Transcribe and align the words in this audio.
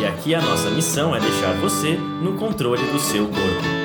E 0.00 0.06
aqui 0.06 0.32
a 0.32 0.40
nossa 0.40 0.70
missão 0.70 1.12
é 1.12 1.18
deixar 1.18 1.52
você 1.54 1.96
no 2.22 2.38
controle 2.38 2.84
do 2.92 3.00
seu 3.00 3.24
corpo. 3.26 3.78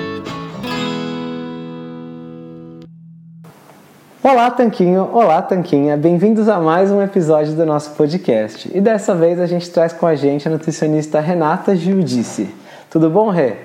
Olá, 4.21 4.51
Tanquinho! 4.51 5.09
Olá, 5.11 5.41
Tanquinha! 5.41 5.97
Bem-vindos 5.97 6.47
a 6.47 6.59
mais 6.59 6.91
um 6.91 7.01
episódio 7.01 7.55
do 7.55 7.65
nosso 7.65 7.95
podcast. 7.95 8.69
E 8.71 8.79
dessa 8.79 9.15
vez 9.15 9.39
a 9.39 9.47
gente 9.47 9.67
traz 9.71 9.91
com 9.91 10.05
a 10.05 10.13
gente 10.13 10.47
a 10.47 10.51
nutricionista 10.51 11.19
Renata 11.19 11.75
Giudice. 11.75 12.47
Tudo 12.91 13.09
bom, 13.09 13.31
Rê? 13.31 13.55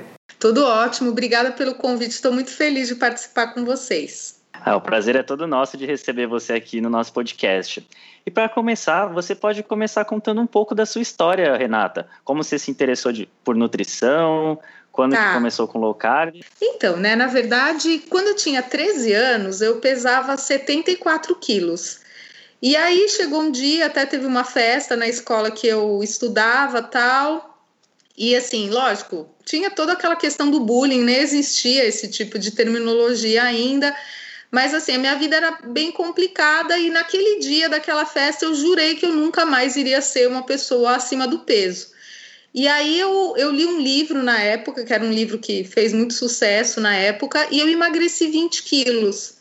Tudo 0.41 0.64
ótimo, 0.64 1.10
obrigada 1.10 1.50
pelo 1.50 1.74
convite. 1.74 2.12
Estou 2.12 2.33
muito 2.33 2.50
feliz 2.50 2.88
de 2.88 2.94
participar 2.94 3.48
com 3.48 3.62
vocês. 3.62 4.38
Ah, 4.55 4.74
o 4.74 4.80
prazer 4.80 5.16
é 5.16 5.22
todo 5.22 5.46
nosso 5.46 5.77
de 5.77 5.84
receber 5.84 6.27
você 6.27 6.55
aqui 6.55 6.80
no 6.80 6.88
nosso 6.88 7.12
podcast. 7.12 7.86
E 8.28 8.30
para 8.30 8.46
começar, 8.46 9.06
você 9.06 9.34
pode 9.34 9.62
começar 9.62 10.05
contando 10.05 10.38
um 10.42 10.46
pouco 10.46 10.74
da 10.74 10.84
sua 10.84 11.00
história, 11.00 11.56
Renata. 11.56 12.06
Como 12.23 12.45
você 12.45 12.59
se 12.59 12.70
interessou 12.70 13.10
de, 13.10 13.27
por 13.42 13.56
nutrição, 13.56 14.59
quando 14.92 15.14
tá. 15.14 15.28
que 15.28 15.32
começou 15.32 15.66
com 15.66 15.78
low 15.78 15.95
carb? 15.95 16.42
Então, 16.60 16.98
né, 16.98 17.16
na 17.16 17.27
verdade, 17.27 18.02
quando 18.10 18.27
eu 18.27 18.36
tinha 18.36 18.62
13 18.62 19.14
anos, 19.14 19.62
eu 19.62 19.77
pesava 19.77 20.36
74 20.36 21.34
quilos. 21.36 22.00
E 22.61 22.77
aí 22.77 23.08
chegou 23.08 23.41
um 23.41 23.50
dia, 23.50 23.86
até 23.86 24.05
teve 24.05 24.27
uma 24.27 24.45
festa 24.45 24.95
na 24.95 25.08
escola 25.08 25.50
que 25.50 25.67
eu 25.67 26.02
estudava 26.02 26.83
tal. 26.83 27.58
E 28.14 28.36
assim, 28.36 28.69
lógico, 28.69 29.27
tinha 29.42 29.70
toda 29.70 29.95
aquela 29.95 30.17
questão 30.17 30.50
do 30.50 30.61
bullying, 30.61 31.02
nem 31.02 31.17
existia 31.17 31.86
esse 31.86 32.08
tipo 32.08 32.39
de 32.39 32.50
terminologia 32.50 33.42
ainda. 33.42 33.97
Mas 34.50 34.72
assim, 34.72 34.94
a 34.94 34.98
minha 34.98 35.14
vida 35.16 35.36
era 35.36 35.58
bem 35.64 35.92
complicada 35.92 36.78
e 36.78 36.91
naquele 36.91 37.38
dia 37.38 37.68
daquela 37.68 38.06
festa 38.06 38.44
eu 38.44 38.55
jurei 38.55 38.94
que 38.94 39.05
eu 39.05 39.12
nunca 39.12 39.44
mais 39.44 39.77
iria 39.77 40.00
ser 40.00 40.27
uma 40.28 40.42
pessoa 40.42 40.96
acima 40.96 41.27
do 41.27 41.40
peso. 41.40 41.88
E 42.55 42.66
aí 42.66 42.98
eu, 42.98 43.34
eu 43.36 43.50
li 43.50 43.66
um 43.66 43.78
livro 43.78 44.22
na 44.22 44.40
época, 44.40 44.84
que 44.84 44.92
era 44.92 45.05
um 45.05 45.12
livro 45.12 45.38
que 45.38 45.64
fez 45.64 45.92
muito 45.92 46.14
sucesso 46.14 46.80
na 46.80 46.94
época, 46.94 47.46
e 47.50 47.60
eu 47.60 47.68
emagreci 47.68 48.28
20 48.28 48.62
quilos. 48.62 49.34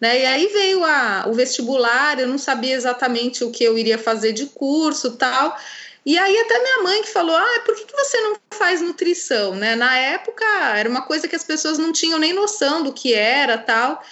Né? 0.00 0.20
E 0.20 0.26
aí 0.26 0.46
veio 0.46 0.84
a, 0.84 1.24
o 1.26 1.32
vestibular, 1.32 2.18
eu 2.18 2.28
não 2.28 2.38
sabia 2.38 2.74
exatamente 2.74 3.44
o 3.44 3.50
que 3.50 3.64
eu 3.64 3.76
iria 3.76 3.98
fazer 3.98 4.32
de 4.32 4.46
curso 4.46 5.16
tal. 5.16 5.58
E 6.04 6.18
aí 6.18 6.38
até 6.38 6.58
minha 6.58 6.82
mãe 6.82 7.02
que 7.02 7.08
falou, 7.08 7.36
ah, 7.36 7.62
por 7.64 7.74
que, 7.74 7.84
que 7.84 7.96
você 7.96 8.20
não 8.20 8.36
faz 8.52 8.80
nutrição? 8.80 9.54
Né? 9.54 9.74
Na 9.76 9.96
época 9.96 10.44
era 10.76 10.88
uma 10.88 11.02
coisa 11.02 11.28
que 11.28 11.36
as 11.36 11.44
pessoas 11.44 11.76
não 11.76 11.92
tinham 11.92 12.18
nem 12.18 12.32
noção 12.32 12.82
do 12.82 12.92
que 12.92 13.12
era 13.14 13.58
tal. 13.58 14.02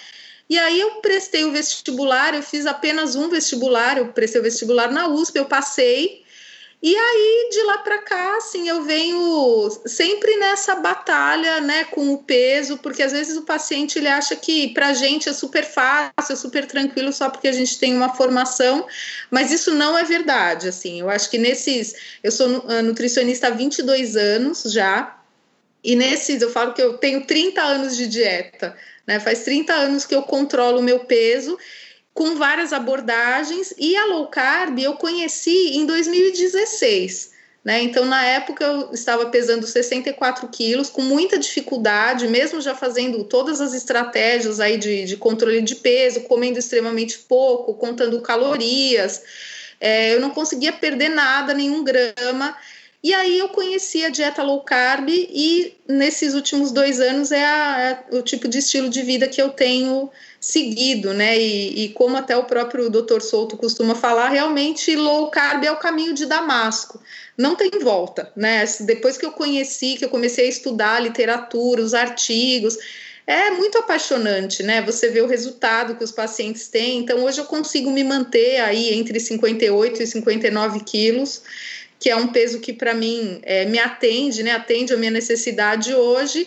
E 0.49 0.59
aí 0.59 0.81
eu 0.81 0.93
prestei 1.03 1.45
o 1.45 1.53
vestibular, 1.53 2.35
eu 2.35 2.43
fiz 2.43 2.65
apenas 2.65 3.15
um 3.15 3.29
vestibular, 3.29 3.99
eu 3.99 4.09
prestei 4.13 4.41
o 4.41 4.45
vestibular 4.45 4.91
na 4.91 5.09
USP, 5.09 5.37
eu 5.37 5.45
passei. 5.45 6.25
E 6.81 6.97
aí 6.97 7.49
de 7.51 7.63
lá 7.65 7.79
para 7.79 7.99
cá, 7.99 8.37
assim, 8.37 8.69
eu 8.69 8.85
venho 8.85 9.69
sempre 9.85 10.37
nessa 10.37 10.77
batalha, 10.77 11.61
né, 11.61 11.85
com 11.85 12.13
o 12.13 12.19
peso, 12.19 12.79
porque 12.79 13.03
às 13.03 13.11
vezes 13.11 13.37
o 13.37 13.43
paciente 13.43 13.99
ele 13.99 14.07
acha 14.07 14.37
que 14.37 14.69
para 14.69 14.89
a 14.89 14.95
gente 14.95 15.29
é 15.29 15.33
super 15.33 15.65
fácil, 15.65 16.33
é 16.33 16.37
super 16.37 16.67
tranquilo 16.67 17.13
só 17.13 17.29
porque 17.31 17.49
a 17.49 17.53
gente 17.53 17.81
tem 17.81 17.97
uma 17.97 18.15
formação, 18.15 18.87
mas 19.29 19.51
isso 19.51 19.75
não 19.75 19.99
é 19.99 20.05
verdade, 20.05 20.69
assim. 20.69 21.01
Eu 21.01 21.11
acho 21.11 21.29
que 21.29 21.37
nesses, 21.37 21.95
eu 22.23 22.31
sou 22.31 22.49
nutricionista 22.85 23.49
há 23.49 23.51
22 23.51 24.17
anos 24.17 24.63
já, 24.63 25.21
e 25.83 25.97
nesses 25.97 26.43
eu 26.43 26.51
falo 26.51 26.75
que 26.75 26.83
eu 26.83 26.97
tenho 26.99 27.27
30 27.27 27.61
anos 27.61 27.97
de 27.97 28.07
dieta. 28.07 28.77
Né? 29.09 29.19
Faz 29.19 29.43
30 29.43 29.73
anos 29.73 30.05
que 30.05 30.15
eu 30.15 30.21
controlo 30.21 30.81
o 30.81 30.83
meu 30.83 31.01
peso 31.01 31.59
com 32.13 32.37
várias 32.37 32.75
abordagens 32.75 33.73
e 33.79 33.97
a 33.97 34.05
low 34.05 34.27
carb 34.27 34.79
eu 34.79 34.97
conheci 34.97 35.77
em 35.79 35.87
2016. 35.87 37.31
Né? 37.65 37.83
Então, 37.83 38.05
na 38.05 38.23
época, 38.23 38.65
eu 38.65 38.93
estava 38.93 39.27
pesando 39.27 39.67
64 39.67 40.47
quilos, 40.49 40.91
com 40.91 41.01
muita 41.01 41.39
dificuldade, 41.39 42.29
mesmo 42.29 42.61
já 42.61 42.75
fazendo 42.75 43.25
todas 43.25 43.63
as 43.63 43.73
estratégias 43.73 44.61
aí 44.61 44.77
de, 44.77 45.05
de 45.05 45.17
controle 45.17 45.63
de 45.63 45.77
peso, 45.77 46.21
comendo 46.23 46.59
extremamente 46.59 47.19
pouco, 47.19 47.75
contando 47.75 48.21
calorias. 48.21 49.23
É, 49.81 50.15
eu 50.15 50.21
não 50.21 50.31
conseguia 50.31 50.73
perder 50.73 51.09
nada, 51.09 51.55
nenhum 51.55 51.83
grama. 51.83 52.55
E 53.03 53.15
aí 53.15 53.39
eu 53.39 53.49
conheci 53.51 54.05
a 54.05 54.09
dieta 54.09 54.43
low 54.43 54.61
carb 54.63 55.09
e 55.09 55.73
nesses 55.87 56.35
últimos 56.35 56.73
dois 56.73 56.99
anos 56.99 57.31
é, 57.31 57.45
a, 57.45 58.05
é 58.11 58.17
o 58.17 58.23
tipo 58.23 58.49
de 58.49 58.59
estilo 58.59 58.89
de 58.89 59.03
vida 59.03 59.29
que 59.29 59.41
eu 59.41 59.51
tenho 59.51 60.11
seguido, 60.41 61.15
né? 61.15 61.39
E, 61.39 61.85
e, 61.85 61.89
como 61.91 62.17
até 62.17 62.37
o 62.37 62.45
próprio 62.45 62.91
Dr. 62.91 63.21
Souto 63.21 63.57
costuma 63.57 63.95
falar, 63.95 64.31
realmente 64.31 64.97
low 64.97 65.31
carb 65.31 65.65
é 65.65 65.71
o 65.71 65.77
caminho 65.77 66.13
de 66.13 66.27
Damasco. 66.27 67.01
Não 67.37 67.55
tem 67.55 67.71
volta, 67.81 68.33
né? 68.35 68.65
Depois 68.81 69.17
que 69.17 69.25
eu 69.25 69.31
conheci, 69.31 69.95
que 69.97 70.05
eu 70.05 70.11
comecei 70.11 70.47
a 70.47 70.51
estudar 70.51 70.97
a 70.97 71.01
literatura, 71.01 71.81
os 71.81 71.95
artigos, 71.95 72.77
é 73.25 73.51
muito 73.51 73.79
apaixonante, 73.79 74.65
né? 74.65 74.83
Você 74.83 75.09
vê 75.09 75.21
o 75.21 75.29
resultado 75.29 75.95
que 75.95 76.03
os 76.03 76.11
pacientes 76.11 76.67
têm. 76.67 76.99
Então, 76.99 77.23
hoje 77.23 77.41
eu 77.41 77.45
consigo 77.45 77.93
me 77.93 78.03
manter 78.03 78.61
aí 78.61 78.93
entre 78.95 79.21
58 79.21 80.03
e 80.03 80.07
59 80.07 80.81
quilos 80.81 81.43
que 81.99 82.09
é 82.09 82.17
um 82.17 82.29
peso 82.29 82.61
que 82.61 82.73
para 82.73 82.95
mim 82.95 83.41
é, 83.43 83.65
me 83.65 83.79
atende, 83.79 84.43
né? 84.43 84.53
Atende 84.53 84.93
a 84.93 84.97
minha 84.97 85.11
necessidade 85.11 85.95
hoje. 85.95 86.47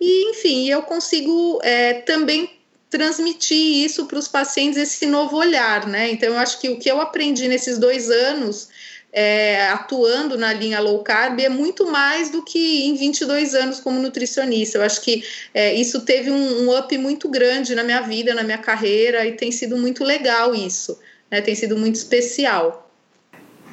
E, 0.00 0.30
enfim, 0.30 0.68
eu 0.68 0.82
consigo 0.82 1.60
é, 1.62 1.94
também 1.94 2.50
transmitir 2.88 3.84
isso 3.84 4.06
para 4.06 4.18
os 4.18 4.28
pacientes, 4.28 4.78
esse 4.78 5.06
novo 5.06 5.36
olhar, 5.36 5.86
né? 5.86 6.10
Então, 6.10 6.30
eu 6.30 6.38
acho 6.38 6.60
que 6.60 6.68
o 6.68 6.78
que 6.78 6.90
eu 6.90 7.00
aprendi 7.00 7.48
nesses 7.48 7.78
dois 7.78 8.10
anos 8.10 8.68
é, 9.12 9.68
atuando 9.68 10.38
na 10.38 10.52
linha 10.52 10.80
low 10.80 11.02
carb 11.02 11.38
é 11.38 11.48
muito 11.48 11.86
mais 11.86 12.30
do 12.30 12.42
que 12.42 12.84
em 12.86 12.94
22 12.94 13.54
anos 13.54 13.80
como 13.80 14.00
nutricionista. 14.00 14.78
Eu 14.78 14.82
acho 14.82 15.02
que 15.02 15.22
é, 15.52 15.74
isso 15.74 16.00
teve 16.00 16.30
um, 16.30 16.62
um, 16.62 16.78
up 16.78 16.96
muito 16.96 17.28
grande 17.28 17.74
na 17.74 17.84
minha 17.84 18.00
vida, 18.00 18.34
na 18.34 18.42
minha 18.42 18.58
carreira, 18.58 19.26
e 19.26 19.32
tem 19.32 19.52
sido 19.52 19.76
muito 19.76 20.02
legal 20.02 20.54
isso, 20.54 20.98
né? 21.30 21.40
Tem 21.40 21.54
sido 21.54 21.76
muito 21.76 21.96
especial. 21.96 22.91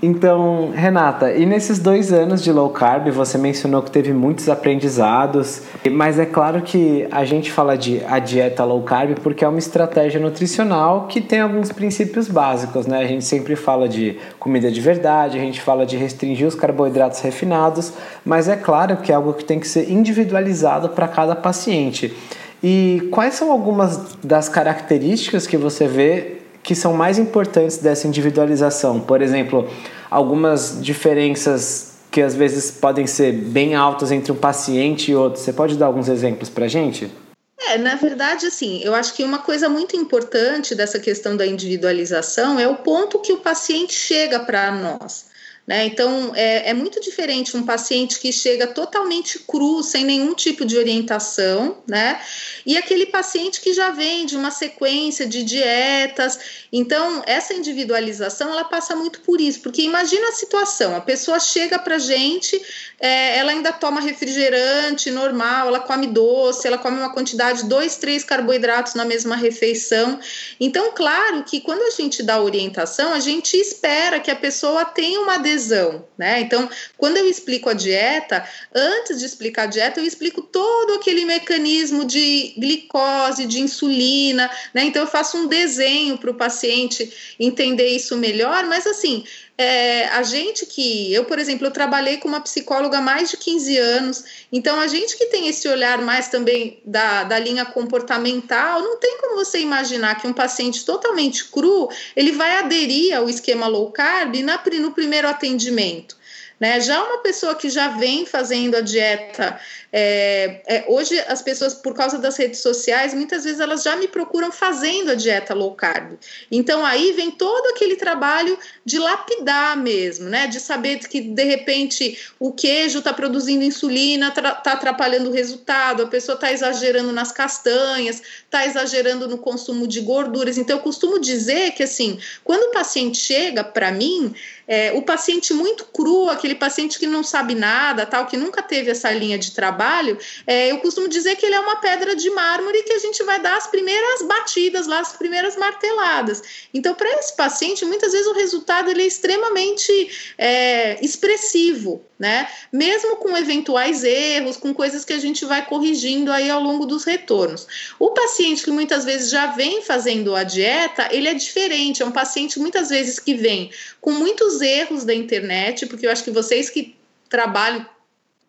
Então, 0.01 0.71
Renata, 0.73 1.33
e 1.33 1.45
nesses 1.45 1.77
dois 1.77 2.13
anos 2.13 2.41
de 2.41 2.53
low 2.53 2.69
carb, 2.69 3.09
você 3.09 3.37
mencionou 3.37 3.81
que 3.81 3.91
teve 3.91 4.13
muitos 4.13 4.47
aprendizados, 4.47 5.63
mas 5.91 6.17
é 6.17 6.25
claro 6.25 6.61
que 6.61 7.05
a 7.11 7.25
gente 7.25 7.51
fala 7.51 7.77
de 7.77 8.01
a 8.07 8.17
dieta 8.17 8.63
low 8.63 8.81
carb 8.81 9.19
porque 9.21 9.43
é 9.43 9.47
uma 9.47 9.59
estratégia 9.59 10.17
nutricional 10.17 11.07
que 11.07 11.19
tem 11.19 11.41
alguns 11.41 11.73
princípios 11.73 12.29
básicos, 12.29 12.87
né? 12.87 12.99
A 12.99 13.05
gente 13.07 13.25
sempre 13.25 13.57
fala 13.57 13.89
de 13.89 14.17
comida 14.39 14.71
de 14.71 14.79
verdade, 14.79 15.37
a 15.37 15.41
gente 15.41 15.59
fala 15.59 15.85
de 15.85 15.97
restringir 15.97 16.47
os 16.47 16.55
carboidratos 16.55 17.19
refinados, 17.19 17.91
mas 18.23 18.47
é 18.47 18.55
claro 18.55 18.97
que 18.97 19.11
é 19.11 19.15
algo 19.15 19.33
que 19.33 19.43
tem 19.43 19.59
que 19.59 19.67
ser 19.67 19.91
individualizado 19.91 20.89
para 20.89 21.09
cada 21.09 21.35
paciente. 21.35 22.15
E 22.63 23.07
quais 23.11 23.33
são 23.33 23.51
algumas 23.51 24.15
das 24.23 24.47
características 24.47 25.45
que 25.45 25.57
você 25.57 25.87
vê 25.87 26.38
que 26.69 26.75
são 26.75 26.93
mais 26.93 27.17
importantes 27.17 27.77
dessa 27.77 28.07
individualização? 28.07 28.99
Por 28.99 29.23
exemplo, 29.23 29.67
algumas 30.07 30.77
diferenças 30.79 31.93
que 32.11 32.21
às 32.21 32.35
vezes 32.35 32.69
podem 32.69 33.07
ser 33.07 33.31
bem 33.31 33.73
altas 33.73 34.11
entre 34.11 34.31
um 34.31 34.35
paciente 34.35 35.09
e 35.09 35.15
outro. 35.15 35.41
Você 35.41 35.51
pode 35.51 35.75
dar 35.75 35.87
alguns 35.87 36.07
exemplos 36.07 36.47
para 36.47 36.65
a 36.65 36.67
gente? 36.67 37.11
É, 37.59 37.79
na 37.79 37.95
verdade, 37.95 38.45
assim, 38.45 38.83
eu 38.83 38.93
acho 38.93 39.15
que 39.15 39.23
uma 39.23 39.39
coisa 39.39 39.67
muito 39.67 39.95
importante 39.95 40.75
dessa 40.75 40.99
questão 40.99 41.35
da 41.35 41.43
individualização 41.43 42.59
é 42.59 42.67
o 42.67 42.75
ponto 42.75 43.17
que 43.17 43.33
o 43.33 43.37
paciente 43.37 43.93
chega 43.93 44.39
para 44.39 44.69
nós. 44.69 45.25
Né? 45.69 45.85
Então, 45.85 46.31
é, 46.35 46.71
é, 46.71 46.73
muito 46.73 46.99
diferente 46.99 47.55
um 47.55 47.63
paciente 47.63 48.19
que 48.19 48.33
chega 48.33 48.65
totalmente 48.65 49.37
cru, 49.37 49.83
sem 49.83 50.03
nenhum 50.03 50.33
tipo 50.33 50.65
de 50.65 50.75
orientação, 50.75 51.77
né? 51.87 52.19
E 52.65 52.75
aquele 52.75 53.05
paciente 53.05 53.61
que 53.61 53.71
já 53.71 53.91
vem 53.91 54.25
de 54.25 54.35
uma 54.35 54.49
sequência 54.49 55.27
de 55.27 55.43
dietas. 55.43 56.39
Então, 56.73 57.21
essa 57.23 57.53
individualização, 57.53 58.51
ela 58.51 58.63
passa 58.63 58.95
muito 58.95 59.21
por 59.21 59.39
isso, 59.39 59.61
porque 59.61 59.83
imagina 59.83 60.29
a 60.29 60.31
situação, 60.31 60.95
a 60.95 61.01
pessoa 61.01 61.39
chega 61.39 61.77
para 61.77 61.99
gente, 61.99 62.59
é, 62.99 63.37
ela 63.37 63.51
ainda 63.51 63.71
toma 63.71 64.01
refrigerante 64.01 65.11
normal, 65.11 65.67
ela 65.67 65.79
come 65.79 66.07
doce, 66.07 66.65
ela 66.65 66.79
come 66.79 66.97
uma 66.97 67.13
quantidade, 67.13 67.65
dois, 67.65 67.95
três 67.95 68.23
carboidratos 68.23 68.95
na 68.95 69.05
mesma 69.05 69.35
refeição. 69.35 70.19
Então, 70.59 70.91
claro 70.95 71.43
que 71.43 71.61
quando 71.61 71.83
a 71.83 71.91
gente 71.91 72.23
dá 72.23 72.41
orientação, 72.41 73.13
a 73.13 73.19
gente 73.19 73.55
espera 73.55 74.19
que 74.19 74.31
a 74.31 74.35
pessoa 74.35 74.83
tenha 74.83 75.21
uma 75.21 75.37
adesão, 75.59 76.07
né? 76.17 76.39
Então, 76.39 76.69
quando 76.97 77.17
eu 77.17 77.27
explico 77.27 77.69
a 77.69 77.73
dieta, 77.73 78.47
antes 78.73 79.19
de 79.19 79.25
explicar 79.25 79.63
a 79.63 79.67
dieta, 79.67 79.99
eu 79.99 80.05
explico 80.05 80.41
todo 80.41 80.93
aquele 80.93 81.25
mecanismo 81.25 82.05
de 82.05 82.53
glicose, 82.57 83.45
de 83.45 83.59
insulina, 83.59 84.49
né? 84.73 84.85
Então, 84.85 85.03
eu 85.03 85.07
faço 85.07 85.37
um 85.37 85.47
desenho 85.47 86.17
para 86.17 86.31
o 86.31 86.35
paciente 86.35 87.35
entender 87.39 87.87
isso 87.87 88.17
melhor, 88.17 88.65
mas 88.65 88.87
assim, 88.87 89.23
é, 89.61 90.07
a 90.07 90.23
gente 90.23 90.65
que, 90.65 91.13
eu, 91.13 91.25
por 91.25 91.37
exemplo, 91.37 91.67
eu 91.67 91.71
trabalhei 91.71 92.15
com 92.15 92.29
uma 92.29 92.39
psicóloga 92.39 92.99
há 92.99 93.01
mais 93.01 93.29
de 93.29 93.35
15 93.35 93.77
anos, 93.77 94.23
então 94.49 94.79
a 94.79 94.87
gente 94.87 95.17
que 95.17 95.25
tem 95.25 95.49
esse 95.49 95.67
olhar 95.67 96.01
mais 96.01 96.29
também 96.29 96.81
da, 96.85 97.25
da 97.25 97.37
linha 97.37 97.65
comportamental, 97.65 98.81
não 98.81 98.97
tem 98.97 99.17
como 99.17 99.35
você 99.35 99.59
imaginar 99.59 100.15
que 100.15 100.25
um 100.25 100.31
paciente 100.31 100.85
totalmente 100.85 101.43
cru, 101.43 101.89
ele 102.15 102.31
vai 102.31 102.57
aderir 102.57 103.17
ao 103.17 103.27
esquema 103.27 103.67
low 103.67 103.91
carb 103.91 104.33
na, 104.37 104.63
no 104.79 104.91
primeiro 104.91 105.27
atendimento. 105.27 106.15
Né? 106.59 106.81
Já 106.81 107.01
uma 107.03 107.19
pessoa 107.19 107.55
que 107.55 107.69
já 107.69 107.87
vem 107.89 108.25
fazendo 108.25 108.75
a 108.75 108.81
dieta, 108.81 109.59
é, 109.91 110.61
é, 110.67 110.85
hoje 110.87 111.19
as 111.21 111.41
pessoas, 111.41 111.73
por 111.73 111.93
causa 111.93 112.17
das 112.17 112.37
redes 112.37 112.59
sociais, 112.59 113.13
muitas 113.13 113.43
vezes 113.43 113.59
elas 113.59 113.81
já 113.81 113.95
me 113.95 114.07
procuram 114.07 114.51
fazendo 114.51 115.11
a 115.11 115.15
dieta 115.15 115.53
low 115.53 115.73
carb. 115.73 116.17
Então 116.51 116.85
aí 116.85 117.13
vem 117.13 117.31
todo 117.31 117.67
aquele 117.67 117.95
trabalho 117.95 118.57
de 118.85 118.99
lapidar 118.99 119.77
mesmo, 119.77 120.27
né? 120.29 120.47
De 120.47 120.59
saber 120.59 120.99
que 120.99 121.21
de 121.21 121.43
repente 121.43 122.17
o 122.39 122.51
queijo 122.51 122.99
está 122.99 123.13
produzindo 123.13 123.63
insulina, 123.63 124.27
está 124.27 124.73
atrapalhando 124.73 125.29
o 125.29 125.33
resultado, 125.33 126.03
a 126.03 126.07
pessoa 126.07 126.35
está 126.35 126.51
exagerando 126.51 127.11
nas 127.11 127.31
castanhas, 127.31 128.21
está 128.43 128.65
exagerando 128.65 129.27
no 129.27 129.37
consumo 129.37 129.87
de 129.87 130.01
gorduras. 130.01 130.57
Então 130.57 130.77
eu 130.77 130.83
costumo 130.83 131.19
dizer 131.19 131.71
que 131.71 131.83
assim, 131.83 132.19
quando 132.43 132.69
o 132.69 132.71
paciente 132.71 133.17
chega 133.17 133.63
para 133.63 133.91
mim, 133.91 134.35
é, 134.67 134.91
o 134.93 135.01
paciente 135.01 135.51
muito 135.51 135.85
cru, 135.85 136.29
aquele 136.29 136.48
paciente 136.55 136.99
que 136.99 137.07
não 137.07 137.23
sabe 137.23 137.55
nada, 137.55 138.05
tal, 138.05 138.25
que 138.25 138.37
nunca 138.37 138.61
teve 138.61 138.91
essa 138.91 139.11
linha 139.11 139.37
de 139.37 139.51
trabalho, 139.51 140.17
é, 140.45 140.71
eu 140.71 140.79
costumo 140.79 141.07
dizer 141.07 141.35
que 141.35 141.45
ele 141.45 141.55
é 141.55 141.59
uma 141.59 141.77
pedra 141.77 142.15
de 142.15 142.29
mármore 142.29 142.83
que 142.83 142.93
a 142.93 142.99
gente 142.99 143.23
vai 143.23 143.39
dar 143.39 143.57
as 143.57 143.67
primeiras 143.67 144.21
batidas 144.23 144.87
lá, 144.87 144.99
as 144.99 145.13
primeiras 145.13 145.55
marteladas. 145.55 146.41
Então, 146.73 146.93
para 146.93 147.09
esse 147.19 147.35
paciente, 147.35 147.85
muitas 147.85 148.11
vezes 148.11 148.27
o 148.27 148.33
resultado 148.33 148.89
ele 148.89 149.03
é 149.03 149.07
extremamente 149.07 150.33
é, 150.37 151.03
expressivo, 151.03 152.03
né? 152.19 152.49
Mesmo 152.71 153.15
com 153.15 153.35
eventuais 153.37 154.03
erros, 154.03 154.57
com 154.57 154.73
coisas 154.73 155.05
que 155.05 155.13
a 155.13 155.19
gente 155.19 155.45
vai 155.45 155.65
corrigindo 155.65 156.31
aí 156.31 156.49
ao 156.49 156.61
longo 156.61 156.85
dos 156.85 157.05
retornos. 157.05 157.65
O 157.97 158.11
paciente 158.11 158.61
que 158.61 158.71
muitas 158.71 159.05
vezes 159.05 159.29
já 159.29 159.47
vem 159.47 159.81
fazendo 159.81 160.35
a 160.35 160.43
dieta, 160.43 161.07
ele 161.11 161.29
é 161.29 161.33
diferente, 161.33 162.01
é 162.01 162.05
um 162.05 162.11
paciente 162.11 162.59
muitas 162.59 162.89
vezes 162.89 163.19
que 163.19 163.33
vem 163.35 163.71
com 164.01 164.11
muitos 164.11 164.59
erros 164.59 165.05
da 165.05 165.13
internet, 165.13 165.85
porque 165.85 166.05
eu 166.05 166.11
acho 166.11 166.23
que 166.23 166.31
vocês 166.41 166.69
que 166.69 166.95
trabalham 167.29 167.85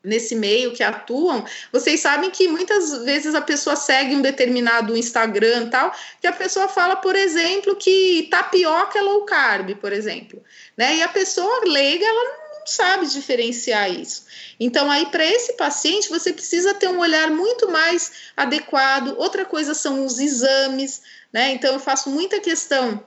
nesse 0.03 0.35
meio 0.35 0.73
que 0.73 0.83
atuam, 0.83 1.45
vocês 1.71 2.01
sabem 2.01 2.31
que 2.31 2.49
muitas 2.49 3.05
vezes 3.05 3.35
a 3.35 3.41
pessoa 3.41 3.77
segue 3.77 4.15
um 4.15 4.23
determinado 4.23 4.97
Instagram 4.97 5.69
tal, 5.69 5.95
que 6.21 6.27
a 6.27 6.33
pessoa 6.33 6.69
fala, 6.69 6.97
por 6.97 7.15
exemplo, 7.15 7.77
que 7.77 8.27
tapioca 8.31 8.99
é 8.99 9.03
low 9.03 9.25
carb, 9.25 9.75
por 9.77 9.93
exemplo, 9.93 10.43
né? 10.77 10.97
E 10.97 11.03
a 11.03 11.09
pessoa 11.09 11.65
leiga, 11.67 12.07
ela 12.07 12.25
não 12.25 12.67
sabe 12.67 13.07
diferenciar 13.07 13.91
isso. 13.91 14.25
Então 14.59 14.91
aí 14.91 15.07
para 15.07 15.25
esse 15.25 15.55
paciente 15.55 16.09
você 16.09 16.33
precisa 16.33 16.73
ter 16.73 16.89
um 16.89 16.99
olhar 16.99 17.31
muito 17.31 17.71
mais 17.71 18.13
adequado. 18.37 19.15
Outra 19.19 19.45
coisa 19.45 19.75
são 19.75 20.05
os 20.05 20.19
exames, 20.19 21.03
né? 21.33 21.53
Então 21.53 21.75
eu 21.75 21.81
faço 21.81 22.09
muita 22.09 22.41
questão 22.41 23.05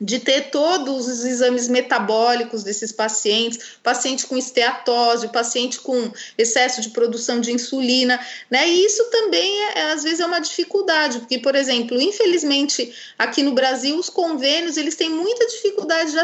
de 0.00 0.18
ter 0.18 0.50
todos 0.50 1.06
os 1.06 1.24
exames 1.24 1.68
metabólicos 1.68 2.62
desses 2.62 2.90
pacientes, 2.90 3.76
paciente 3.82 4.26
com 4.26 4.36
esteatose, 4.36 5.28
paciente 5.28 5.78
com 5.80 6.10
excesso 6.38 6.80
de 6.80 6.90
produção 6.90 7.40
de 7.40 7.52
insulina, 7.52 8.18
né? 8.50 8.66
E 8.66 8.86
isso 8.86 9.04
também 9.10 9.62
é, 9.64 9.78
é, 9.78 9.92
às 9.92 10.02
vezes 10.02 10.20
é 10.20 10.26
uma 10.26 10.40
dificuldade, 10.40 11.18
porque 11.18 11.38
por 11.38 11.54
exemplo, 11.54 12.00
infelizmente 12.00 12.94
aqui 13.18 13.42
no 13.42 13.52
Brasil 13.52 13.96
os 13.96 14.08
convênios 14.08 14.78
eles 14.78 14.96
têm 14.96 15.10
muita 15.10 15.46
dificuldade 15.46 16.12
de 16.12 16.18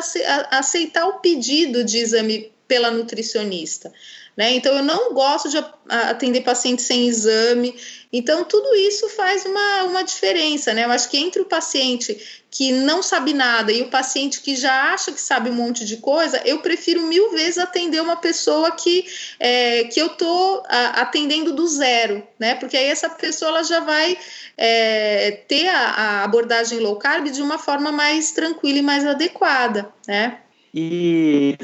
aceitar 0.50 1.06
o 1.06 1.20
pedido 1.20 1.84
de 1.84 1.98
exame 1.98 2.52
pela 2.66 2.90
nutricionista. 2.90 3.92
Né? 4.36 4.52
Então, 4.52 4.74
eu 4.76 4.82
não 4.82 5.14
gosto 5.14 5.48
de 5.48 5.56
atender 5.88 6.42
pacientes 6.42 6.84
sem 6.84 7.08
exame. 7.08 7.74
Então, 8.12 8.44
tudo 8.44 8.74
isso 8.74 9.08
faz 9.08 9.46
uma, 9.46 9.84
uma 9.84 10.02
diferença. 10.02 10.74
Né? 10.74 10.84
Eu 10.84 10.90
acho 10.90 11.08
que 11.08 11.16
entre 11.16 11.40
o 11.40 11.46
paciente 11.46 12.44
que 12.56 12.72
não 12.72 13.02
sabe 13.02 13.34
nada 13.34 13.70
e 13.70 13.82
o 13.82 13.90
paciente 13.90 14.40
que 14.40 14.56
já 14.56 14.94
acha 14.94 15.12
que 15.12 15.20
sabe 15.20 15.50
um 15.50 15.54
monte 15.54 15.84
de 15.84 15.98
coisa, 15.98 16.40
eu 16.46 16.60
prefiro 16.60 17.02
mil 17.02 17.30
vezes 17.32 17.58
atender 17.58 18.00
uma 18.00 18.16
pessoa 18.16 18.70
que, 18.70 19.04
é, 19.38 19.84
que 19.84 20.00
eu 20.00 20.06
estou 20.06 20.62
atendendo 20.94 21.52
do 21.52 21.66
zero, 21.66 22.26
né? 22.38 22.54
Porque 22.54 22.74
aí 22.74 22.86
essa 22.86 23.10
pessoa 23.10 23.50
ela 23.50 23.62
já 23.62 23.80
vai 23.80 24.16
é, 24.56 25.32
ter 25.46 25.68
a, 25.68 25.80
a 25.80 26.24
abordagem 26.24 26.78
low 26.78 26.96
carb 26.96 27.26
de 27.26 27.42
uma 27.42 27.58
forma 27.58 27.92
mais 27.92 28.32
tranquila 28.32 28.78
e 28.78 28.82
mais 28.82 29.04
adequada, 29.04 29.90
né? 30.08 30.38
E 30.72 31.58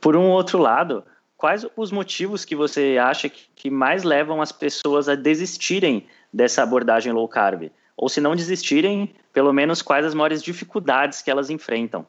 por 0.00 0.16
um 0.16 0.30
outro 0.30 0.56
lado, 0.56 1.04
quais 1.36 1.66
os 1.76 1.92
motivos 1.92 2.42
que 2.42 2.56
você 2.56 2.96
acha 2.98 3.28
que 3.28 3.68
mais 3.68 4.02
levam 4.02 4.40
as 4.40 4.50
pessoas 4.50 5.10
a 5.10 5.14
desistirem 5.14 6.06
dessa 6.32 6.62
abordagem 6.62 7.12
low 7.12 7.28
carb? 7.28 7.70
Ou 7.96 8.08
se 8.08 8.20
não 8.20 8.36
desistirem, 8.36 9.14
pelo 9.32 9.52
menos 9.52 9.82
quais 9.82 10.04
as 10.04 10.14
maiores 10.14 10.42
dificuldades 10.42 11.22
que 11.22 11.30
elas 11.30 11.50
enfrentam? 11.50 12.06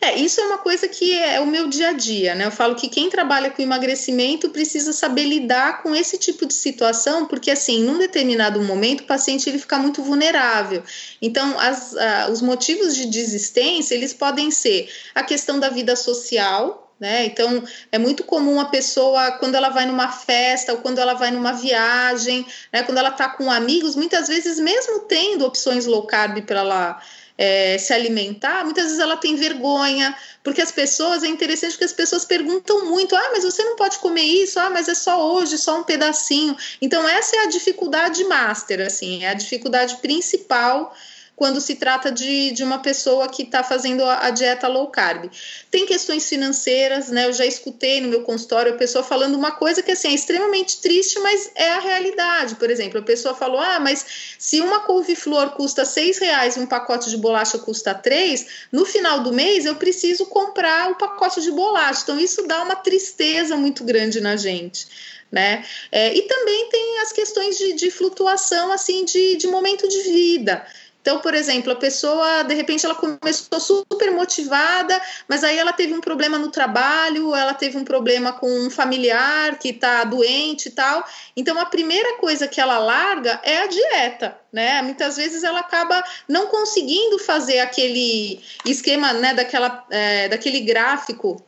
É, 0.00 0.16
isso 0.16 0.40
é 0.40 0.44
uma 0.44 0.58
coisa 0.58 0.86
que 0.86 1.12
é 1.14 1.40
o 1.40 1.46
meu 1.46 1.66
dia 1.68 1.88
a 1.88 1.92
dia, 1.92 2.34
né? 2.34 2.46
Eu 2.46 2.50
falo 2.50 2.74
que 2.74 2.88
quem 2.88 3.08
trabalha 3.08 3.50
com 3.50 3.62
emagrecimento 3.62 4.50
precisa 4.50 4.92
saber 4.92 5.24
lidar 5.24 5.82
com 5.82 5.94
esse 5.94 6.18
tipo 6.18 6.46
de 6.46 6.52
situação, 6.52 7.26
porque 7.26 7.50
assim, 7.50 7.82
num 7.82 7.98
determinado 7.98 8.60
momento 8.62 9.00
o 9.00 9.06
paciente 9.06 9.48
ele 9.48 9.58
fica 9.58 9.78
muito 9.78 10.02
vulnerável. 10.02 10.82
Então, 11.20 11.58
as, 11.58 11.94
os 12.30 12.42
motivos 12.42 12.94
de 12.94 13.06
desistência, 13.06 13.94
eles 13.94 14.12
podem 14.12 14.50
ser 14.50 14.88
a 15.14 15.22
questão 15.22 15.58
da 15.58 15.70
vida 15.70 15.96
social, 15.96 16.83
né? 16.98 17.26
Então, 17.26 17.62
é 17.90 17.98
muito 17.98 18.24
comum 18.24 18.60
a 18.60 18.66
pessoa, 18.66 19.32
quando 19.32 19.54
ela 19.54 19.68
vai 19.68 19.86
numa 19.86 20.08
festa 20.08 20.72
ou 20.72 20.78
quando 20.78 20.98
ela 20.98 21.14
vai 21.14 21.30
numa 21.30 21.52
viagem, 21.52 22.46
né? 22.72 22.82
quando 22.82 22.98
ela 22.98 23.10
está 23.10 23.28
com 23.28 23.50
amigos, 23.50 23.96
muitas 23.96 24.28
vezes, 24.28 24.58
mesmo 24.58 25.00
tendo 25.00 25.44
opções 25.44 25.86
low 25.86 26.06
carb 26.06 26.40
para 26.42 26.60
ela 26.60 27.02
é, 27.36 27.76
se 27.78 27.92
alimentar, 27.92 28.64
muitas 28.64 28.84
vezes 28.84 29.00
ela 29.00 29.16
tem 29.16 29.34
vergonha, 29.34 30.16
porque 30.42 30.62
as 30.62 30.70
pessoas, 30.70 31.24
é 31.24 31.26
interessante 31.26 31.76
que 31.76 31.84
as 31.84 31.92
pessoas 31.92 32.24
perguntam 32.24 32.86
muito: 32.86 33.16
ah, 33.16 33.30
mas 33.32 33.44
você 33.44 33.62
não 33.64 33.76
pode 33.76 33.98
comer 33.98 34.22
isso, 34.22 34.58
ah, 34.60 34.70
mas 34.70 34.88
é 34.88 34.94
só 34.94 35.34
hoje, 35.34 35.58
só 35.58 35.80
um 35.80 35.82
pedacinho. 35.82 36.56
Então, 36.80 37.06
essa 37.08 37.36
é 37.36 37.40
a 37.40 37.48
dificuldade 37.48 38.22
master, 38.24 38.86
assim, 38.86 39.24
é 39.24 39.30
a 39.30 39.34
dificuldade 39.34 39.96
principal 39.96 40.94
quando 41.36 41.60
se 41.60 41.74
trata 41.74 42.12
de, 42.12 42.52
de 42.52 42.62
uma 42.62 42.78
pessoa 42.78 43.28
que 43.28 43.42
está 43.42 43.62
fazendo 43.62 44.04
a, 44.04 44.26
a, 44.26 44.30
dieta 44.30 44.68
low 44.68 44.86
carb. 44.88 45.30
Tem 45.70 45.84
questões 45.84 46.28
financeiras, 46.28 47.08
né? 47.08 47.26
Eu 47.26 47.32
já 47.32 47.44
escutei 47.44 48.00
no 48.00 48.08
meu 48.08 48.22
consultório 48.22 48.72
a 48.72 48.76
pessoa 48.76 49.02
falando 49.02 49.34
uma 49.34 49.50
coisa 49.50 49.82
que 49.82 49.90
assim, 49.90 50.08
é 50.08 50.14
extremamente 50.14 50.80
triste, 50.80 51.18
mas 51.18 51.50
é 51.54 51.70
a 51.72 51.80
realidade. 51.80 52.54
Por 52.54 52.70
exemplo, 52.70 53.00
a 53.00 53.02
pessoa 53.02 53.34
falou: 53.34 53.58
ah, 53.58 53.80
mas 53.80 54.36
se 54.38 54.60
uma 54.60 54.80
couve-flor 54.80 55.50
custa 55.50 55.84
seis 55.84 56.18
reais 56.18 56.56
e 56.56 56.60
um 56.60 56.66
pacote 56.66 57.10
de 57.10 57.16
bolacha 57.16 57.58
custa 57.58 57.94
três, 57.94 58.46
no 58.70 58.84
final 58.84 59.20
do 59.20 59.32
mês 59.32 59.66
eu 59.66 59.74
preciso 59.74 60.26
comprar 60.26 60.90
o 60.90 60.96
pacote 60.96 61.40
de 61.40 61.50
bolacha. 61.50 62.02
Então, 62.04 62.18
isso 62.18 62.46
dá 62.46 62.62
uma 62.62 62.76
tristeza 62.76 63.56
muito 63.56 63.82
grande 63.82 64.20
na 64.20 64.36
gente. 64.36 64.86
Né? 65.32 65.64
É, 65.90 66.14
e 66.14 66.22
também 66.22 66.68
tem 66.68 67.00
as 67.00 67.10
questões 67.10 67.58
de, 67.58 67.72
de 67.72 67.90
flutuação 67.90 68.70
assim 68.70 69.04
de, 69.04 69.34
de 69.34 69.48
momento 69.48 69.88
de 69.88 70.00
vida. 70.02 70.64
Então, 71.04 71.18
por 71.18 71.34
exemplo, 71.34 71.70
a 71.70 71.76
pessoa, 71.76 72.44
de 72.44 72.54
repente, 72.54 72.86
ela 72.86 72.94
começou 72.94 73.60
super 73.60 74.10
motivada, 74.10 74.98
mas 75.28 75.44
aí 75.44 75.58
ela 75.58 75.70
teve 75.70 75.92
um 75.92 76.00
problema 76.00 76.38
no 76.38 76.50
trabalho, 76.50 77.34
ela 77.34 77.52
teve 77.52 77.76
um 77.76 77.84
problema 77.84 78.32
com 78.32 78.50
um 78.50 78.70
familiar 78.70 79.58
que 79.58 79.68
está 79.68 80.02
doente 80.04 80.70
e 80.70 80.70
tal. 80.70 81.04
Então, 81.36 81.60
a 81.60 81.66
primeira 81.66 82.16
coisa 82.16 82.48
que 82.48 82.58
ela 82.58 82.78
larga 82.78 83.38
é 83.42 83.58
a 83.58 83.66
dieta, 83.66 84.38
né? 84.50 84.80
Muitas 84.80 85.18
vezes 85.18 85.44
ela 85.44 85.60
acaba 85.60 86.02
não 86.26 86.46
conseguindo 86.46 87.18
fazer 87.18 87.58
aquele 87.58 88.40
esquema, 88.64 89.12
né, 89.12 89.34
daquela, 89.34 89.84
é, 89.90 90.30
daquele 90.30 90.60
gráfico 90.60 91.44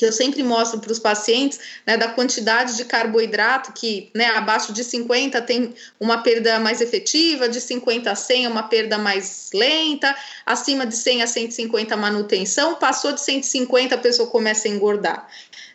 que 0.00 0.06
eu 0.06 0.12
sempre 0.12 0.42
mostro 0.42 0.80
para 0.80 0.90
os 0.90 0.98
pacientes, 0.98 1.60
né, 1.86 1.94
da 1.94 2.08
quantidade 2.08 2.74
de 2.74 2.86
carboidrato, 2.86 3.74
que 3.74 4.10
né, 4.14 4.28
abaixo 4.28 4.72
de 4.72 4.82
50 4.82 5.42
tem 5.42 5.74
uma 6.00 6.22
perda 6.22 6.58
mais 6.58 6.80
efetiva, 6.80 7.50
de 7.50 7.60
50 7.60 8.10
a 8.10 8.14
100 8.14 8.46
é 8.46 8.48
uma 8.48 8.62
perda 8.62 8.96
mais 8.96 9.50
lenta, 9.52 10.16
acima 10.46 10.86
de 10.86 10.96
100 10.96 11.22
a 11.22 11.26
150 11.26 11.96
manutenção, 11.98 12.76
passou 12.76 13.12
de 13.12 13.20
150 13.20 13.94
a 13.94 13.98
pessoa 13.98 14.26
começa 14.30 14.68
a 14.68 14.70
engordar. 14.70 15.28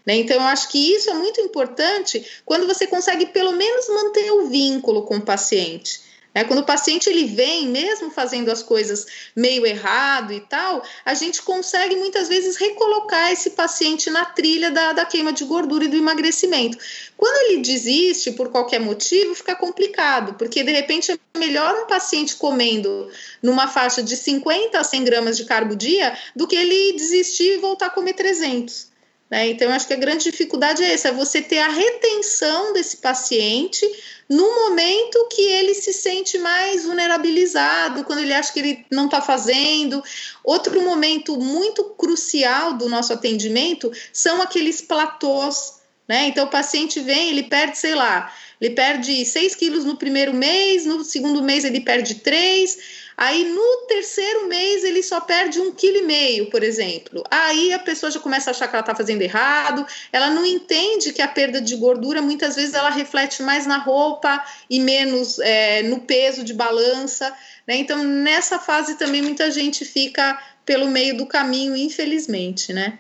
Né? 0.04 0.16
Então, 0.16 0.38
eu 0.38 0.48
acho 0.48 0.70
que 0.70 0.96
isso 0.96 1.08
é 1.08 1.14
muito 1.14 1.40
importante 1.40 2.26
quando 2.44 2.66
você 2.66 2.88
consegue 2.88 3.28
pelo 3.28 3.52
menos 3.52 3.88
manter 3.90 4.32
o 4.32 4.48
vínculo 4.48 5.04
com 5.04 5.18
o 5.18 5.22
paciente. 5.22 6.02
É, 6.36 6.44
quando 6.44 6.60
o 6.60 6.66
paciente 6.66 7.10
ele 7.10 7.24
vem, 7.24 7.70
mesmo 7.70 8.12
fazendo 8.12 8.52
as 8.52 8.62
coisas 8.62 9.08
meio 9.34 9.66
errado 9.66 10.34
e 10.34 10.42
tal, 10.42 10.84
a 11.06 11.14
gente 11.14 11.42
consegue 11.42 11.96
muitas 11.96 12.28
vezes 12.28 12.58
recolocar 12.58 13.32
esse 13.32 13.52
paciente 13.52 14.10
na 14.10 14.26
trilha 14.26 14.70
da, 14.70 14.92
da 14.92 15.06
queima 15.06 15.32
de 15.32 15.46
gordura 15.46 15.86
e 15.86 15.88
do 15.88 15.96
emagrecimento. 15.96 16.78
Quando 17.16 17.38
ele 17.50 17.62
desiste 17.62 18.34
por 18.34 18.50
qualquer 18.50 18.82
motivo, 18.82 19.34
fica 19.34 19.56
complicado, 19.56 20.34
porque 20.34 20.62
de 20.62 20.74
repente 20.74 21.14
é 21.14 21.40
melhor 21.40 21.74
um 21.84 21.88
paciente 21.88 22.36
comendo 22.36 23.10
numa 23.42 23.70
faixa 23.70 24.04
de 24.04 24.18
50 24.18 24.78
a 24.78 24.84
100 24.84 25.04
gramas 25.06 25.38
de 25.38 25.46
carbo 25.46 25.74
dia 25.74 26.18
do 26.36 26.46
que 26.46 26.58
ele 26.58 26.98
desistir 26.98 27.54
e 27.54 27.58
voltar 27.60 27.86
a 27.86 27.92
comer 27.92 28.12
300. 28.12 28.94
Né? 29.30 29.50
Então, 29.50 29.72
acho 29.72 29.88
que 29.88 29.94
a 29.94 29.98
grande 29.98 30.26
dificuldade 30.26 30.84
é 30.84 30.94
essa: 30.94 31.10
é 31.10 31.12
você 31.12 31.42
ter 31.42 31.60
a 31.60 31.70
retenção 31.70 32.74
desse 32.74 32.98
paciente 32.98 33.86
no 34.30 34.44
momento 34.56 35.28
que 35.32 35.42
ele 35.42 35.74
se 35.74 35.94
sente 35.94 36.38
mais 36.38 36.86
vulnerabilizado, 36.86 38.04
quando 38.04 38.20
ele 38.20 38.34
acha 38.34 38.52
que 38.52 38.60
ele 38.60 38.86
não 38.92 39.06
está 39.06 39.22
fazendo. 39.22 40.04
Outro 40.44 40.82
momento 40.82 41.38
muito 41.38 41.84
crucial 41.84 42.74
do 42.74 42.90
nosso 42.90 43.14
atendimento 43.14 43.92
são 44.14 44.42
aqueles 44.42 44.82
platôs. 44.82 45.76
Né? 46.08 46.28
Então, 46.28 46.46
o 46.46 46.50
paciente 46.50 47.00
vem, 47.00 47.30
ele 47.30 47.44
perde, 47.44 47.80
sei 47.80 47.96
lá, 47.96 48.32
ele 48.62 48.76
perde 48.76 49.26
6 49.26 49.56
quilos 49.56 49.86
no 49.86 49.98
primeiro 49.98 50.34
mês, 50.34 50.86
no 50.86 51.04
segundo 51.04 51.42
mês 51.42 51.66
ele 51.66 51.82
perde 51.82 52.16
3 52.16 52.95
Aí 53.18 53.46
no 53.46 53.88
terceiro 53.88 54.48
mês 54.48 54.84
ele 54.84 55.02
só 55.02 55.22
perde 55.22 55.60
um 55.60 55.72
quilo 55.72 55.98
e 55.98 56.02
meio, 56.02 56.50
por 56.50 56.62
exemplo. 56.64 57.24
Aí 57.32 57.72
a 57.74 57.80
pessoa 57.80 58.12
já 58.12 58.20
começa 58.20 58.50
a 58.50 58.52
achar 58.52 58.68
que 58.68 58.76
ela 58.76 58.82
está 58.82 58.94
fazendo 58.94 59.22
errado. 59.22 59.86
Ela 60.12 60.30
não 60.30 60.46
entende 60.46 61.14
que 61.14 61.22
a 61.22 61.28
perda 61.28 61.62
de 61.62 61.76
gordura 61.78 62.22
muitas 62.22 62.56
vezes 62.56 62.74
ela 62.74 62.90
reflete 62.90 63.42
mais 63.42 63.66
na 63.66 63.78
roupa 63.78 64.44
e 64.70 64.80
menos 64.80 65.40
é, 65.40 65.82
no 65.84 66.02
peso 66.02 66.44
de 66.44 66.54
balança. 66.54 67.34
Né? 67.66 67.78
Então 67.78 68.04
nessa 68.04 68.60
fase 68.60 68.98
também 68.98 69.22
muita 69.22 69.50
gente 69.50 69.86
fica 69.86 70.38
pelo 70.66 70.88
meio 70.88 71.16
do 71.16 71.26
caminho, 71.26 71.76
infelizmente, 71.76 72.74
né? 72.74 73.00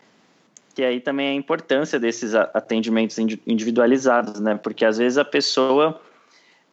E 0.77 0.83
aí 0.83 0.99
também 0.99 1.29
a 1.29 1.33
importância 1.33 1.99
desses 1.99 2.35
atendimentos 2.35 3.17
individualizados, 3.17 4.39
né? 4.39 4.55
Porque 4.61 4.85
às 4.85 4.97
vezes 4.97 5.17
a 5.17 5.25
pessoa, 5.25 6.01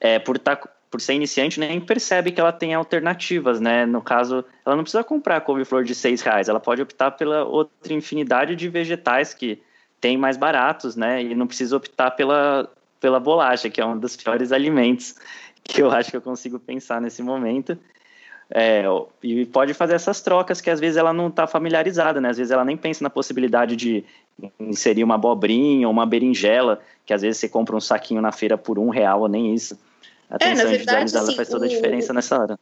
é, 0.01 0.19
por 0.19 0.37
estar 0.37 0.57
tá 0.57 0.69
por 0.93 1.01
ser 1.01 1.15
iniciante, 1.15 1.59
nem 1.59 1.81
percebe 1.81 2.31
que 2.31 2.39
ela 2.39 2.53
tem 2.53 2.75
alternativas, 2.75 3.59
né? 3.59 3.87
No 3.87 4.03
caso, 4.03 4.45
ela 4.65 4.77
não 4.77 4.83
precisa 4.83 5.03
comprar 5.03 5.41
couve-flor 5.41 5.85
de 5.85 5.95
seis 5.95 6.21
reais, 6.21 6.51
ela 6.51 6.61
pode 6.61 6.83
optar 6.83 7.13
pela 7.13 7.45
outra 7.45 7.95
infinidade 7.95 8.55
de 8.55 8.69
vegetais 8.69 9.33
que 9.33 9.59
tem 9.99 10.19
mais 10.19 10.37
baratos, 10.37 10.95
né? 10.95 11.23
E 11.23 11.35
não 11.35 11.47
precisa 11.47 11.79
optar 11.79 12.11
pela, 12.11 12.71
pela 13.01 13.19
bolacha, 13.19 13.71
que 13.71 13.81
é 13.81 13.87
um 13.87 13.99
dos 13.99 14.17
piores 14.17 14.53
alimentos 14.53 15.15
que 15.65 15.81
eu 15.83 15.91
acho 15.91 16.11
que 16.11 16.17
eu 16.19 16.21
consigo 16.21 16.59
pensar 16.61 17.01
nesse 17.01 17.23
momento. 17.23 17.79
É, 18.55 18.85
e 19.23 19.47
pode 19.47 19.73
fazer 19.73 19.95
essas 19.95 20.21
trocas 20.21 20.61
que 20.61 20.69
às 20.69 20.79
vezes 20.79 20.99
ela 20.99 21.15
não 21.15 21.29
está 21.29 21.47
familiarizada, 21.47 22.21
né? 22.21 22.29
Às 22.29 22.37
vezes 22.37 22.51
ela 22.51 22.67
nem 22.67 22.77
pensa 22.77 23.03
na 23.03 23.09
possibilidade 23.09 23.77
de 23.77 24.05
inserir 24.61 25.05
uma 25.05 25.15
abobrinha 25.15 25.89
ou 25.89 25.93
uma 25.93 26.05
berinjela, 26.05 26.83
que 27.07 27.15
às 27.15 27.23
vezes 27.23 27.39
você 27.39 27.49
compra 27.49 27.75
um 27.75 27.81
saquinho 27.81 28.21
na 28.21 28.31
feira 28.31 28.59
por 28.59 28.79
um 28.79 28.91
real 28.91 29.23
ou 29.23 29.29
nem 29.29 29.55
isso. 29.55 29.79
Atenção 30.33 30.67
é, 30.67 30.71
verdade, 30.71 31.03
individualizada 31.03 31.27
assim, 31.27 31.37
faz 31.37 31.49
toda 31.49 31.67
a 31.67 31.69
diferença 31.69 32.13
o... 32.13 32.15
nessa 32.15 32.39
hora. 32.39 32.59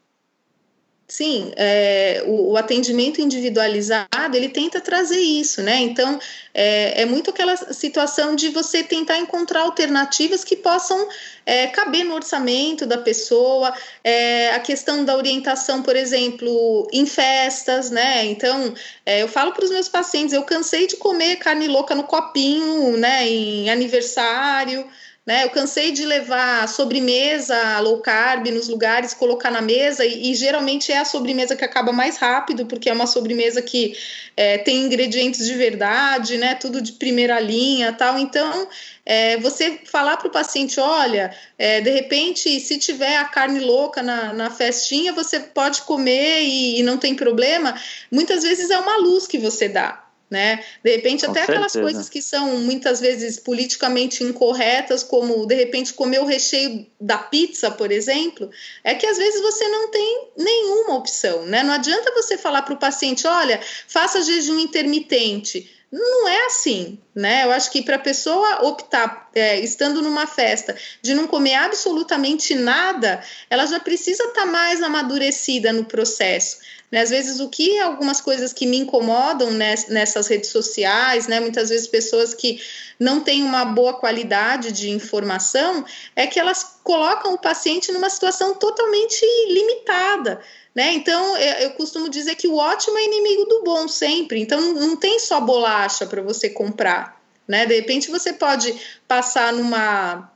Sim, 1.10 1.50
é, 1.56 2.22
o, 2.24 2.52
o, 2.52 2.56
atendimento 2.56 3.20
individualizado 3.20 4.36
ele 4.36 4.48
tenta 4.48 4.80
trazer 4.80 5.18
isso, 5.18 5.60
né? 5.60 5.80
Então 5.80 6.20
é, 6.54 7.02
é, 7.02 7.04
muito 7.04 7.30
aquela 7.30 7.56
situação 7.56 8.36
de 8.36 8.48
você 8.50 8.84
tentar 8.84 9.18
encontrar 9.18 9.62
alternativas 9.62 10.44
que 10.44 10.54
possam 10.54 11.08
é, 11.44 11.66
caber 11.66 12.04
no 12.04 12.14
orçamento 12.14 12.86
da 12.86 12.96
pessoa, 12.96 13.74
é, 14.04 14.50
a 14.52 14.60
questão 14.60 15.04
da 15.04 15.16
orientação, 15.16 15.82
por 15.82 15.96
exemplo, 15.96 16.86
em 16.92 17.04
festas, 17.04 17.90
né? 17.90 18.24
Então 18.26 18.72
é, 19.04 19.20
eu 19.20 19.26
falo 19.26 19.50
para 19.50 19.64
os 19.64 19.70
meus 19.72 19.88
pacientes, 19.88 20.32
eu 20.32 20.44
cansei 20.44 20.86
de 20.86 20.96
comer 20.96 21.38
carne 21.38 21.66
louca 21.66 21.92
no 21.92 22.04
copinho, 22.04 22.96
né? 22.96 23.28
Em 23.28 23.68
aniversário. 23.68 24.86
Né? 25.26 25.44
Eu 25.44 25.50
cansei 25.50 25.92
de 25.92 26.06
levar 26.06 26.66
sobremesa 26.66 27.78
low 27.80 27.98
carb 28.00 28.46
nos 28.48 28.68
lugares, 28.68 29.12
colocar 29.12 29.50
na 29.50 29.60
mesa, 29.60 30.04
e, 30.04 30.30
e 30.30 30.34
geralmente 30.34 30.90
é 30.90 30.98
a 30.98 31.04
sobremesa 31.04 31.54
que 31.54 31.64
acaba 31.64 31.92
mais 31.92 32.16
rápido, 32.16 32.64
porque 32.64 32.88
é 32.88 32.92
uma 32.92 33.06
sobremesa 33.06 33.60
que 33.60 33.94
é, 34.34 34.56
tem 34.58 34.82
ingredientes 34.82 35.46
de 35.46 35.54
verdade, 35.54 36.38
né? 36.38 36.54
Tudo 36.54 36.80
de 36.80 36.92
primeira 36.92 37.38
linha 37.38 37.92
tal. 37.92 38.18
Então, 38.18 38.66
é, 39.04 39.36
você 39.36 39.80
falar 39.84 40.16
para 40.16 40.28
o 40.28 40.32
paciente: 40.32 40.80
olha, 40.80 41.36
é, 41.58 41.82
de 41.82 41.90
repente, 41.90 42.58
se 42.58 42.78
tiver 42.78 43.16
a 43.18 43.24
carne 43.26 43.60
louca 43.60 44.02
na, 44.02 44.32
na 44.32 44.50
festinha, 44.50 45.12
você 45.12 45.38
pode 45.38 45.82
comer 45.82 46.42
e, 46.42 46.80
e 46.80 46.82
não 46.82 46.96
tem 46.96 47.14
problema. 47.14 47.78
Muitas 48.10 48.42
vezes 48.42 48.70
é 48.70 48.78
uma 48.78 48.96
luz 48.96 49.26
que 49.26 49.38
você 49.38 49.68
dá 49.68 50.09
né? 50.30 50.64
De 50.82 50.94
repente, 50.94 51.24
Com 51.24 51.32
até 51.32 51.40
certeza. 51.40 51.66
aquelas 51.66 51.72
coisas 51.72 52.08
que 52.08 52.22
são 52.22 52.58
muitas 52.58 53.00
vezes 53.00 53.38
politicamente 53.38 54.22
incorretas, 54.22 55.02
como 55.02 55.44
de 55.44 55.54
repente 55.56 55.92
comer 55.92 56.20
o 56.20 56.24
recheio 56.24 56.86
da 57.00 57.18
pizza, 57.18 57.70
por 57.70 57.90
exemplo, 57.90 58.48
é 58.84 58.94
que 58.94 59.06
às 59.06 59.18
vezes 59.18 59.42
você 59.42 59.66
não 59.68 59.90
tem 59.90 60.28
nenhuma 60.36 60.94
opção, 60.94 61.44
né? 61.46 61.64
Não 61.64 61.74
adianta 61.74 62.12
você 62.14 62.38
falar 62.38 62.62
para 62.62 62.74
o 62.74 62.78
paciente, 62.78 63.26
olha, 63.26 63.60
faça 63.88 64.22
jejum 64.22 64.60
intermitente. 64.60 65.68
Não 65.92 66.28
é 66.28 66.46
assim, 66.46 67.00
né? 67.12 67.42
Eu 67.44 67.50
acho 67.50 67.68
que 67.72 67.82
para 67.82 67.96
a 67.96 67.98
pessoa 67.98 68.62
optar, 68.64 69.28
é, 69.34 69.58
estando 69.58 70.00
numa 70.00 70.24
festa, 70.24 70.76
de 71.02 71.14
não 71.14 71.26
comer 71.26 71.54
absolutamente 71.54 72.54
nada, 72.54 73.20
ela 73.50 73.66
já 73.66 73.80
precisa 73.80 74.22
estar 74.22 74.42
tá 74.42 74.46
mais 74.46 74.80
amadurecida 74.84 75.72
no 75.72 75.84
processo. 75.84 76.58
Né? 76.90 77.00
Às 77.00 77.10
vezes, 77.10 77.38
o 77.40 77.48
que 77.48 77.78
algumas 77.78 78.20
coisas 78.20 78.52
que 78.52 78.66
me 78.66 78.78
incomodam 78.78 79.50
nessas 79.50 80.26
redes 80.26 80.50
sociais, 80.50 81.26
né? 81.28 81.38
muitas 81.38 81.68
vezes 81.68 81.86
pessoas 81.86 82.34
que 82.34 82.60
não 82.98 83.20
têm 83.20 83.42
uma 83.42 83.64
boa 83.64 83.94
qualidade 83.94 84.72
de 84.72 84.90
informação, 84.90 85.84
é 86.16 86.26
que 86.26 86.40
elas 86.40 86.78
colocam 86.82 87.34
o 87.34 87.38
paciente 87.38 87.92
numa 87.92 88.10
situação 88.10 88.54
totalmente 88.54 89.24
limitada. 89.48 90.40
Né? 90.74 90.92
Então, 90.92 91.36
eu 91.36 91.70
costumo 91.70 92.08
dizer 92.08 92.34
que 92.34 92.48
o 92.48 92.56
ótimo 92.56 92.98
é 92.98 93.04
inimigo 93.04 93.44
do 93.44 93.62
bom 93.62 93.86
sempre. 93.88 94.40
Então, 94.40 94.60
não 94.74 94.96
tem 94.96 95.18
só 95.18 95.40
bolacha 95.40 96.06
para 96.06 96.22
você 96.22 96.50
comprar. 96.50 97.20
Né? 97.46 97.66
De 97.66 97.74
repente, 97.74 98.10
você 98.10 98.32
pode 98.32 98.74
passar 99.08 99.52
numa 99.52 100.29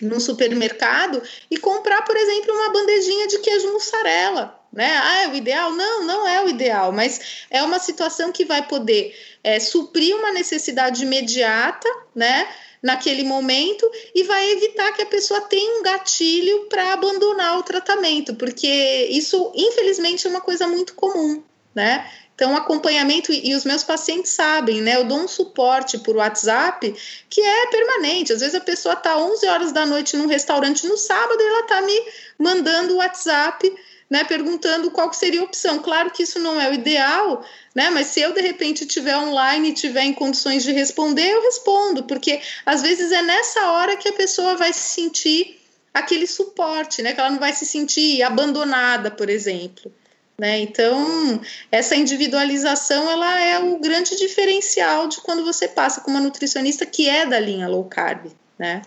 num 0.00 0.20
supermercado 0.20 1.22
e 1.50 1.56
comprar, 1.56 2.02
por 2.02 2.16
exemplo, 2.16 2.54
uma 2.54 2.72
bandejinha 2.72 3.26
de 3.26 3.38
queijo 3.38 3.72
mussarela 3.72 4.56
né? 4.76 4.94
Ah, 5.02 5.22
é 5.22 5.28
o 5.28 5.34
ideal? 5.34 5.72
Não, 5.72 6.04
não 6.04 6.28
é 6.28 6.44
o 6.44 6.48
ideal, 6.50 6.92
mas 6.92 7.46
é 7.50 7.62
uma 7.62 7.78
situação 7.78 8.30
que 8.30 8.44
vai 8.44 8.68
poder 8.68 9.16
é, 9.42 9.58
suprir 9.58 10.14
uma 10.14 10.30
necessidade 10.32 11.02
imediata, 11.02 11.88
né? 12.14 12.46
Naquele 12.82 13.24
momento 13.24 13.90
e 14.14 14.22
vai 14.24 14.52
evitar 14.52 14.92
que 14.92 15.00
a 15.00 15.06
pessoa 15.06 15.40
tenha 15.40 15.80
um 15.80 15.82
gatilho 15.82 16.66
para 16.68 16.92
abandonar 16.92 17.58
o 17.58 17.62
tratamento, 17.62 18.34
porque 18.34 19.08
isso, 19.10 19.50
infelizmente, 19.56 20.26
é 20.26 20.30
uma 20.30 20.42
coisa 20.42 20.68
muito 20.68 20.94
comum, 20.94 21.42
né? 21.74 22.08
Então, 22.36 22.54
acompanhamento, 22.54 23.32
e 23.32 23.54
os 23.54 23.64
meus 23.64 23.82
pacientes 23.82 24.30
sabem, 24.30 24.80
né? 24.82 24.96
Eu 24.96 25.04
dou 25.04 25.18
um 25.18 25.26
suporte 25.26 25.98
por 25.98 26.16
WhatsApp 26.16 26.94
que 27.28 27.40
é 27.40 27.66
permanente. 27.70 28.32
Às 28.32 28.40
vezes 28.40 28.54
a 28.54 28.60
pessoa 28.60 28.92
está 28.92 29.16
11 29.16 29.48
horas 29.48 29.72
da 29.72 29.84
noite 29.84 30.16
num 30.16 30.26
restaurante 30.26 30.86
no 30.86 30.98
sábado 30.98 31.40
e 31.40 31.46
ela 31.46 31.60
está 31.60 31.80
me 31.80 31.98
mandando 32.38 32.94
o 32.94 32.96
WhatsApp 32.98 33.74
né, 34.08 34.24
perguntando 34.24 34.90
qual 34.90 35.12
seria 35.12 35.40
a 35.40 35.44
opção. 35.44 35.78
Claro 35.80 36.10
que 36.10 36.22
isso 36.22 36.38
não 36.38 36.60
é 36.60 36.70
o 36.70 36.74
ideal, 36.74 37.44
né, 37.74 37.90
mas 37.90 38.08
se 38.08 38.20
eu 38.20 38.32
de 38.32 38.40
repente 38.40 38.84
estiver 38.84 39.16
online 39.16 39.70
e 39.70 39.74
tiver 39.74 40.04
em 40.04 40.12
condições 40.12 40.62
de 40.62 40.72
responder, 40.72 41.28
eu 41.28 41.42
respondo, 41.42 42.04
porque 42.04 42.40
às 42.64 42.82
vezes 42.82 43.10
é 43.12 43.22
nessa 43.22 43.72
hora 43.72 43.96
que 43.96 44.08
a 44.08 44.12
pessoa 44.12 44.56
vai 44.56 44.72
se 44.72 44.94
sentir 44.94 45.60
aquele 45.92 46.26
suporte, 46.26 47.02
né, 47.02 47.12
que 47.12 47.20
ela 47.20 47.30
não 47.30 47.38
vai 47.38 47.52
se 47.52 47.66
sentir 47.66 48.22
abandonada, 48.22 49.10
por 49.10 49.28
exemplo. 49.28 49.92
Né? 50.38 50.60
Então, 50.60 51.40
essa 51.72 51.96
individualização 51.96 53.10
ela 53.10 53.40
é 53.40 53.58
o 53.58 53.80
grande 53.80 54.16
diferencial 54.16 55.08
de 55.08 55.20
quando 55.22 55.42
você 55.44 55.66
passa 55.66 56.02
com 56.02 56.10
uma 56.10 56.20
nutricionista 56.20 56.84
que 56.84 57.08
é 57.08 57.24
da 57.24 57.40
linha 57.40 57.66
low 57.68 57.84
carb. 57.84 58.26
Né? 58.58 58.82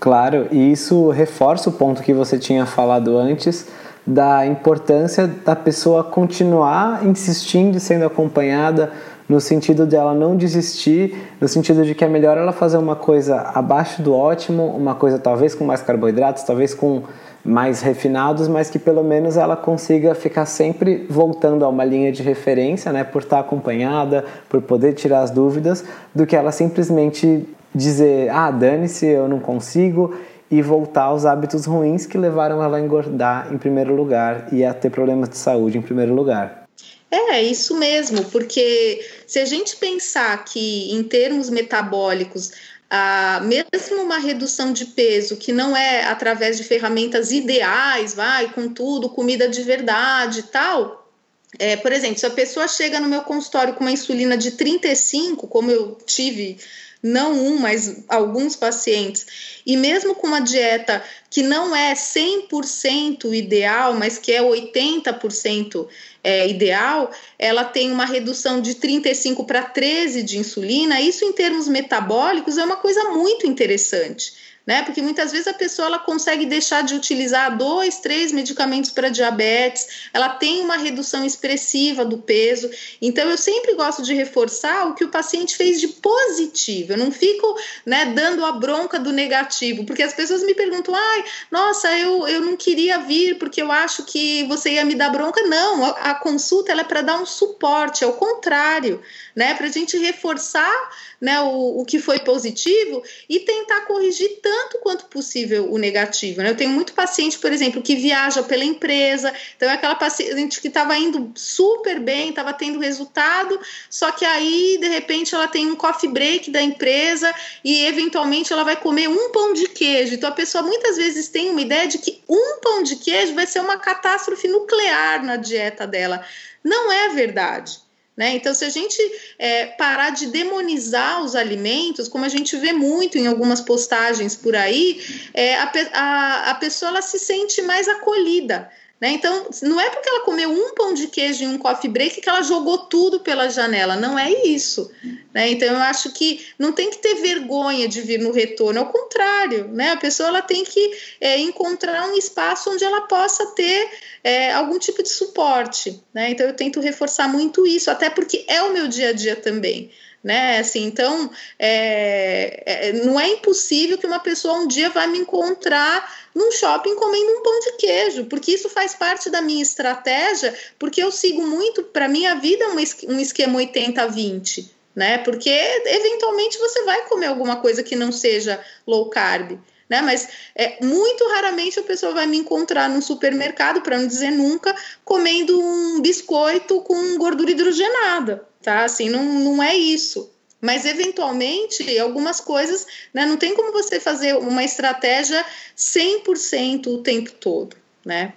Claro, 0.00 0.48
e 0.50 0.72
isso 0.72 1.10
reforça 1.10 1.70
o 1.70 1.72
ponto 1.72 2.02
que 2.02 2.12
você 2.12 2.36
tinha 2.36 2.66
falado 2.66 3.16
antes 3.16 3.66
da 4.04 4.44
importância 4.44 5.28
da 5.28 5.54
pessoa 5.54 6.02
continuar 6.02 7.06
insistindo 7.06 7.78
sendo 7.78 8.04
acompanhada 8.04 8.92
no 9.28 9.40
sentido 9.40 9.86
de 9.86 9.94
ela 9.94 10.12
não 10.12 10.36
desistir, 10.36 11.16
no 11.40 11.46
sentido 11.46 11.84
de 11.84 11.94
que 11.94 12.04
é 12.04 12.08
melhor 12.08 12.36
ela 12.36 12.52
fazer 12.52 12.76
uma 12.76 12.96
coisa 12.96 13.40
abaixo 13.54 14.02
do 14.02 14.12
ótimo, 14.12 14.66
uma 14.66 14.94
coisa 14.94 15.18
talvez 15.18 15.54
com 15.54 15.64
mais 15.64 15.80
carboidratos, 15.80 16.42
talvez 16.42 16.74
com 16.74 17.04
mais 17.44 17.80
refinados, 17.80 18.46
mas 18.46 18.70
que 18.70 18.78
pelo 18.78 19.02
menos 19.02 19.36
ela 19.36 19.56
consiga 19.56 20.14
ficar 20.14 20.46
sempre 20.46 21.06
voltando 21.08 21.64
a 21.64 21.68
uma 21.68 21.84
linha 21.84 22.12
de 22.12 22.22
referência, 22.22 22.92
né, 22.92 23.02
por 23.04 23.22
estar 23.22 23.40
acompanhada, 23.40 24.24
por 24.48 24.62
poder 24.62 24.94
tirar 24.94 25.22
as 25.22 25.30
dúvidas, 25.30 25.84
do 26.14 26.26
que 26.26 26.36
ela 26.36 26.52
simplesmente 26.52 27.44
dizer, 27.74 28.28
ah, 28.30 28.50
dane-se, 28.50 29.06
eu 29.06 29.28
não 29.28 29.40
consigo, 29.40 30.14
e 30.50 30.60
voltar 30.60 31.04
aos 31.04 31.24
hábitos 31.24 31.64
ruins 31.64 32.04
que 32.04 32.18
levaram 32.18 32.62
ela 32.62 32.76
a 32.76 32.80
engordar 32.80 33.48
em 33.52 33.56
primeiro 33.56 33.96
lugar 33.96 34.48
e 34.52 34.62
a 34.64 34.74
ter 34.74 34.90
problemas 34.90 35.30
de 35.30 35.38
saúde 35.38 35.78
em 35.78 35.82
primeiro 35.82 36.14
lugar. 36.14 36.62
É, 37.10 37.42
isso 37.42 37.78
mesmo, 37.78 38.24
porque 38.26 39.00
se 39.26 39.38
a 39.38 39.44
gente 39.44 39.76
pensar 39.76 40.44
que 40.44 40.92
em 40.92 41.02
termos 41.02 41.50
metabólicos, 41.50 42.52
ah, 42.94 43.40
mesmo 43.40 44.02
uma 44.02 44.18
redução 44.18 44.70
de 44.70 44.84
peso 44.84 45.38
que 45.38 45.50
não 45.50 45.74
é 45.74 46.04
através 46.04 46.58
de 46.58 46.62
ferramentas 46.64 47.32
ideais, 47.32 48.12
vai, 48.12 48.52
com 48.52 48.68
tudo, 48.68 49.08
comida 49.08 49.48
de 49.48 49.62
verdade 49.62 50.40
e 50.40 50.42
tal. 50.42 51.10
É, 51.58 51.74
por 51.74 51.90
exemplo, 51.90 52.18
se 52.18 52.26
a 52.26 52.30
pessoa 52.30 52.68
chega 52.68 53.00
no 53.00 53.08
meu 53.08 53.22
consultório 53.22 53.72
com 53.72 53.80
uma 53.80 53.90
insulina 53.90 54.36
de 54.36 54.50
35, 54.50 55.48
como 55.48 55.70
eu 55.70 55.96
tive 56.04 56.58
não 57.02 57.32
um, 57.32 57.58
mas 57.58 58.04
alguns 58.08 58.54
pacientes, 58.54 59.26
e 59.64 59.74
mesmo 59.74 60.14
com 60.14 60.26
uma 60.26 60.40
dieta 60.40 61.02
que 61.30 61.42
não 61.42 61.74
é 61.74 61.94
100% 61.94 63.34
ideal, 63.34 63.94
mas 63.94 64.18
que 64.18 64.32
é 64.32 64.42
80% 64.42 65.88
é, 66.22 66.48
ideal, 66.48 67.10
ela 67.38 67.64
tem 67.64 67.90
uma 67.90 68.04
redução 68.04 68.60
de 68.60 68.74
35 68.74 69.44
para 69.44 69.62
13 69.62 70.22
de 70.22 70.38
insulina. 70.38 71.00
Isso, 71.00 71.24
em 71.24 71.32
termos 71.32 71.68
metabólicos, 71.68 72.58
é 72.58 72.64
uma 72.64 72.76
coisa 72.76 73.10
muito 73.10 73.46
interessante 73.46 74.41
né? 74.66 74.82
Porque 74.82 75.02
muitas 75.02 75.32
vezes 75.32 75.48
a 75.48 75.54
pessoa 75.54 75.86
ela 75.86 75.98
consegue 75.98 76.46
deixar 76.46 76.82
de 76.82 76.94
utilizar 76.94 77.56
dois, 77.56 77.98
três 77.98 78.30
medicamentos 78.30 78.90
para 78.90 79.08
diabetes, 79.08 80.08
ela 80.12 80.28
tem 80.28 80.60
uma 80.60 80.76
redução 80.76 81.24
expressiva 81.24 82.04
do 82.04 82.18
peso. 82.18 82.70
Então 83.00 83.28
eu 83.28 83.36
sempre 83.36 83.74
gosto 83.74 84.02
de 84.02 84.14
reforçar 84.14 84.88
o 84.88 84.94
que 84.94 85.04
o 85.04 85.08
paciente 85.08 85.56
fez 85.56 85.80
de 85.80 85.88
positivo. 85.88 86.92
Eu 86.92 86.98
não 86.98 87.10
fico, 87.10 87.58
né, 87.84 88.06
dando 88.06 88.44
a 88.44 88.52
bronca 88.52 88.98
do 88.98 89.12
negativo, 89.12 89.84
porque 89.84 90.02
as 90.02 90.14
pessoas 90.14 90.42
me 90.44 90.54
perguntam: 90.54 90.94
"Ai, 90.94 91.24
nossa, 91.50 91.92
eu, 91.98 92.28
eu 92.28 92.40
não 92.40 92.56
queria 92.56 92.98
vir 92.98 93.38
porque 93.38 93.60
eu 93.60 93.72
acho 93.72 94.04
que 94.04 94.44
você 94.44 94.74
ia 94.74 94.84
me 94.84 94.94
dar 94.94 95.10
bronca". 95.10 95.42
Não, 95.42 95.84
a, 95.84 95.90
a 96.10 96.14
consulta 96.14 96.70
ela 96.70 96.82
é 96.82 96.84
para 96.84 97.02
dar 97.02 97.20
um 97.20 97.26
suporte, 97.26 98.04
é 98.04 98.06
o 98.06 98.12
contrário, 98.12 99.02
né? 99.34 99.54
Para 99.54 99.66
a 99.66 99.70
gente 99.70 99.96
reforçar 99.98 100.90
né, 101.20 101.40
o, 101.40 101.80
o 101.80 101.84
que 101.84 101.98
foi 101.98 102.20
positivo 102.20 103.02
e 103.28 103.40
tentar 103.40 103.82
corrigir 103.82 104.38
tanto 104.40 104.51
quanto 104.82 105.06
possível 105.06 105.72
o 105.72 105.78
negativo. 105.78 106.42
Né? 106.42 106.50
Eu 106.50 106.56
tenho 106.56 106.70
muito 106.70 106.92
paciente, 106.92 107.38
por 107.38 107.52
exemplo, 107.52 107.82
que 107.82 107.94
viaja 107.94 108.42
pela 108.42 108.64
empresa, 108.64 109.32
então 109.56 109.68
é 109.68 109.72
aquela 109.72 109.94
paciente 109.94 110.60
que 110.60 110.68
estava 110.68 110.96
indo 110.96 111.32
super 111.34 112.00
bem, 112.00 112.30
estava 112.30 112.52
tendo 112.52 112.78
resultado, 112.78 113.58
só 113.88 114.10
que 114.10 114.24
aí, 114.24 114.78
de 114.80 114.88
repente, 114.88 115.34
ela 115.34 115.48
tem 115.48 115.70
um 115.70 115.76
coffee 115.76 116.10
break 116.10 116.50
da 116.50 116.60
empresa 116.60 117.32
e, 117.64 117.84
eventualmente, 117.86 118.52
ela 118.52 118.64
vai 118.64 118.76
comer 118.76 119.08
um 119.08 119.30
pão 119.30 119.52
de 119.52 119.68
queijo. 119.68 120.14
Então, 120.14 120.28
a 120.28 120.32
pessoa 120.32 120.62
muitas 120.62 120.96
vezes 120.96 121.28
tem 121.28 121.50
uma 121.50 121.60
ideia 121.60 121.86
de 121.86 121.98
que 121.98 122.22
um 122.28 122.60
pão 122.60 122.82
de 122.82 122.96
queijo 122.96 123.34
vai 123.34 123.46
ser 123.46 123.60
uma 123.60 123.78
catástrofe 123.78 124.48
nuclear 124.48 125.24
na 125.24 125.36
dieta 125.36 125.86
dela. 125.86 126.24
Não 126.64 126.90
é 126.92 127.08
verdade. 127.10 127.80
Né? 128.16 128.34
Então, 128.34 128.52
se 128.52 128.64
a 128.64 128.68
gente 128.68 128.98
é, 129.38 129.66
parar 129.66 130.10
de 130.10 130.26
demonizar 130.26 131.24
os 131.24 131.34
alimentos, 131.34 132.08
como 132.08 132.26
a 132.26 132.28
gente 132.28 132.56
vê 132.56 132.72
muito 132.72 133.16
em 133.16 133.26
algumas 133.26 133.60
postagens 133.60 134.36
por 134.36 134.54
aí, 134.54 135.00
é, 135.32 135.54
a, 135.56 135.72
a, 135.94 136.50
a 136.50 136.54
pessoa 136.56 136.90
ela 136.90 137.02
se 137.02 137.18
sente 137.18 137.62
mais 137.62 137.88
acolhida. 137.88 138.70
Né? 139.02 139.14
Então, 139.14 139.48
não 139.62 139.80
é 139.80 139.90
porque 139.90 140.08
ela 140.08 140.20
comeu 140.20 140.48
um 140.48 140.72
pão 140.76 140.94
de 140.94 141.08
queijo 141.08 141.42
e 141.42 141.48
um 141.48 141.58
coffee 141.58 141.90
break 141.90 142.20
que 142.20 142.28
ela 142.28 142.40
jogou 142.40 142.78
tudo 142.86 143.18
pela 143.18 143.48
janela. 143.48 143.96
Não 143.96 144.16
é 144.16 144.30
isso. 144.46 144.92
Né? 145.34 145.50
Então, 145.50 145.66
eu 145.66 145.78
acho 145.78 146.12
que 146.12 146.46
não 146.56 146.70
tem 146.70 146.88
que 146.88 146.98
ter 146.98 147.16
vergonha 147.16 147.88
de 147.88 148.00
vir 148.00 148.20
no 148.20 148.30
retorno. 148.30 148.78
Ao 148.78 148.92
contrário, 148.92 149.66
né? 149.66 149.90
a 149.90 149.96
pessoa 149.96 150.28
ela 150.28 150.40
tem 150.40 150.62
que 150.62 150.96
é, 151.20 151.36
encontrar 151.40 152.08
um 152.10 152.16
espaço 152.16 152.70
onde 152.70 152.84
ela 152.84 153.00
possa 153.00 153.44
ter 153.56 153.90
é, 154.22 154.52
algum 154.52 154.78
tipo 154.78 155.02
de 155.02 155.08
suporte. 155.08 156.00
Né? 156.14 156.30
Então, 156.30 156.46
eu 156.46 156.54
tento 156.54 156.78
reforçar 156.78 157.26
muito 157.26 157.66
isso, 157.66 157.90
até 157.90 158.08
porque 158.08 158.44
é 158.46 158.62
o 158.62 158.72
meu 158.72 158.86
dia 158.86 159.08
a 159.08 159.12
dia 159.12 159.34
também 159.34 159.90
né? 160.22 160.58
Assim, 160.58 160.84
então, 160.84 161.30
é, 161.58 162.62
é, 162.88 162.92
não 163.04 163.18
é 163.18 163.28
impossível 163.28 163.98
que 163.98 164.06
uma 164.06 164.20
pessoa 164.20 164.54
um 164.54 164.68
dia 164.68 164.88
vai 164.88 165.06
me 165.06 165.18
encontrar 165.18 166.22
num 166.34 166.52
shopping 166.52 166.94
comendo 166.94 167.32
um 167.32 167.42
pão 167.42 167.60
de 167.60 167.72
queijo, 167.72 168.24
porque 168.26 168.52
isso 168.52 168.68
faz 168.68 168.94
parte 168.94 169.28
da 169.28 169.42
minha 169.42 169.62
estratégia, 169.62 170.54
porque 170.78 171.02
eu 171.02 171.10
sigo 171.10 171.46
muito, 171.46 171.82
para 171.82 172.08
minha 172.08 172.36
vida, 172.36 172.64
um 172.68 173.20
esquema 173.20 173.58
80-20, 173.58 174.70
né? 174.94 175.18
Porque 175.18 175.50
eventualmente 175.50 176.58
você 176.58 176.82
vai 176.84 177.06
comer 177.06 177.26
alguma 177.26 177.56
coisa 177.56 177.82
que 177.82 177.96
não 177.96 178.12
seja 178.12 178.64
low 178.86 179.10
carb. 179.10 179.58
Né? 179.92 180.00
Mas 180.00 180.26
é, 180.54 180.82
muito 180.82 181.22
raramente 181.28 181.78
a 181.78 181.82
pessoa 181.82 182.14
vai 182.14 182.26
me 182.26 182.38
encontrar 182.38 182.88
num 182.88 183.02
supermercado, 183.02 183.82
para 183.82 183.98
não 183.98 184.06
dizer 184.06 184.30
nunca, 184.30 184.74
comendo 185.04 185.60
um 185.60 186.00
biscoito 186.00 186.80
com 186.80 187.18
gordura 187.18 187.50
hidrogenada, 187.50 188.42
tá? 188.62 188.84
Assim, 188.84 189.10
não, 189.10 189.22
não 189.22 189.62
é 189.62 189.76
isso. 189.76 190.32
Mas, 190.62 190.86
eventualmente, 190.86 191.98
algumas 191.98 192.40
coisas, 192.40 192.86
né, 193.12 193.26
não 193.26 193.36
tem 193.36 193.54
como 193.54 193.70
você 193.70 194.00
fazer 194.00 194.34
uma 194.34 194.64
estratégia 194.64 195.44
100% 195.76 196.86
o 196.86 197.02
tempo 197.02 197.30
todo, 197.32 197.76
né? 198.02 198.32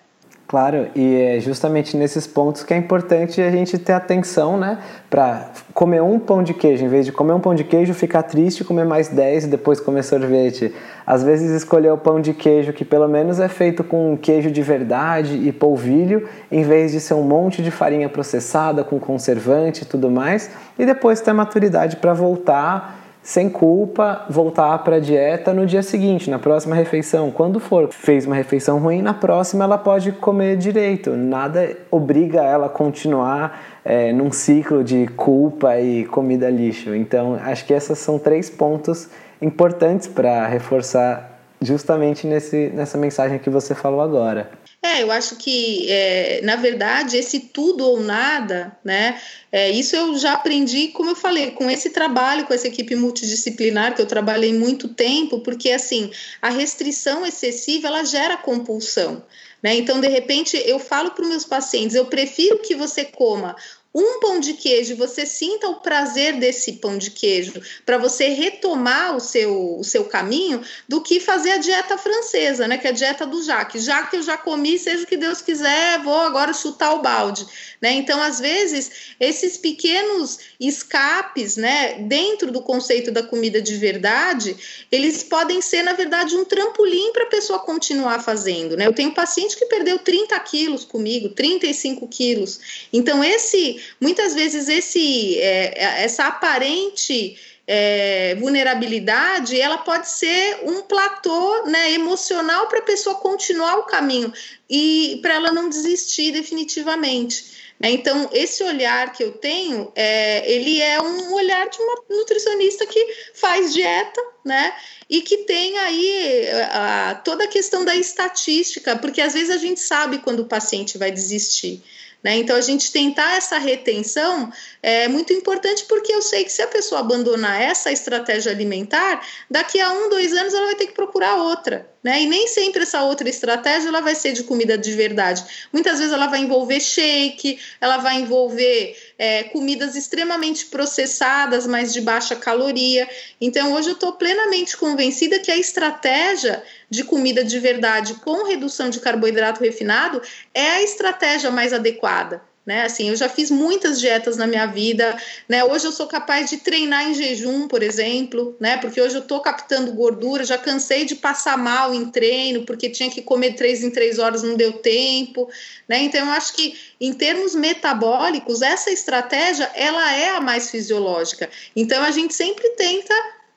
Claro, 0.47 0.89
e 0.95 1.15
é 1.15 1.39
justamente 1.39 1.97
nesses 1.97 2.27
pontos 2.27 2.61
que 2.61 2.71
é 2.71 2.77
importante 2.77 3.41
a 3.41 3.49
gente 3.49 3.79
ter 3.79 3.93
atenção, 3.93 4.57
né? 4.57 4.77
Para 5.09 5.49
comer 5.73 6.03
um 6.03 6.19
pão 6.19 6.43
de 6.43 6.53
queijo, 6.53 6.85
em 6.85 6.87
vez 6.87 7.03
de 7.03 7.11
comer 7.11 7.33
um 7.33 7.39
pão 7.39 7.55
de 7.55 7.63
queijo, 7.63 7.95
ficar 7.95 8.21
triste, 8.21 8.63
comer 8.63 8.85
mais 8.85 9.07
10 9.07 9.45
e 9.45 9.47
depois 9.47 9.79
comer 9.79 10.03
sorvete. 10.03 10.71
Às 11.05 11.23
vezes 11.23 11.49
escolher 11.49 11.91
o 11.91 11.97
pão 11.97 12.21
de 12.21 12.31
queijo 12.31 12.73
que 12.73 12.85
pelo 12.85 13.07
menos 13.07 13.39
é 13.39 13.47
feito 13.47 13.83
com 13.83 14.15
queijo 14.15 14.51
de 14.51 14.61
verdade 14.61 15.35
e 15.35 15.51
polvilho, 15.51 16.29
em 16.51 16.61
vez 16.61 16.91
de 16.91 16.99
ser 16.99 17.15
um 17.15 17.23
monte 17.23 17.63
de 17.63 17.71
farinha 17.71 18.07
processada 18.07 18.83
com 18.83 18.99
conservante 18.99 19.81
e 19.81 19.85
tudo 19.85 20.11
mais, 20.11 20.51
e 20.77 20.85
depois 20.85 21.21
ter 21.21 21.33
maturidade 21.33 21.95
para 21.95 22.13
voltar 22.13 23.04
sem 23.25 23.49
culpa, 23.49 24.23
voltar 24.29 24.77
para 24.83 24.97
a 24.97 24.99
dieta 24.99 25.51
no 25.51 25.65
dia 25.65 25.81
seguinte, 25.81 26.29
na 26.29 26.37
próxima 26.37 26.75
refeição. 26.75 27.31
Quando 27.31 27.59
for, 27.59 27.91
fez 27.91 28.23
uma 28.27 28.35
refeição 28.35 28.77
ruim, 28.77 29.01
na 29.01 29.15
próxima 29.15 29.63
ela 29.63 29.79
pode 29.79 30.11
comer 30.11 30.55
direito. 30.57 31.09
Nada 31.17 31.75
obriga 31.89 32.43
ela 32.43 32.67
a 32.67 32.69
continuar 32.69 33.59
é, 33.83 34.13
num 34.13 34.31
ciclo 34.31 34.83
de 34.83 35.07
culpa 35.07 35.79
e 35.79 36.05
comida 36.05 36.51
lixo. 36.51 36.93
Então, 36.93 37.33
acho 37.41 37.65
que 37.65 37.73
esses 37.73 37.97
são 37.97 38.19
três 38.19 38.47
pontos 38.47 39.09
importantes 39.41 40.07
para 40.07 40.45
reforçar 40.45 41.39
justamente 41.59 42.27
nesse, 42.27 42.71
nessa 42.75 42.95
mensagem 42.95 43.39
que 43.39 43.49
você 43.49 43.73
falou 43.73 44.01
agora. 44.01 44.51
É, 44.85 45.01
eu 45.01 45.11
acho 45.11 45.35
que, 45.37 45.89
é, 45.89 46.41
na 46.43 46.55
verdade, 46.55 47.17
esse 47.17 47.39
tudo 47.39 47.83
ou 47.83 47.99
nada, 47.99 48.77
né? 48.83 49.19
É, 49.51 49.71
isso 49.71 49.95
eu 49.95 50.15
já 50.15 50.33
aprendi, 50.33 50.89
como 50.89 51.09
eu 51.09 51.15
falei, 51.15 51.51
com 51.51 51.71
esse 51.71 51.89
trabalho, 51.89 52.45
com 52.45 52.53
essa 52.53 52.67
equipe 52.67 52.95
multidisciplinar, 52.95 53.95
que 53.95 54.01
eu 54.01 54.05
trabalhei 54.05 54.53
muito 54.53 54.87
tempo, 54.87 55.39
porque, 55.39 55.71
assim, 55.71 56.11
a 56.39 56.49
restrição 56.49 57.25
excessiva, 57.25 57.87
ela 57.87 58.03
gera 58.03 58.37
compulsão. 58.37 59.23
Né? 59.63 59.75
Então, 59.75 59.99
de 59.99 60.07
repente, 60.07 60.55
eu 60.63 60.77
falo 60.77 61.09
para 61.11 61.23
os 61.23 61.29
meus 61.29 61.45
pacientes: 61.45 61.95
eu 61.95 62.05
prefiro 62.05 62.59
que 62.59 62.75
você 62.75 63.03
coma 63.03 63.55
um 63.95 64.19
pão 64.19 64.41
de 64.41 64.53
queijo, 64.55 64.97
você 64.97 65.25
sinta 65.25 65.69
o 65.69 65.75
prazer 65.75 66.37
desse 66.37 66.73
pão 66.73 66.97
de 66.97 67.11
queijo 67.11 67.53
para 67.85 67.97
você 67.97 68.27
retomar 68.27 69.15
o 69.15 69.21
seu, 69.21 69.79
o 69.79 69.83
seu 69.85 70.03
caminho, 70.03 70.61
do 70.85 70.99
que 70.99 71.21
fazer 71.21 71.51
a 71.51 71.57
dieta 71.57 71.97
francesa, 71.97 72.67
né? 72.67 72.77
Que 72.77 72.87
é 72.87 72.89
a 72.89 72.93
dieta 72.93 73.25
do 73.25 73.41
Jaque. 73.41 73.79
Já 73.79 74.03
que 74.03 74.17
eu 74.17 74.21
já 74.21 74.37
comi, 74.37 74.77
seja 74.77 75.03
o 75.03 75.07
que 75.07 75.15
Deus 75.15 75.41
quiser, 75.41 76.03
vou 76.03 76.19
agora 76.19 76.51
chutar 76.51 76.93
o 76.93 77.01
balde. 77.01 77.47
Né? 77.81 77.93
Então, 77.93 78.21
às 78.21 78.39
vezes, 78.39 79.13
esses 79.19 79.57
pequenos 79.57 80.39
escapes, 80.59 81.55
né, 81.55 81.99
dentro 81.99 82.51
do 82.51 82.61
conceito 82.61 83.11
da 83.11 83.21
comida 83.21 83.61
de 83.61 83.75
verdade, 83.75 84.57
eles 84.91 85.23
podem 85.23 85.61
ser, 85.61 85.83
na 85.83 85.93
verdade, 85.93 86.35
um 86.35 86.43
trampolim 86.43 87.13
para 87.13 87.23
a 87.23 87.29
pessoa 87.29 87.59
continuar 87.59 88.23
fazendo. 88.23 88.75
Né? 88.75 88.87
Eu 88.87 88.93
tenho 88.93 89.13
paciente 89.13 89.55
que 89.55 89.65
perdeu 89.65 89.99
30 89.99 90.39
quilos 90.39 90.83
comigo, 90.83 91.29
35 91.29 92.07
quilos. 92.07 92.87
Então, 92.91 93.23
esse, 93.23 93.81
muitas 93.99 94.33
vezes, 94.33 94.67
esse, 94.67 95.37
é, 95.39 96.03
essa 96.03 96.25
aparente 96.25 97.37
é, 97.67 98.35
vulnerabilidade, 98.35 99.59
ela 99.59 99.77
pode 99.77 100.09
ser 100.09 100.59
um 100.63 100.81
platô 100.81 101.65
né, 101.65 101.93
emocional 101.93 102.67
para 102.67 102.79
a 102.79 102.83
pessoa 102.83 103.15
continuar 103.15 103.77
o 103.77 103.83
caminho 103.83 104.31
e 104.69 105.19
para 105.21 105.35
ela 105.35 105.51
não 105.51 105.69
desistir 105.69 106.31
definitivamente. 106.31 107.55
Né? 107.79 107.91
Então, 107.91 108.29
esse 108.31 108.63
olhar 108.63 109.11
que 109.11 109.23
eu 109.23 109.33
tenho, 109.33 109.91
é, 109.95 110.49
ele 110.49 110.81
é 110.81 111.01
um 111.01 111.33
olhar 111.33 111.67
de 111.67 111.77
uma 111.81 112.03
nutricionista 112.09 112.85
que 112.85 113.05
faz 113.33 113.73
dieta, 113.73 114.21
né? 114.45 114.73
E 115.09 115.21
que 115.21 115.39
tem 115.39 115.77
aí 115.79 116.47
a, 116.71 117.09
a, 117.09 117.15
toda 117.15 117.43
a 117.43 117.47
questão 117.47 117.83
da 117.83 117.95
estatística, 117.95 118.95
porque 118.95 119.21
às 119.21 119.33
vezes 119.33 119.49
a 119.49 119.57
gente 119.57 119.79
sabe 119.79 120.19
quando 120.19 120.39
o 120.41 120.47
paciente 120.47 120.97
vai 120.97 121.11
desistir. 121.11 121.83
Né? 122.25 122.37
Então, 122.37 122.55
a 122.55 122.61
gente 122.61 122.91
tentar 122.91 123.37
essa 123.37 123.59
retenção 123.59 124.51
é 124.81 125.07
muito 125.07 125.31
importante, 125.31 125.85
porque 125.85 126.11
eu 126.11 126.23
sei 126.23 126.43
que 126.43 126.51
se 126.51 126.59
a 126.59 126.65
pessoa 126.65 127.01
abandonar 127.01 127.61
essa 127.61 127.91
estratégia 127.91 128.51
alimentar, 128.51 129.23
daqui 129.47 129.79
a 129.79 129.91
um, 129.91 130.09
dois 130.09 130.33
anos 130.33 130.51
ela 130.51 130.65
vai 130.65 130.73
ter 130.73 130.87
que 130.87 130.93
procurar 130.93 131.35
outra. 131.35 131.87
né? 132.03 132.23
E 132.23 132.25
nem 132.25 132.47
sempre 132.47 132.81
essa 132.81 133.03
outra 133.03 133.29
estratégia 133.29 133.89
ela 133.89 134.01
vai 134.01 134.15
ser 134.15 134.33
de 134.33 134.43
comida 134.43 134.75
de 134.75 134.91
verdade. 134.93 135.45
Muitas 135.71 135.99
vezes 135.99 136.11
ela 136.11 136.25
vai 136.25 136.39
envolver 136.39 136.79
shake, 136.79 137.59
ela 137.79 137.97
vai 137.97 138.15
envolver 138.15 138.97
é, 139.17 139.43
comidas 139.43 139.95
extremamente 139.95 140.65
processadas, 140.65 141.65
mas 141.65 141.93
de 141.93 142.01
baixa 142.01 142.35
caloria. 142.35 143.09
Então, 143.39 143.73
hoje 143.73 143.89
eu 143.89 143.93
estou 143.93 144.13
plenamente 144.13 144.75
convencida 144.77 145.39
que 145.39 145.51
a 145.51 145.57
estratégia 145.57 146.63
de 146.89 147.03
comida 147.03 147.43
de 147.43 147.59
verdade 147.59 148.15
com 148.15 148.45
redução 148.45 148.89
de 148.89 148.99
carboidrato 148.99 149.63
refinado 149.63 150.21
é 150.53 150.71
a 150.71 150.81
estratégia 150.81 151.49
mais 151.49 151.73
adequada 151.73 152.41
né? 152.65 152.83
Assim, 152.83 153.09
eu 153.09 153.15
já 153.15 153.29
fiz 153.29 153.51
muitas 153.51 153.99
dietas 153.99 154.37
na 154.37 154.47
minha 154.47 154.65
vida, 154.65 155.15
né? 155.47 155.63
Hoje 155.63 155.85
eu 155.85 155.91
sou 155.91 156.07
capaz 156.07 156.49
de 156.49 156.57
treinar 156.57 157.07
em 157.07 157.13
jejum, 157.13 157.67
por 157.67 157.83
exemplo, 157.83 158.55
né? 158.59 158.77
Porque 158.77 158.99
hoje 158.99 159.15
eu 159.15 159.21
tô 159.21 159.39
captando 159.39 159.93
gordura, 159.93 160.43
já 160.43 160.57
cansei 160.57 161.05
de 161.05 161.15
passar 161.15 161.57
mal 161.57 161.93
em 161.93 162.09
treino, 162.09 162.65
porque 162.65 162.89
tinha 162.89 163.09
que 163.09 163.21
comer 163.21 163.53
três 163.53 163.83
em 163.83 163.91
três 163.91 164.17
horas, 164.17 164.41
não 164.41 164.55
deu 164.55 164.73
tempo, 164.73 165.47
né? 165.87 165.99
Então 165.99 166.25
eu 166.25 166.31
acho 166.31 166.53
que 166.53 166.75
em 166.99 167.13
termos 167.13 167.53
metabólicos, 167.53 168.61
essa 168.61 168.89
estratégia 168.89 169.69
ela 169.75 170.13
é 170.13 170.29
a 170.29 170.41
mais 170.41 170.71
fisiológica. 170.71 171.49
Então 171.75 172.03
a 172.03 172.11
gente 172.11 172.33
sempre 172.33 172.67
tenta, 172.69 173.13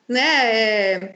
né? 0.07 0.21
É 0.21 1.15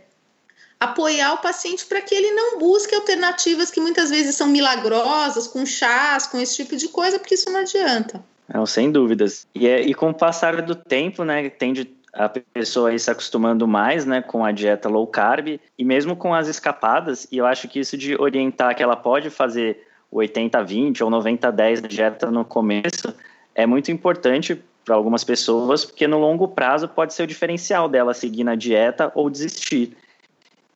apoiar 0.83 1.35
o 1.35 1.39
paciente 1.39 1.87
para 1.87 2.01
que 2.01 2.15
ele 2.15 2.33
não 2.33 2.59
busque 2.59 2.95
alternativas 2.95 3.71
que 3.71 3.81
muitas 3.81 4.11
vezes 4.11 4.35
são 4.35 4.49
milagrosas, 4.49 5.47
com 5.47 5.65
chás, 5.65 6.27
com 6.27 6.39
esse 6.39 6.57
tipo 6.57 6.77
de 6.77 6.89
coisa, 6.89 7.19
porque 7.19 7.35
isso 7.35 7.51
não 7.51 7.61
adianta. 7.61 8.23
Não, 8.53 8.67
sem 8.67 8.91
dúvidas. 8.91 9.47
E, 9.55 9.67
é, 9.67 9.81
e 9.81 9.95
com 9.95 10.11
o 10.11 10.15
passar 10.15 10.61
do 10.63 10.75
tempo, 10.75 11.25
né, 11.25 11.49
tende 11.49 11.89
a 12.13 12.29
pessoa 12.29 12.97
se 12.99 13.11
acostumando 13.11 13.67
mais, 13.67 14.05
né, 14.05 14.21
com 14.21 14.45
a 14.45 14.53
dieta 14.53 14.89
low 14.89 15.07
carb 15.07 15.59
e 15.79 15.85
mesmo 15.85 16.15
com 16.15 16.35
as 16.35 16.49
escapadas, 16.49 17.27
e 17.31 17.39
eu 17.39 17.47
acho 17.47 17.69
que 17.69 17.81
isso 17.81 17.97
de 17.97 18.21
orientar 18.21 18.77
que 18.77 18.83
ela 18.83 18.97
pode 18.97 19.31
fazer 19.31 19.87
o 20.11 20.19
80-20 20.19 21.01
ou 21.01 21.11
90-10 21.11 21.87
dieta 21.87 22.31
no 22.31 22.45
começo 22.45 23.15
é 23.55 23.67
muito 23.67 23.91
importante 23.91 24.63
para 24.85 24.95
algumas 24.95 25.25
pessoas, 25.25 25.85
porque 25.85 26.07
no 26.07 26.19
longo 26.19 26.49
prazo 26.49 26.89
pode 26.89 27.15
ser 27.15 27.23
o 27.23 27.27
diferencial 27.27 27.89
dela 27.89 28.13
seguir 28.13 28.45
na 28.45 28.55
dieta 28.55 29.11
ou 29.15 29.31
desistir. 29.31 29.97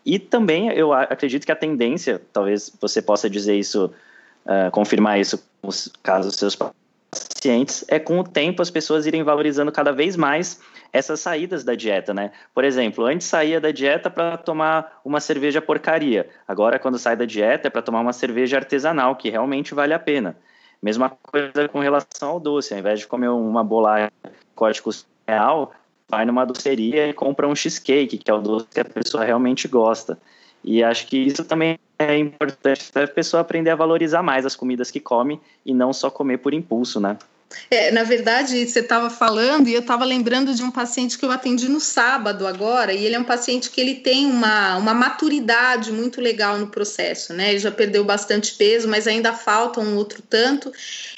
E 0.07 0.21
também 0.21 0.71
eu 0.71 0.92
acredito 0.92 1.45
que 1.45 1.51
a 1.51 1.57
tendência, 1.57 2.23
talvez 2.33 2.73
você 2.81 3.03
possa 3.03 3.29
dizer 3.29 3.57
isso, 3.57 3.92
uh, 4.47 4.71
confirmar 4.71 5.19
isso 5.19 5.45
caso 6.01 6.31
seus 6.31 6.57
pacientes, 6.57 7.85
é 7.88 7.99
com 7.99 8.21
o 8.21 8.25
tempo 8.25 8.62
as 8.62 8.71
pessoas 8.71 9.05
irem 9.05 9.25
valorizando 9.25 9.73
cada 9.73 9.90
vez 9.90 10.16
mais 10.16 10.61
essas 10.92 11.19
saídas 11.19 11.64
da 11.64 11.75
dieta, 11.75 12.14
né? 12.14 12.31
Por 12.55 12.62
exemplo, 12.62 13.05
antes 13.05 13.27
saía 13.27 13.61
da 13.61 13.73
dieta 13.73 14.09
para 14.09 14.37
tomar 14.37 15.01
uma 15.05 15.19
cerveja 15.19 15.61
porcaria. 15.61 16.29
Agora, 16.47 16.79
quando 16.79 16.99
sai 16.99 17.16
da 17.16 17.25
dieta, 17.25 17.66
é 17.66 17.71
para 17.71 17.83
tomar 17.83 18.01
uma 18.01 18.12
cerveja 18.12 18.59
artesanal, 18.59 19.16
que 19.16 19.29
realmente 19.29 19.75
vale 19.75 19.92
a 19.92 19.99
pena. 19.99 20.37
Mesma 20.81 21.11
coisa 21.11 21.69
com 21.69 21.81
relação 21.81 22.29
ao 22.31 22.40
doce. 22.40 22.73
Ao 22.73 22.79
invés 22.79 23.01
de 23.01 23.09
comer 23.09 23.29
uma 23.29 23.64
bolacha 23.64 24.12
código 24.55 24.90
real, 25.27 25.73
vai 26.09 26.25
numa 26.25 26.45
doceria 26.45 27.09
e 27.09 27.12
compra 27.12 27.49
um 27.49 27.55
cheesecake, 27.55 28.19
que 28.19 28.31
é 28.31 28.35
o 28.35 28.40
doce 28.40 28.66
que 28.73 28.81
a 28.81 28.85
pessoa 28.85 29.25
realmente 29.25 29.66
gosta. 29.66 30.19
E 30.62 30.83
acho 30.83 31.07
que 31.07 31.16
isso 31.16 31.45
também 31.45 31.79
é 31.99 32.16
importante 32.16 32.90
para 32.92 33.05
a 33.05 33.09
pessoa 33.09 33.40
aprender 33.40 33.71
a 33.71 33.77
valorizar 33.77 34.23
mais 34.23 34.45
as 34.45 34.57
comidas 34.57 34.90
que 34.90 35.01
come 35.01 35.40
e 35.64 35.73
não 35.73 35.92
só 35.92 36.11
comer 36.11 36.38
por 36.38 36.53
impulso, 36.53 37.01
né? 37.01 37.16
É, 37.71 37.91
na 37.91 38.03
verdade, 38.03 38.67
você 38.67 38.81
estava 38.81 39.09
falando 39.09 39.69
e 39.69 39.75
eu 39.75 39.81
estava 39.81 40.05
lembrando 40.05 40.55
de 40.55 40.63
um 40.63 40.71
paciente 40.71 41.19
que 41.19 41.25
eu 41.25 41.31
atendi 41.31 41.69
no 41.69 41.81
sábado 41.81 42.47
agora, 42.47 42.93
e 42.93 43.05
ele 43.05 43.15
é 43.15 43.19
um 43.19 43.25
paciente 43.25 43.71
que 43.71 43.81
ele 43.81 43.97
tem 43.97 44.27
uma, 44.27 44.77
uma 44.77 44.95
maturidade 44.95 45.93
muito 45.93 46.21
legal 46.21 46.59
no 46.59 46.69
processo, 46.69 47.33
né? 47.33 47.51
Ele 47.51 47.59
já 47.59 47.71
perdeu 47.71 48.05
bastante 48.05 48.55
peso, 48.55 48.89
mas 48.89 49.07
ainda 49.07 49.33
falta 49.33 49.81
um 49.81 49.97
outro 49.97 50.23
tanto. 50.23 50.73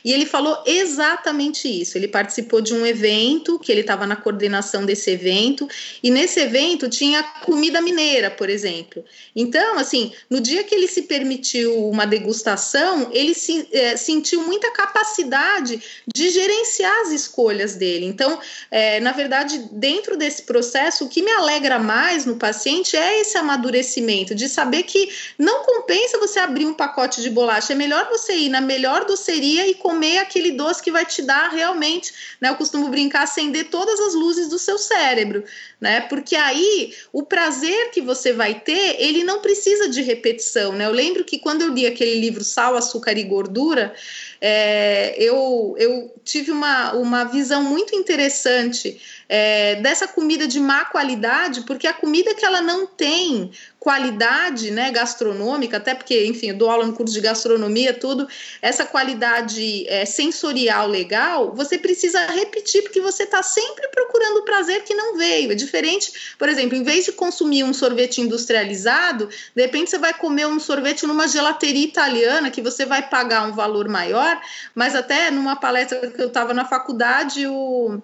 E 0.04 0.12
ele 0.12 0.24
falou 0.24 0.62
exatamente 0.66 1.68
isso. 1.68 1.98
Ele 1.98 2.08
participou 2.08 2.60
de 2.60 2.72
um 2.72 2.86
evento, 2.86 3.58
que 3.58 3.70
ele 3.70 3.82
estava 3.82 4.06
na 4.06 4.16
coordenação 4.16 4.86
desse 4.86 5.10
evento, 5.10 5.68
e 6.02 6.10
nesse 6.10 6.40
evento 6.40 6.88
tinha 6.88 7.22
comida 7.22 7.80
mineira, 7.80 8.30
por 8.30 8.48
exemplo. 8.48 9.04
Então, 9.34 9.78
assim, 9.78 10.12
no 10.30 10.40
dia 10.40 10.64
que 10.64 10.74
ele 10.74 10.88
se 10.88 11.02
permitiu 11.02 11.88
uma 11.88 12.06
degustação, 12.06 13.10
ele 13.12 13.34
se, 13.34 13.68
é, 13.72 13.96
sentiu 13.96 14.42
muita 14.42 14.70
capacidade 14.70 15.80
de 16.14 16.17
gerenciar 16.30 17.00
as 17.02 17.10
escolhas 17.10 17.74
dele. 17.74 18.06
Então, 18.06 18.38
é, 18.70 19.00
na 19.00 19.12
verdade, 19.12 19.68
dentro 19.70 20.16
desse 20.16 20.42
processo, 20.42 21.04
o 21.04 21.08
que 21.08 21.22
me 21.22 21.30
alegra 21.30 21.78
mais 21.78 22.24
no 22.24 22.36
paciente 22.36 22.96
é 22.96 23.20
esse 23.20 23.36
amadurecimento, 23.36 24.34
de 24.34 24.48
saber 24.48 24.82
que 24.82 25.08
não 25.38 25.64
compensa 25.64 26.18
você 26.18 26.38
abrir 26.38 26.66
um 26.66 26.74
pacote 26.74 27.22
de 27.22 27.30
bolacha, 27.30 27.72
é 27.72 27.76
melhor 27.76 28.08
você 28.08 28.34
ir 28.34 28.48
na 28.48 28.60
melhor 28.60 29.04
doceria 29.04 29.66
e 29.66 29.74
comer 29.74 30.18
aquele 30.18 30.52
doce 30.52 30.82
que 30.82 30.90
vai 30.90 31.04
te 31.04 31.22
dar 31.22 31.48
realmente, 31.50 32.12
né? 32.40 32.50
Eu 32.50 32.56
costumo 32.56 32.88
brincar, 32.88 33.22
acender 33.22 33.70
todas 33.70 33.98
as 34.00 34.14
luzes 34.14 34.48
do 34.48 34.58
seu 34.58 34.78
cérebro, 34.78 35.44
né? 35.80 36.00
Porque 36.02 36.36
aí 36.36 36.94
o 37.12 37.22
prazer 37.22 37.90
que 37.90 38.00
você 38.00 38.32
vai 38.32 38.60
ter, 38.60 38.96
ele 38.98 39.24
não 39.24 39.40
precisa 39.40 39.88
de 39.88 40.02
repetição, 40.02 40.72
né? 40.72 40.86
Eu 40.86 40.92
lembro 40.92 41.24
que 41.24 41.38
quando 41.38 41.62
eu 41.62 41.72
li 41.72 41.86
aquele 41.86 42.20
livro 42.20 42.42
Sal, 42.44 42.76
Açúcar 42.76 43.16
e 43.18 43.22
Gordura, 43.22 43.94
é, 44.40 45.14
eu, 45.22 45.74
eu 45.78 46.14
tive 46.24 46.50
uma, 46.50 46.92
uma 46.92 47.24
visão 47.24 47.62
muito 47.62 47.94
interessante 47.94 49.00
é, 49.28 49.76
dessa 49.76 50.08
comida 50.08 50.46
de 50.48 50.58
má 50.58 50.86
qualidade, 50.86 51.60
porque 51.62 51.86
a 51.86 51.92
comida 51.92 52.34
que 52.34 52.44
ela 52.44 52.62
não 52.62 52.86
tem 52.86 53.50
qualidade 53.78 54.70
né, 54.70 54.90
gastronômica, 54.90 55.76
até 55.76 55.94
porque, 55.94 56.26
enfim, 56.26 56.48
eu 56.48 56.56
dou 56.56 56.70
aula 56.70 56.86
no 56.86 56.94
curso 56.94 57.12
de 57.12 57.20
gastronomia, 57.20 57.92
tudo, 57.92 58.26
essa 58.60 58.84
qualidade 58.84 59.86
é, 59.88 60.04
sensorial 60.04 60.88
legal, 60.88 61.54
você 61.54 61.78
precisa 61.78 62.26
repetir, 62.26 62.82
porque 62.82 63.00
você 63.00 63.22
está 63.22 63.42
sempre 63.42 63.86
procurando 63.88 64.38
o 64.38 64.44
prazer 64.44 64.82
que 64.82 64.94
não 64.94 65.16
veio. 65.16 65.52
É 65.52 65.54
diferente, 65.54 66.34
por 66.38 66.48
exemplo, 66.48 66.76
em 66.76 66.82
vez 66.82 67.04
de 67.04 67.12
consumir 67.12 67.64
um 67.64 67.74
sorvete 67.74 68.20
industrializado, 68.20 69.28
de 69.54 69.62
repente 69.62 69.90
você 69.90 69.98
vai 69.98 70.14
comer 70.14 70.46
um 70.46 70.58
sorvete 70.58 71.06
numa 71.06 71.28
gelateria 71.28 71.84
italiana, 71.84 72.50
que 72.50 72.62
você 72.62 72.84
vai 72.84 73.08
pagar 73.08 73.46
um 73.46 73.52
valor 73.52 73.88
maior, 73.88 74.40
mas 74.74 74.94
até 74.94 75.30
numa 75.30 75.56
palestra 75.56 76.10
que 76.10 76.20
eu 76.20 76.28
estava 76.28 76.52
na 76.52 76.64
faculdade, 76.64 77.46
o 77.46 78.02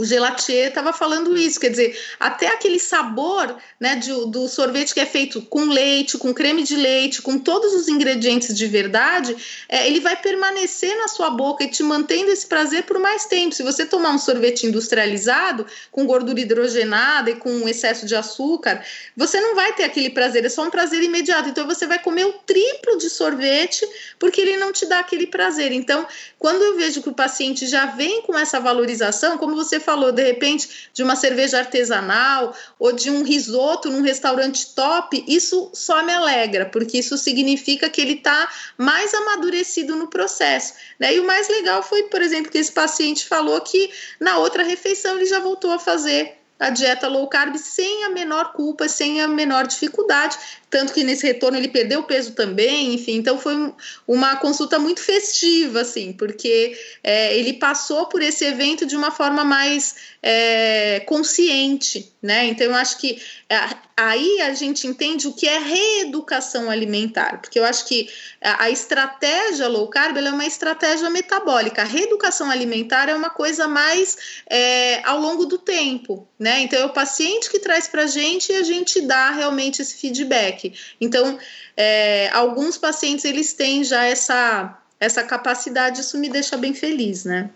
o 0.00 0.04
Gelatier 0.06 0.68
estava 0.68 0.94
falando 0.94 1.36
isso, 1.36 1.60
quer 1.60 1.68
dizer, 1.68 1.94
até 2.18 2.46
aquele 2.46 2.78
sabor 2.78 3.54
né, 3.78 3.96
de, 3.96 4.10
do 4.30 4.48
sorvete 4.48 4.94
que 4.94 5.00
é 5.00 5.04
feito 5.04 5.42
com 5.42 5.64
leite, 5.64 6.16
com 6.16 6.32
creme 6.32 6.62
de 6.62 6.74
leite, 6.74 7.20
com 7.20 7.38
todos 7.38 7.74
os 7.74 7.86
ingredientes 7.86 8.56
de 8.56 8.66
verdade, 8.66 9.36
é, 9.68 9.86
ele 9.86 10.00
vai 10.00 10.16
permanecer 10.16 10.96
na 10.96 11.06
sua 11.06 11.28
boca 11.28 11.64
e 11.64 11.68
te 11.68 11.82
mantendo 11.82 12.30
esse 12.30 12.46
prazer 12.46 12.84
por 12.84 12.98
mais 12.98 13.26
tempo. 13.26 13.54
Se 13.54 13.62
você 13.62 13.84
tomar 13.84 14.12
um 14.12 14.18
sorvete 14.18 14.66
industrializado, 14.66 15.66
com 15.92 16.06
gordura 16.06 16.40
hidrogenada 16.40 17.32
e 17.32 17.36
com 17.36 17.68
excesso 17.68 18.06
de 18.06 18.16
açúcar, 18.16 18.82
você 19.14 19.38
não 19.38 19.54
vai 19.54 19.74
ter 19.74 19.84
aquele 19.84 20.08
prazer, 20.08 20.46
é 20.46 20.48
só 20.48 20.64
um 20.64 20.70
prazer 20.70 21.02
imediato. 21.02 21.50
Então 21.50 21.66
você 21.66 21.86
vai 21.86 21.98
comer 21.98 22.24
o 22.24 22.32
triplo 22.32 22.96
de 22.96 23.10
sorvete 23.10 23.86
porque 24.18 24.40
ele 24.40 24.56
não 24.56 24.72
te 24.72 24.86
dá 24.86 25.00
aquele 25.00 25.26
prazer. 25.26 25.72
Então, 25.72 26.06
quando 26.38 26.62
eu 26.62 26.76
vejo 26.78 27.02
que 27.02 27.10
o 27.10 27.14
paciente 27.14 27.66
já 27.66 27.84
vem 27.84 28.22
com 28.22 28.38
essa 28.38 28.58
valorização, 28.58 29.36
como 29.36 29.54
você 29.54 29.78
falou, 29.78 29.89
de 30.12 30.22
repente, 30.22 30.90
de 30.92 31.02
uma 31.02 31.16
cerveja 31.16 31.58
artesanal 31.58 32.54
ou 32.78 32.92
de 32.92 33.10
um 33.10 33.22
risoto 33.22 33.90
num 33.90 34.02
restaurante 34.02 34.74
top, 34.74 35.24
isso 35.26 35.70
só 35.72 36.02
me 36.02 36.12
alegra, 36.12 36.66
porque 36.66 36.98
isso 36.98 37.16
significa 37.16 37.88
que 37.88 38.00
ele 38.00 38.14
está 38.14 38.48
mais 38.76 39.12
amadurecido 39.14 39.96
no 39.96 40.08
processo. 40.08 40.74
Né? 40.98 41.14
E 41.14 41.20
o 41.20 41.26
mais 41.26 41.48
legal 41.48 41.82
foi, 41.82 42.04
por 42.04 42.22
exemplo, 42.22 42.50
que 42.50 42.58
esse 42.58 42.72
paciente 42.72 43.26
falou 43.26 43.60
que 43.60 43.90
na 44.18 44.38
outra 44.38 44.62
refeição 44.62 45.16
ele 45.16 45.26
já 45.26 45.40
voltou 45.40 45.72
a 45.72 45.78
fazer 45.78 46.40
a 46.60 46.68
dieta 46.68 47.08
low 47.08 47.26
carb 47.26 47.56
sem 47.56 48.04
a 48.04 48.10
menor 48.10 48.52
culpa, 48.52 48.86
sem 48.86 49.22
a 49.22 49.26
menor 49.26 49.66
dificuldade, 49.66 50.36
tanto 50.70 50.92
que 50.92 51.02
nesse 51.02 51.26
retorno 51.26 51.58
ele 51.58 51.68
perdeu 51.68 52.04
peso 52.04 52.32
também, 52.32 52.94
enfim, 52.94 53.16
então 53.16 53.38
foi 53.38 53.74
uma 54.06 54.36
consulta 54.36 54.78
muito 54.78 55.02
festiva, 55.02 55.80
assim, 55.80 56.12
porque 56.12 56.78
é, 57.02 57.36
ele 57.36 57.54
passou 57.54 58.06
por 58.06 58.22
esse 58.22 58.44
evento 58.44 58.86
de 58.86 58.96
uma 58.96 59.10
forma 59.10 59.42
mais 59.42 59.96
é, 60.22 61.00
consciente, 61.00 62.12
né? 62.22 62.46
Então 62.46 62.66
eu 62.66 62.74
acho 62.74 62.98
que 62.98 63.20
é, 63.48 63.56
aí 63.96 64.40
a 64.42 64.52
gente 64.54 64.86
entende 64.86 65.26
o 65.26 65.32
que 65.32 65.48
é 65.48 65.58
reeducação 65.58 66.70
alimentar, 66.70 67.40
porque 67.40 67.58
eu 67.58 67.64
acho 67.64 67.86
que 67.86 68.08
a, 68.40 68.64
a 68.64 68.70
estratégia 68.70 69.66
low 69.66 69.88
carb 69.88 70.16
é 70.18 70.30
uma 70.30 70.46
estratégia 70.46 71.10
metabólica, 71.10 71.82
a 71.82 71.86
reeducação 71.86 72.50
alimentar 72.50 73.08
é 73.08 73.14
uma 73.14 73.30
coisa 73.30 73.66
mais 73.66 74.40
é, 74.48 75.02
ao 75.04 75.18
longo 75.18 75.46
do 75.46 75.58
tempo, 75.58 76.28
né? 76.38 76.60
Então 76.60 76.78
é 76.78 76.84
o 76.84 76.92
paciente 76.92 77.50
que 77.50 77.58
traz 77.58 77.88
para 77.88 78.02
a 78.02 78.06
gente 78.06 78.52
e 78.52 78.56
a 78.56 78.62
gente 78.62 79.00
dá 79.00 79.30
realmente 79.30 79.82
esse 79.82 79.96
feedback. 79.96 80.59
Então, 81.00 81.38
é, 81.76 82.28
alguns 82.32 82.76
pacientes 82.76 83.24
eles 83.24 83.52
têm 83.52 83.84
já 83.84 84.04
essa, 84.04 84.78
essa 84.98 85.22
capacidade, 85.22 86.00
isso 86.00 86.18
me 86.18 86.28
deixa 86.28 86.56
bem 86.56 86.74
feliz, 86.74 87.24
né? 87.24 87.50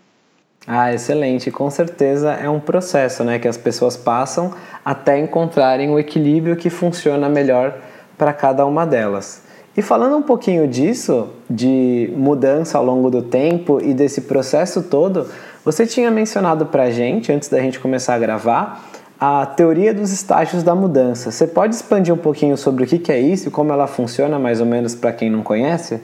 Ah, 0.67 0.93
excelente. 0.93 1.51
Com 1.51 1.69
certeza 1.69 2.31
é 2.33 2.49
um 2.49 2.59
processo, 2.59 3.23
né, 3.23 3.37
que 3.37 3.47
as 3.47 3.57
pessoas 3.57 3.95
passam 3.95 4.53
até 4.83 5.19
encontrarem 5.19 5.91
o 5.91 5.99
equilíbrio 5.99 6.55
que 6.55 6.69
funciona 6.69 7.29
melhor 7.29 7.77
para 8.17 8.33
cada 8.33 8.65
uma 8.65 8.85
delas. 8.85 9.43
E 9.77 9.81
falando 9.81 10.15
um 10.15 10.21
pouquinho 10.21 10.67
disso, 10.67 11.29
de 11.49 12.09
mudança 12.15 12.77
ao 12.77 12.85
longo 12.85 13.11
do 13.11 13.21
tempo 13.21 13.81
e 13.81 13.93
desse 13.93 14.21
processo 14.21 14.81
todo, 14.83 15.29
você 15.65 15.85
tinha 15.85 16.09
mencionado 16.09 16.65
para 16.65 16.83
a 16.83 16.91
gente, 16.91 17.31
antes 17.31 17.49
da 17.49 17.59
gente 17.59 17.79
começar 17.79 18.15
a 18.15 18.19
gravar, 18.19 18.89
a 19.19 19.45
teoria 19.45 19.93
dos 19.93 20.11
estágios 20.11 20.63
da 20.63 20.75
mudança. 20.75 21.31
Você 21.31 21.47
pode 21.47 21.75
expandir 21.75 22.13
um 22.13 22.17
pouquinho 22.17 22.57
sobre 22.57 22.83
o 22.83 22.87
que 22.87 23.11
é 23.11 23.19
isso 23.19 23.47
e 23.47 23.51
como 23.51 23.71
ela 23.71 23.87
funciona, 23.87 24.37
mais 24.37 24.59
ou 24.59 24.65
menos, 24.65 24.95
para 24.95 25.13
quem 25.13 25.29
não 25.29 25.41
conhece? 25.41 26.01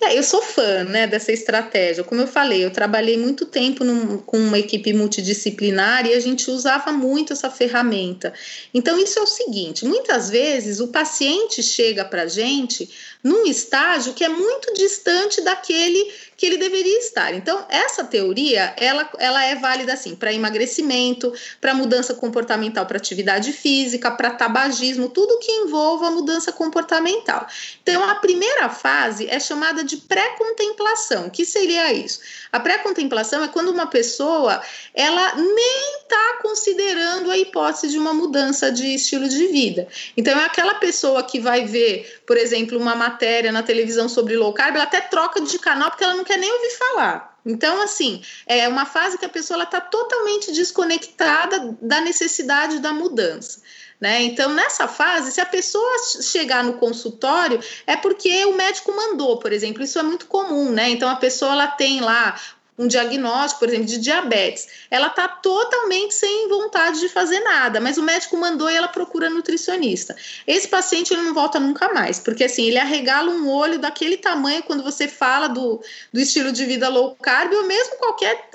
É, 0.00 0.16
eu 0.16 0.22
sou 0.22 0.40
fã 0.40 0.84
né, 0.84 1.08
dessa 1.08 1.32
estratégia. 1.32 2.04
Como 2.04 2.20
eu 2.20 2.26
falei, 2.26 2.64
eu 2.64 2.70
trabalhei 2.70 3.16
muito 3.16 3.44
tempo 3.44 3.82
num, 3.82 4.18
com 4.18 4.38
uma 4.38 4.58
equipe 4.58 4.92
multidisciplinar 4.92 6.06
e 6.06 6.14
a 6.14 6.20
gente 6.20 6.50
usava 6.50 6.92
muito 6.92 7.32
essa 7.32 7.50
ferramenta. 7.50 8.32
Então, 8.72 8.98
isso 8.98 9.18
é 9.18 9.22
o 9.22 9.26
seguinte: 9.26 9.84
muitas 9.84 10.30
vezes 10.30 10.78
o 10.78 10.88
paciente 10.88 11.62
chega 11.62 12.04
para 12.04 12.22
a 12.22 12.28
gente 12.28 12.88
num 13.22 13.44
estágio 13.46 14.14
que 14.14 14.24
é 14.24 14.28
muito 14.28 14.72
distante 14.74 15.40
daquele 15.40 16.12
que 16.36 16.46
ele 16.46 16.56
deveria 16.56 16.98
estar. 17.00 17.34
Então, 17.34 17.66
essa 17.68 18.04
teoria, 18.04 18.72
ela, 18.76 19.10
ela 19.18 19.44
é 19.44 19.56
válida 19.56 19.92
assim 19.92 20.14
para 20.14 20.32
emagrecimento, 20.32 21.32
para 21.60 21.74
mudança 21.74 22.14
comportamental 22.14 22.86
para 22.86 22.96
atividade 22.96 23.52
física, 23.52 24.08
para 24.12 24.30
tabagismo, 24.30 25.08
tudo 25.08 25.40
que 25.40 25.50
envolva 25.50 26.12
mudança 26.12 26.52
comportamental. 26.52 27.44
Então, 27.82 28.04
a 28.04 28.14
primeira 28.14 28.68
fase 28.68 29.26
é 29.28 29.40
chamada 29.40 29.82
de 29.88 29.96
pré-contemplação. 29.96 31.30
Que 31.30 31.44
seria 31.44 31.92
isso? 31.92 32.20
A 32.52 32.60
pré-contemplação 32.60 33.42
é 33.42 33.48
quando 33.48 33.70
uma 33.70 33.86
pessoa, 33.86 34.62
ela 34.94 35.34
nem 35.34 35.98
está 36.02 36.38
considerando 36.42 37.30
a 37.30 37.38
hipótese 37.38 37.88
de 37.88 37.98
uma 37.98 38.12
mudança 38.12 38.70
de 38.70 38.94
estilo 38.94 39.28
de 39.28 39.46
vida. 39.46 39.88
Então, 40.16 40.38
é 40.38 40.44
aquela 40.44 40.74
pessoa 40.74 41.22
que 41.22 41.40
vai 41.40 41.64
ver, 41.64 42.22
por 42.26 42.36
exemplo, 42.36 42.78
uma 42.78 42.94
matéria 42.94 43.50
na 43.50 43.62
televisão 43.62 44.08
sobre 44.08 44.36
low 44.36 44.52
carb, 44.52 44.74
ela 44.74 44.84
até 44.84 45.00
troca 45.00 45.40
de 45.40 45.58
canal 45.58 45.90
porque 45.90 46.04
ela 46.04 46.14
não 46.14 46.24
quer 46.24 46.38
nem 46.38 46.52
ouvir 46.52 46.70
falar. 46.70 47.38
Então, 47.46 47.80
assim, 47.80 48.22
é 48.46 48.68
uma 48.68 48.84
fase 48.84 49.16
que 49.16 49.24
a 49.24 49.28
pessoa 49.28 49.62
está 49.62 49.80
totalmente 49.80 50.52
desconectada 50.52 51.76
da 51.80 52.00
necessidade 52.00 52.78
da 52.78 52.92
mudança. 52.92 53.62
Né? 54.00 54.22
Então, 54.22 54.54
nessa 54.54 54.86
fase, 54.86 55.32
se 55.32 55.40
a 55.40 55.46
pessoa 55.46 55.98
chegar 56.22 56.62
no 56.62 56.74
consultório, 56.74 57.58
é 57.84 57.96
porque 57.96 58.44
o 58.44 58.54
médico 58.54 58.94
mandou, 58.94 59.38
por 59.38 59.52
exemplo, 59.52 59.82
isso 59.82 59.98
é 59.98 60.02
muito 60.04 60.26
comum, 60.26 60.70
né? 60.70 60.88
Então, 60.90 61.08
a 61.08 61.16
pessoa 61.16 61.52
ela 61.52 61.66
tem 61.66 62.00
lá 62.00 62.38
um 62.78 62.86
diagnóstico, 62.86 63.58
por 63.58 63.68
exemplo, 63.68 63.86
de 63.86 63.98
diabetes, 63.98 64.68
ela 64.88 65.08
está 65.08 65.26
totalmente 65.26 66.14
sem 66.14 66.48
vontade 66.48 67.00
de 67.00 67.08
fazer 67.08 67.40
nada, 67.40 67.80
mas 67.80 67.98
o 67.98 68.02
médico 68.02 68.36
mandou 68.36 68.70
e 68.70 68.76
ela 68.76 68.86
procura 68.86 69.28
nutricionista. 69.28 70.14
Esse 70.46 70.68
paciente 70.68 71.12
ele 71.12 71.22
não 71.22 71.34
volta 71.34 71.58
nunca 71.58 71.92
mais, 71.92 72.20
porque 72.20 72.44
assim, 72.44 72.62
ele 72.66 72.78
arregala 72.78 73.30
um 73.30 73.50
olho 73.50 73.80
daquele 73.80 74.16
tamanho 74.16 74.62
quando 74.62 74.84
você 74.84 75.08
fala 75.08 75.48
do, 75.48 75.82
do 76.12 76.20
estilo 76.20 76.52
de 76.52 76.64
vida 76.64 76.88
low 76.88 77.16
carb 77.16 77.52
ou 77.52 77.66
mesmo 77.66 77.96
qualquer 77.96 78.48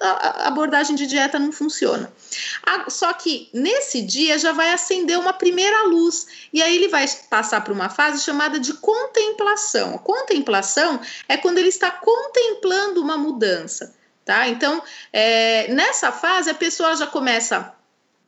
abordagem 0.45 0.95
de 0.95 1.05
dieta 1.05 1.37
não 1.37 1.51
funciona. 1.51 2.11
Só 2.87 3.11
que 3.11 3.49
nesse 3.53 4.01
dia 4.01 4.39
já 4.39 4.53
vai 4.53 4.71
acender 4.71 5.19
uma 5.19 5.33
primeira 5.33 5.83
luz 5.83 6.47
e 6.53 6.61
aí 6.61 6.75
ele 6.77 6.87
vai 6.87 7.05
passar 7.29 7.61
por 7.61 7.73
uma 7.73 7.89
fase 7.89 8.23
chamada 8.23 8.57
de 8.57 8.73
contemplação. 8.73 9.97
Contemplação 9.97 11.01
é 11.27 11.35
quando 11.35 11.57
ele 11.57 11.67
está 11.67 11.91
contemplando 11.91 13.01
uma 13.01 13.17
mudança 13.17 13.93
tá? 14.25 14.47
Então, 14.47 14.81
é, 15.11 15.67
nessa 15.73 16.11
fase, 16.11 16.49
a 16.49 16.55
pessoa 16.55 16.95
já 16.95 17.07
começa 17.07 17.73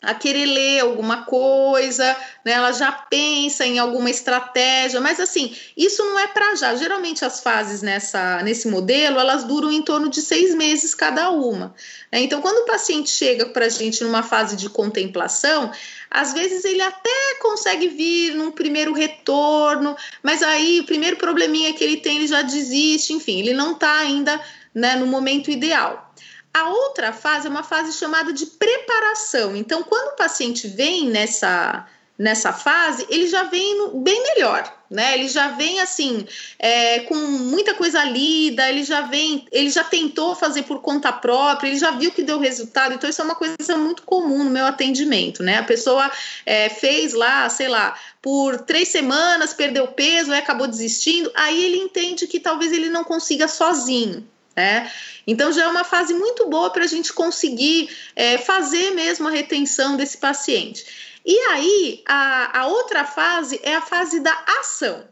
a 0.05 0.13
querer 0.13 0.45
ler 0.45 0.81
alguma 0.81 1.23
coisa, 1.23 2.15
né? 2.45 2.51
Ela 2.51 2.71
já 2.71 2.91
pensa 2.91 3.65
em 3.65 3.79
alguma 3.79 4.09
estratégia, 4.09 5.01
mas 5.01 5.19
assim, 5.19 5.55
isso 5.75 6.03
não 6.05 6.19
é 6.19 6.27
para 6.27 6.55
já. 6.55 6.75
Geralmente 6.75 7.25
as 7.25 7.39
fases 7.39 7.81
nessa, 7.81 8.41
nesse 8.43 8.67
modelo, 8.67 9.19
elas 9.19 9.43
duram 9.43 9.71
em 9.71 9.81
torno 9.81 10.07
de 10.07 10.21
seis 10.21 10.53
meses 10.53 10.93
cada 10.93 11.31
uma. 11.31 11.73
Né? 12.11 12.19
Então, 12.19 12.39
quando 12.39 12.59
o 12.59 12.65
paciente 12.65 13.09
chega 13.09 13.47
para 13.47 13.65
a 13.65 13.69
gente 13.69 14.03
numa 14.03 14.21
fase 14.21 14.55
de 14.55 14.69
contemplação, 14.69 15.71
às 16.09 16.33
vezes 16.33 16.63
ele 16.65 16.81
até 16.81 17.39
consegue 17.41 17.87
vir 17.87 18.35
num 18.35 18.51
primeiro 18.51 18.93
retorno, 18.93 19.95
mas 20.21 20.43
aí 20.43 20.81
o 20.81 20.85
primeiro 20.85 21.17
probleminha 21.17 21.73
que 21.73 21.83
ele 21.83 21.97
tem, 21.97 22.17
ele 22.17 22.27
já 22.27 22.43
desiste, 22.43 23.11
enfim, 23.11 23.39
ele 23.39 23.53
não 23.53 23.71
está 23.71 23.97
ainda 23.97 24.39
né, 24.75 24.97
no 24.97 25.07
momento 25.07 25.49
ideal. 25.49 26.13
A 26.53 26.69
outra 26.69 27.11
fase 27.11 27.47
é 27.47 27.49
uma 27.49 27.63
fase 27.63 27.91
chamada 27.93 28.31
de 28.31 28.45
preparação. 28.45 29.55
Então, 29.55 29.83
quando 29.83 30.13
o 30.13 30.15
paciente 30.15 30.67
vem 30.67 31.09
nessa, 31.09 31.85
nessa 32.17 32.53
fase, 32.53 33.05
ele 33.09 33.27
já 33.27 33.43
vem 33.43 33.89
bem 33.95 34.23
melhor, 34.23 34.73
né? 34.89 35.15
Ele 35.15 35.27
já 35.27 35.49
vem 35.49 35.81
assim, 35.81 36.25
é, 36.57 37.01
com 37.01 37.15
muita 37.15 37.73
coisa 37.73 38.01
lida, 38.05 38.69
ele 38.69 38.85
já 38.85 39.01
vem, 39.01 39.45
ele 39.51 39.69
já 39.69 39.83
tentou 39.83 40.33
fazer 40.33 40.63
por 40.63 40.79
conta 40.81 41.11
própria, 41.11 41.67
ele 41.67 41.77
já 41.77 41.91
viu 41.91 42.11
que 42.11 42.23
deu 42.23 42.39
resultado, 42.39 42.93
então 42.93 43.09
isso 43.09 43.21
é 43.21 43.25
uma 43.25 43.35
coisa 43.35 43.75
muito 43.77 44.03
comum 44.03 44.45
no 44.45 44.49
meu 44.49 44.65
atendimento, 44.65 45.43
né? 45.43 45.57
A 45.57 45.63
pessoa 45.63 46.09
é, 46.45 46.69
fez 46.69 47.13
lá, 47.13 47.49
sei 47.49 47.67
lá, 47.67 47.99
por 48.21 48.61
três 48.61 48.87
semanas, 48.87 49.53
perdeu 49.53 49.87
peso, 49.87 50.31
e 50.31 50.37
acabou 50.37 50.67
desistindo, 50.67 51.29
aí 51.35 51.65
ele 51.65 51.77
entende 51.77 52.27
que 52.27 52.39
talvez 52.39 52.71
ele 52.71 52.87
não 52.89 53.03
consiga 53.03 53.49
sozinho. 53.49 54.25
Né? 54.55 54.89
Então 55.27 55.51
já 55.51 55.63
é 55.63 55.67
uma 55.67 55.83
fase 55.83 56.13
muito 56.13 56.49
boa 56.49 56.69
para 56.69 56.85
a 56.85 56.87
gente 56.87 57.11
conseguir 57.11 57.89
é, 58.15 58.37
fazer 58.37 58.91
mesmo 58.91 59.27
a 59.27 59.31
retenção 59.31 59.97
desse 59.97 60.17
paciente. 60.17 60.85
E 61.25 61.37
aí 61.51 62.03
a, 62.07 62.61
a 62.61 62.67
outra 62.67 63.03
fase 63.03 63.59
é 63.63 63.75
a 63.75 63.81
fase 63.81 64.19
da 64.19 64.37
ação. 64.59 65.03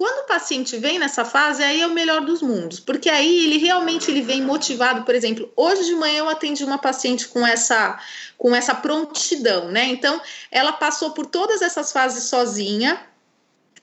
Quando 0.00 0.24
o 0.24 0.26
paciente 0.26 0.78
vem 0.78 0.98
nessa 0.98 1.26
fase, 1.26 1.62
aí 1.62 1.82
é 1.82 1.86
o 1.86 1.92
melhor 1.92 2.22
dos 2.22 2.40
mundos, 2.40 2.80
porque 2.80 3.10
aí 3.10 3.44
ele 3.44 3.58
realmente 3.58 4.10
ele 4.10 4.22
vem 4.22 4.40
motivado. 4.40 5.04
Por 5.04 5.14
exemplo, 5.14 5.52
hoje 5.54 5.84
de 5.84 5.94
manhã 5.94 6.20
eu 6.20 6.28
atendi 6.30 6.64
uma 6.64 6.78
paciente 6.78 7.28
com 7.28 7.46
essa 7.46 8.00
com 8.38 8.56
essa 8.56 8.74
prontidão, 8.74 9.70
né? 9.70 9.84
Então, 9.88 10.18
ela 10.50 10.72
passou 10.72 11.10
por 11.10 11.26
todas 11.26 11.60
essas 11.60 11.92
fases 11.92 12.24
sozinha, 12.24 12.98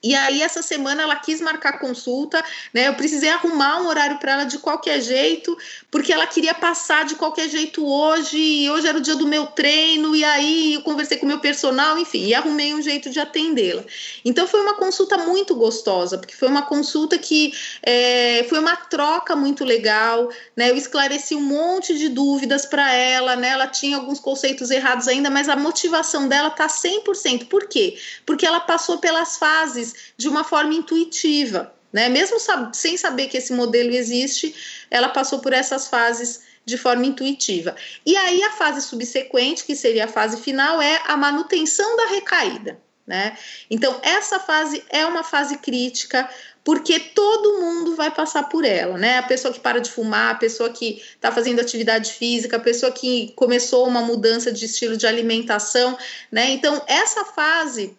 e 0.03 0.13
aí, 0.13 0.41
essa 0.41 0.61
semana, 0.61 1.01
ela 1.01 1.15
quis 1.15 1.41
marcar 1.41 1.79
consulta, 1.79 2.43
né? 2.73 2.87
Eu 2.87 2.93
precisei 2.93 3.29
arrumar 3.29 3.81
um 3.81 3.87
horário 3.87 4.19
para 4.19 4.33
ela 4.33 4.43
de 4.43 4.59
qualquer 4.59 5.01
jeito, 5.01 5.57
porque 5.89 6.13
ela 6.13 6.27
queria 6.27 6.53
passar 6.53 7.03
de 7.05 7.15
qualquer 7.15 7.49
jeito 7.49 7.85
hoje, 7.85 8.37
e 8.37 8.69
hoje 8.69 8.87
era 8.87 8.97
o 8.97 9.01
dia 9.01 9.15
do 9.15 9.27
meu 9.27 9.47
treino, 9.47 10.15
e 10.15 10.23
aí 10.23 10.75
eu 10.75 10.81
conversei 10.81 11.17
com 11.17 11.25
o 11.25 11.29
meu 11.29 11.39
personal, 11.39 11.97
enfim, 11.97 12.25
e 12.25 12.35
arrumei 12.35 12.73
um 12.75 12.81
jeito 12.81 13.09
de 13.09 13.19
atendê-la. 13.19 13.83
Então, 14.23 14.47
foi 14.47 14.61
uma 14.61 14.75
consulta 14.75 15.17
muito 15.17 15.55
gostosa, 15.55 16.17
porque 16.17 16.35
foi 16.35 16.47
uma 16.47 16.61
consulta 16.61 17.17
que 17.17 17.51
é, 17.81 18.45
foi 18.47 18.59
uma 18.59 18.75
troca 18.75 19.35
muito 19.35 19.65
legal, 19.65 20.29
né? 20.55 20.69
Eu 20.69 20.75
esclareci 20.75 21.35
um 21.35 21.41
monte 21.41 21.97
de 21.97 22.07
dúvidas 22.09 22.65
para 22.65 22.93
ela, 22.93 23.35
né? 23.35 23.49
Ela 23.49 23.67
tinha 23.67 23.97
alguns 23.97 24.19
conceitos 24.19 24.69
errados 24.69 25.07
ainda, 25.07 25.29
mas 25.29 25.49
a 25.49 25.55
motivação 25.55 26.27
dela 26.27 26.51
tá 26.51 26.67
100%. 26.67 27.47
Por 27.47 27.67
quê? 27.67 27.97
Porque 28.25 28.45
ela 28.45 28.59
passou 28.59 28.99
pelas 28.99 29.37
fases 29.37 29.86
de 30.15 30.27
uma 30.27 30.43
forma 30.43 30.73
intuitiva, 30.73 31.73
né? 31.91 32.09
Mesmo 32.09 32.39
sab 32.39 32.75
sem 32.75 32.97
saber 32.97 33.27
que 33.27 33.37
esse 33.37 33.53
modelo 33.53 33.91
existe, 33.91 34.55
ela 34.89 35.09
passou 35.09 35.39
por 35.39 35.53
essas 35.53 35.87
fases 35.87 36.41
de 36.65 36.77
forma 36.77 37.05
intuitiva. 37.05 37.75
E 38.05 38.15
aí 38.17 38.43
a 38.43 38.51
fase 38.51 38.81
subsequente, 38.81 39.63
que 39.63 39.75
seria 39.75 40.05
a 40.05 40.09
fase 40.09 40.41
final, 40.41 40.81
é 40.81 41.01
a 41.07 41.15
manutenção 41.15 41.95
da 41.95 42.07
recaída. 42.07 42.79
Né? 43.07 43.37
Então, 43.71 43.97
essa 44.03 44.37
fase 44.37 44.83
é 44.89 45.05
uma 45.05 45.23
fase 45.23 45.59
crítica, 45.59 46.29
porque 46.61 46.99
todo 46.99 47.57
mundo 47.61 47.95
vai 47.95 48.11
passar 48.11 48.43
por 48.49 48.65
ela, 48.65 48.97
né? 48.97 49.19
A 49.19 49.23
pessoa 49.23 49.53
que 49.53 49.61
para 49.61 49.79
de 49.79 49.89
fumar, 49.89 50.31
a 50.31 50.37
pessoa 50.37 50.69
que 50.69 51.01
está 51.15 51.31
fazendo 51.31 51.61
atividade 51.61 52.11
física, 52.11 52.57
a 52.57 52.59
pessoa 52.59 52.91
que 52.91 53.31
começou 53.37 53.87
uma 53.87 54.01
mudança 54.01 54.51
de 54.51 54.65
estilo 54.65 54.97
de 54.97 55.07
alimentação, 55.07 55.97
né? 56.29 56.49
Então, 56.49 56.83
essa 56.85 57.23
fase 57.23 57.97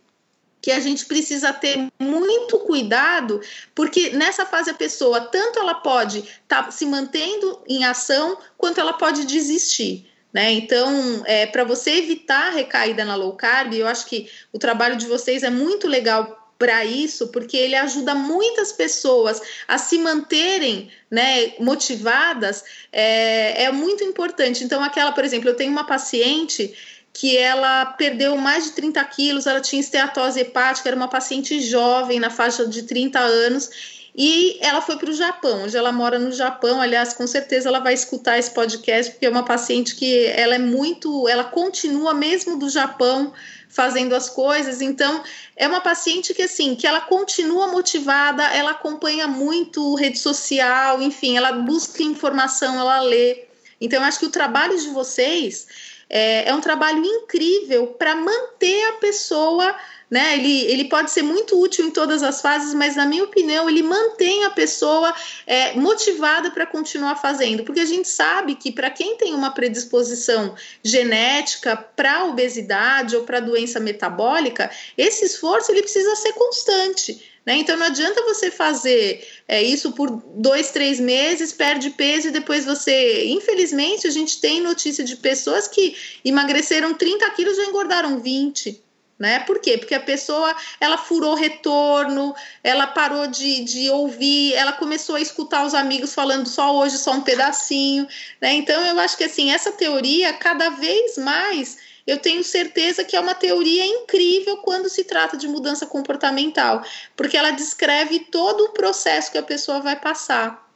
que 0.61 0.73
a 0.73 0.81
gente 0.81 1.07
precisa 1.07 1.53
ter 1.53 1.89
muito 1.99 2.59
cuidado, 2.61 3.41
porque 3.75 4.11
nessa 4.11 4.45
fase 4.45 4.71
a 4.71 4.75
pessoa 4.75 5.21
tanto 5.21 5.59
ela 5.59 5.75
pode 5.75 6.19
estar 6.19 6.65
tá 6.65 6.71
se 6.71 6.85
mantendo 6.85 7.61
em 7.69 7.85
ação, 7.85 8.37
quanto 8.57 8.81
ela 8.81 8.93
pode 8.93 9.25
desistir. 9.25 10.07
Né? 10.33 10.53
Então, 10.53 11.23
é, 11.25 11.47
para 11.47 11.65
você 11.65 11.93
evitar 11.93 12.49
a 12.49 12.51
recaída 12.51 13.05
na 13.05 13.15
low 13.15 13.33
carb, 13.35 13.73
eu 13.75 13.87
acho 13.87 14.07
que 14.07 14.31
o 14.53 14.59
trabalho 14.59 14.97
de 14.97 15.07
vocês 15.07 15.43
é 15.43 15.51
muito 15.51 15.89
legal 15.89 16.39
para 16.59 16.85
isso, 16.85 17.29
porque 17.29 17.57
ele 17.57 17.77
ajuda 17.77 18.15
muitas 18.15 18.73
pessoas 18.73 19.41
a 19.67 19.79
se 19.79 19.97
manterem 19.99 20.91
né, 21.09 21.53
motivadas, 21.61 22.65
é, 22.93 23.65
é 23.65 23.73
muito 23.73 24.03
importante. 24.03 24.65
Então, 24.65 24.83
aquela, 24.83 25.13
por 25.13 25.25
exemplo, 25.25 25.49
eu 25.49 25.55
tenho 25.55 25.71
uma 25.71 25.85
paciente 25.85 26.75
que 27.19 27.37
ela 27.37 27.85
perdeu 27.85 28.37
mais 28.37 28.63
de 28.63 28.71
30 28.71 29.05
quilos, 29.07 29.45
ela 29.49 29.61
tinha 29.61 29.81
esteatose 29.81 30.39
hepática, 30.39 30.89
era 30.89 30.95
uma 30.95 31.09
paciente 31.09 31.61
jovem, 31.61 32.21
na 32.21 32.31
faixa 32.31 32.65
de 32.65 32.85
30 32.85 33.19
anos, 33.19 33.69
e 34.17 34.57
ela 34.61 34.81
foi 34.81 34.97
para 34.97 35.11
o 35.11 35.13
Japão. 35.13 35.65
Hoje 35.65 35.77
ela 35.77 35.91
mora 35.91 36.17
no 36.17 36.31
Japão. 36.31 36.81
Aliás, 36.81 37.15
com 37.15 37.27
certeza 37.27 37.69
ela 37.69 37.81
vai 37.81 37.93
escutar 37.93 38.39
esse 38.39 38.53
podcast 38.53 39.11
porque 39.11 39.27
é 39.27 39.31
uma 39.31 39.45
paciente 39.45 39.97
que 39.97 40.27
ela 40.27 40.55
é 40.55 40.61
muito, 40.61 41.29
ela 41.29 41.43
continua 41.43 42.15
mesmo 42.15 42.57
do 42.57 42.71
Japão 42.71 43.33
fazendo 43.69 44.15
as 44.15 44.31
coisas. 44.31 44.81
Então, 44.81 45.21
é 45.57 45.67
uma 45.67 45.81
paciente 45.81 46.33
que 46.33 46.43
assim, 46.43 46.77
que 46.77 46.87
ela 46.87 47.01
continua 47.01 47.67
motivada, 47.67 48.45
ela 48.55 48.71
acompanha 48.71 49.27
muito 49.27 49.97
rede 49.97 50.21
social, 50.21 51.03
enfim, 51.03 51.37
ela 51.37 51.51
busca 51.51 52.01
informação, 52.01 52.79
ela 52.79 53.01
lê. 53.01 53.45
Então, 53.81 54.05
acho 54.05 54.21
que 54.21 54.27
o 54.27 54.31
trabalho 54.31 54.79
de 54.79 54.89
vocês 54.91 55.67
é, 56.09 56.49
é 56.49 56.55
um 56.55 56.61
trabalho 56.61 57.05
incrível 57.05 57.89
para 57.89 58.17
manter 58.17 58.85
a 58.89 58.93
pessoa 58.95 59.75
né? 60.11 60.35
Ele, 60.35 60.63
ele 60.63 60.85
pode 60.85 61.11
ser 61.11 61.23
muito 61.23 61.61
útil 61.61 61.87
em 61.87 61.91
todas 61.91 62.23
as 62.23 62.41
fases, 62.41 62.73
mas 62.73 62.97
na 62.97 63.05
minha 63.05 63.25
opinião 63.25 63.69
ele 63.69 63.83
mantém 63.83 64.45
a 64.45 64.51
pessoa 64.51 65.15
é, 65.47 65.75
motivada 65.75 66.51
para 66.51 66.67
continuar 66.67 67.17
fazendo, 67.17 67.63
porque 67.63 67.81
a 67.81 67.85
gente 67.85 68.09
sabe 68.09 68.55
que 68.55 68.73
para 68.73 68.91
quem 68.91 69.17
tem 69.17 69.35
uma 69.35 69.51
predisposição 69.51 70.55
genética 70.83 71.77
para 71.77 72.25
obesidade 72.25 73.17
ou 73.17 73.25
para 73.25 73.41
doença 73.41 73.79
metabólica, 73.79 74.71
esse 74.97 75.27
esforço 75.27 75.71
ele 75.71 75.83
precisa 75.83 76.15
ser 76.17 76.33
constante. 76.33 77.38
Né? 77.49 77.57
Então 77.57 77.79
não 77.79 77.87
adianta 77.87 78.21
você 78.25 78.51
fazer 78.51 79.27
é, 79.49 79.63
isso 79.63 79.93
por 79.93 80.23
dois, 80.35 80.71
três 80.71 81.01
meses, 81.01 81.51
perde 81.51 81.89
peso 81.89 82.29
e 82.29 82.31
depois 82.31 82.67
você. 82.67 83.25
Infelizmente, 83.29 84.07
a 84.07 84.11
gente 84.11 84.39
tem 84.39 84.61
notícia 84.61 85.03
de 85.03 85.17
pessoas 85.17 85.67
que 85.67 85.97
emagreceram 86.23 86.93
30 86.93 87.31
quilos 87.31 87.57
e 87.57 87.63
engordaram 87.63 88.21
20 88.21 88.83
né? 89.19 89.41
Por 89.41 89.61
quê? 89.61 89.79
Porque 89.79 89.95
a 89.95 90.01
pessoa 90.01 90.55
ela 90.79 90.97
furou 90.97 91.35
retorno, 91.35 92.35
ela 92.63 92.87
parou 92.87 93.27
de, 93.27 93.65
de 93.65 93.91
ouvir, 93.91 94.55
ela 94.55 94.73
começou 94.73 95.17
a 95.17 95.21
escutar 95.21 95.67
os 95.67 95.75
amigos 95.75 96.15
falando 96.15 96.47
só 96.47 96.77
hoje, 96.77 96.99
só 96.99 97.13
um 97.13 97.23
pedacinho, 97.23 98.07
né? 98.41 98.53
Então 98.53 98.81
eu 98.85 99.01
acho 99.01 99.17
que 99.17 99.25
assim, 99.25 99.51
essa 99.51 99.73
teoria, 99.73 100.35
cada 100.35 100.69
vez 100.69 101.17
mais, 101.17 101.79
eu 102.09 102.17
tenho 102.17 102.43
certeza 102.43 103.05
que 103.05 103.15
é 103.15 103.21
uma 103.21 103.35
teoria 103.35 103.85
incrível 103.85 104.57
quando 104.59 104.89
se 104.89 105.05
trata 105.05 105.37
de 105.37 105.47
mudança 105.47 105.85
comportamental, 105.85 106.81
porque 107.15 107.37
ela 107.37 107.51
descreve 107.51 108.21
todo 108.21 108.65
o 108.65 108.69
processo 108.71 109.31
que 109.31 109.37
a 109.37 109.43
pessoa 109.43 109.81
vai 109.81 109.95
passar. 109.95 110.67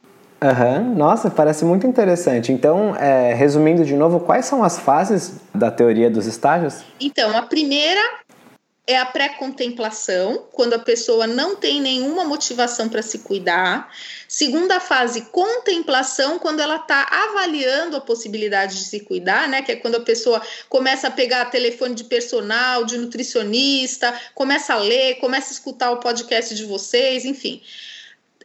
Uhum. 0.43 0.93
Nossa, 0.95 1.31
parece 1.31 1.63
muito 1.63 1.87
interessante. 1.87 2.51
Então, 2.51 2.95
é, 2.97 3.33
resumindo 3.33 3.83
de 3.83 3.95
novo, 3.95 4.19
quais 4.19 4.45
são 4.45 4.61
as 4.61 4.77
fases 4.77 5.39
da 5.55 5.71
teoria 5.71 6.09
dos 6.09 6.27
estágios? 6.27 6.83
Então, 6.99 7.35
a 7.35 7.41
primeira 7.43 8.01
é 8.85 8.97
a 8.97 9.05
pré-contemplação, 9.05 10.45
quando 10.51 10.73
a 10.73 10.79
pessoa 10.79 11.25
não 11.25 11.55
tem 11.55 11.79
nenhuma 11.79 12.25
motivação 12.25 12.89
para 12.89 13.01
se 13.01 13.19
cuidar. 13.19 13.89
Segunda 14.27 14.79
fase, 14.79 15.21
contemplação, 15.31 16.37
quando 16.37 16.59
ela 16.59 16.75
está 16.75 17.07
avaliando 17.09 17.95
a 17.95 18.01
possibilidade 18.01 18.75
de 18.75 18.83
se 18.83 18.99
cuidar, 18.99 19.47
né? 19.47 19.61
Que 19.61 19.71
é 19.71 19.75
quando 19.77 19.95
a 19.95 20.01
pessoa 20.01 20.41
começa 20.67 21.07
a 21.07 21.11
pegar 21.11 21.45
telefone 21.45 21.95
de 21.95 22.03
personal, 22.03 22.83
de 22.83 22.97
nutricionista, 22.97 24.13
começa 24.35 24.73
a 24.73 24.77
ler, 24.77 25.15
começa 25.15 25.51
a 25.51 25.53
escutar 25.53 25.91
o 25.91 25.99
podcast 25.99 26.53
de 26.53 26.65
vocês, 26.65 27.23
enfim. 27.23 27.61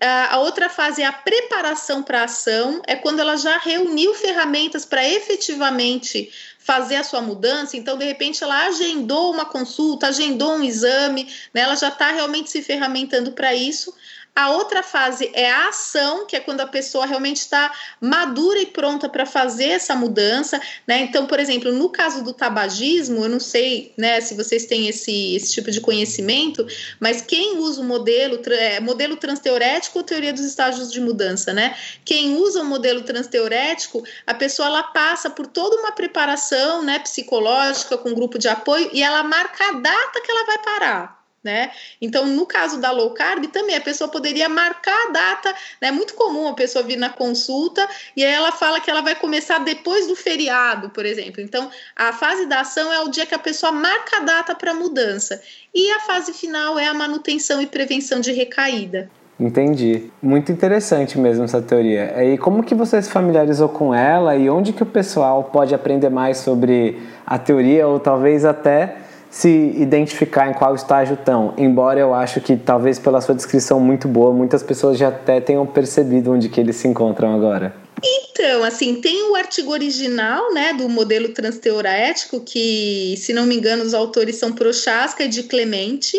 A 0.00 0.38
outra 0.38 0.68
fase 0.68 1.02
é 1.02 1.06
a 1.06 1.12
preparação 1.12 2.02
para 2.02 2.20
a 2.20 2.24
ação, 2.24 2.80
é 2.86 2.94
quando 2.94 3.20
ela 3.20 3.36
já 3.36 3.58
reuniu 3.58 4.14
ferramentas 4.14 4.84
para 4.84 5.06
efetivamente 5.06 6.30
fazer 6.68 6.96
a 6.96 7.04
sua 7.04 7.22
mudança, 7.22 7.78
então 7.78 7.96
de 7.96 8.04
repente 8.04 8.44
ela 8.44 8.66
agendou 8.66 9.32
uma 9.32 9.46
consulta, 9.46 10.08
agendou 10.08 10.52
um 10.52 10.62
exame, 10.62 11.24
né? 11.54 11.62
ela 11.62 11.74
já 11.74 11.88
está 11.88 12.12
realmente 12.12 12.50
se 12.50 12.60
ferramentando 12.62 13.32
para 13.32 13.54
isso. 13.54 13.94
A 14.38 14.50
outra 14.50 14.84
fase 14.84 15.32
é 15.34 15.50
a 15.50 15.68
ação, 15.68 16.24
que 16.24 16.36
é 16.36 16.38
quando 16.38 16.60
a 16.60 16.66
pessoa 16.68 17.04
realmente 17.04 17.38
está 17.38 17.74
madura 18.00 18.60
e 18.60 18.66
pronta 18.66 19.08
para 19.08 19.26
fazer 19.26 19.70
essa 19.70 19.96
mudança, 19.96 20.60
né? 20.86 21.00
Então, 21.00 21.26
por 21.26 21.40
exemplo, 21.40 21.72
no 21.72 21.88
caso 21.88 22.22
do 22.22 22.32
tabagismo, 22.32 23.24
eu 23.24 23.28
não 23.28 23.40
sei, 23.40 23.92
né, 23.98 24.20
se 24.20 24.34
vocês 24.34 24.64
têm 24.64 24.86
esse, 24.86 25.34
esse 25.34 25.54
tipo 25.54 25.72
de 25.72 25.80
conhecimento, 25.80 26.64
mas 27.00 27.20
quem 27.20 27.58
usa 27.58 27.80
o 27.80 27.84
modelo, 27.84 28.40
é, 28.52 28.78
modelo 28.78 29.16
transteorético 29.16 29.98
ou 29.98 30.04
teoria 30.04 30.32
dos 30.32 30.44
estágios 30.44 30.92
de 30.92 31.00
mudança, 31.00 31.52
né? 31.52 31.76
Quem 32.04 32.36
usa 32.36 32.62
o 32.62 32.64
modelo 32.64 33.02
transteorético, 33.02 34.04
a 34.24 34.34
pessoa 34.34 34.68
ela 34.68 34.84
passa 34.84 35.28
por 35.28 35.48
toda 35.48 35.74
uma 35.80 35.90
preparação, 35.90 36.84
né, 36.84 37.00
psicológica 37.00 37.98
com 37.98 38.14
grupo 38.14 38.38
de 38.38 38.46
apoio 38.46 38.88
e 38.92 39.02
ela 39.02 39.24
marca 39.24 39.64
a 39.64 39.72
data 39.72 40.20
que 40.20 40.30
ela 40.30 40.46
vai 40.46 40.58
parar 40.62 41.17
né? 41.42 41.70
Então, 42.00 42.26
no 42.26 42.44
caso 42.46 42.80
da 42.80 42.90
low 42.90 43.10
carb, 43.10 43.46
também 43.46 43.76
a 43.76 43.80
pessoa 43.80 44.10
poderia 44.10 44.48
marcar 44.48 45.08
a 45.08 45.10
data, 45.10 45.54
né? 45.80 45.88
É 45.88 45.92
muito 45.92 46.14
comum 46.14 46.48
a 46.48 46.54
pessoa 46.54 46.84
vir 46.84 46.96
na 46.96 47.10
consulta 47.10 47.88
e 48.16 48.24
aí 48.24 48.32
ela 48.32 48.52
fala 48.52 48.80
que 48.80 48.90
ela 48.90 49.00
vai 49.00 49.14
começar 49.14 49.58
depois 49.58 50.06
do 50.06 50.16
feriado, 50.16 50.90
por 50.90 51.06
exemplo. 51.06 51.40
Então, 51.40 51.70
a 51.94 52.12
fase 52.12 52.46
da 52.46 52.60
ação 52.60 52.92
é 52.92 53.00
o 53.00 53.08
dia 53.08 53.26
que 53.26 53.34
a 53.34 53.38
pessoa 53.38 53.72
marca 53.72 54.18
a 54.18 54.20
data 54.20 54.54
para 54.54 54.74
mudança. 54.74 55.40
E 55.74 55.90
a 55.92 56.00
fase 56.00 56.32
final 56.32 56.78
é 56.78 56.86
a 56.86 56.94
manutenção 56.94 57.62
e 57.62 57.66
prevenção 57.66 58.20
de 58.20 58.32
recaída. 58.32 59.10
Entendi. 59.38 60.10
Muito 60.20 60.50
interessante 60.50 61.16
mesmo 61.16 61.44
essa 61.44 61.62
teoria. 61.62 62.24
E 62.24 62.36
como 62.36 62.64
que 62.64 62.74
você 62.74 63.00
se 63.00 63.08
familiarizou 63.08 63.68
com 63.68 63.94
ela 63.94 64.34
e 64.34 64.50
onde 64.50 64.72
que 64.72 64.82
o 64.82 64.86
pessoal 64.86 65.44
pode 65.44 65.72
aprender 65.72 66.08
mais 66.08 66.38
sobre 66.38 67.00
a 67.24 67.38
teoria 67.38 67.86
ou 67.86 68.00
talvez 68.00 68.44
até 68.44 68.96
se 69.30 69.48
identificar 69.48 70.48
em 70.48 70.54
qual 70.54 70.74
estágio 70.74 71.14
estão. 71.14 71.54
Embora 71.56 72.00
eu 72.00 72.14
acho 72.14 72.40
que 72.40 72.56
talvez 72.56 72.98
pela 72.98 73.20
sua 73.20 73.34
descrição 73.34 73.78
muito 73.80 74.08
boa, 74.08 74.32
muitas 74.32 74.62
pessoas 74.62 74.98
já 74.98 75.08
até 75.08 75.40
tenham 75.40 75.66
percebido 75.66 76.32
onde 76.32 76.48
que 76.48 76.60
eles 76.60 76.76
se 76.76 76.88
encontram 76.88 77.34
agora. 77.34 77.74
Então, 78.02 78.62
assim, 78.62 79.00
tem 79.00 79.30
o 79.30 79.34
artigo 79.34 79.72
original, 79.72 80.54
né, 80.54 80.72
do 80.72 80.88
modelo 80.88 81.30
transteorético, 81.30 82.40
que, 82.40 83.14
se 83.16 83.32
não 83.32 83.44
me 83.44 83.56
engano, 83.56 83.82
os 83.82 83.94
autores 83.94 84.36
são 84.36 84.52
Prochaska 84.52 85.24
e 85.24 85.28
de 85.28 85.42
Clemente 85.42 86.16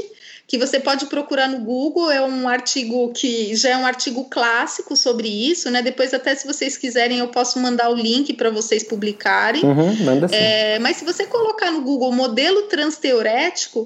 que 0.50 0.58
você 0.58 0.80
pode 0.80 1.06
procurar 1.06 1.48
no 1.48 1.60
Google, 1.60 2.10
é 2.10 2.20
um 2.24 2.50
artigo 2.50 3.14
que 3.14 3.56
já 3.56 3.70
é 3.70 3.78
um 3.78 3.86
artigo 3.86 4.26
clássico 4.26 4.96
sobre 4.96 5.28
isso, 5.28 5.70
né? 5.70 5.84
Depois, 5.84 6.12
até 6.12 6.34
se 6.34 6.48
vocês 6.48 6.76
quiserem, 6.76 7.20
eu 7.20 7.28
posso 7.28 7.60
mandar 7.60 7.92
o 7.92 7.94
link 7.94 8.34
para 8.34 8.50
vocês 8.50 8.84
publicarem. 8.84 9.64
Uhum, 9.64 9.96
manda 10.04 10.28
sim. 10.28 10.34
É, 10.34 10.80
mas 10.80 10.98
se 10.98 11.06
você 11.06 11.28
colocar 11.28 11.70
no 11.70 11.82
Google 11.82 12.12
modelo 12.12 12.64
transteorético, 12.64 13.86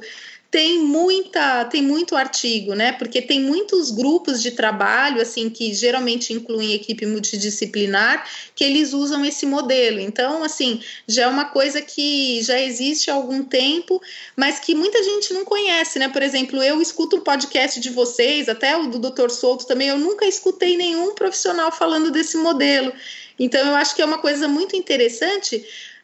tem 0.54 0.78
muita, 0.78 1.66
tem 1.66 1.82
muito 1.82 2.16
artigo, 2.16 2.76
né? 2.76 2.92
Porque 2.92 3.20
tem 3.24 3.42
muitos 3.42 3.90
grupos 3.90 4.40
de 4.40 4.52
trabalho, 4.52 5.20
assim, 5.20 5.50
que 5.50 5.74
geralmente 5.74 6.32
incluem 6.32 6.76
equipe 6.76 7.08
multidisciplinar, 7.08 8.24
que 8.54 8.64
eles 8.64 8.94
usam 8.94 9.26
esse 9.26 9.48
modelo. 9.48 10.00
Então, 10.00 10.44
assim, 10.44 10.80
já 11.08 11.24
é 11.24 11.28
uma 11.28 11.46
coisa 11.46 11.82
que 11.82 12.40
já 12.44 12.62
existe 12.62 13.10
há 13.10 13.16
algum 13.16 13.44
tempo, 13.44 14.00
mas 14.36 14.60
que 14.60 14.76
muita 14.76 15.02
gente 15.02 15.34
não 15.34 15.44
conhece, 15.44 15.98
né? 15.98 16.08
Por 16.08 16.22
exemplo, 16.22 16.62
eu 16.62 16.80
escuto 16.80 17.16
o 17.16 17.22
podcast 17.22 17.80
de 17.80 17.90
vocês, 17.90 18.48
até 18.48 18.78
o 18.78 18.86
do 18.86 19.00
Dr. 19.00 19.32
Souto 19.32 19.66
também, 19.66 19.88
eu 19.88 19.98
nunca 19.98 20.24
escutei 20.24 20.78
nenhum 20.78 21.16
profissional 21.16 21.72
falando 21.72 22.12
desse 22.12 22.38
modelo. 22.38 22.94
Então, 23.40 23.60
eu 23.70 23.74
acho 23.74 23.96
que 23.96 24.04
é 24.04 24.06
uma 24.06 24.20
coisa 24.20 24.48
muito 24.48 24.76
interessante, 24.76 25.56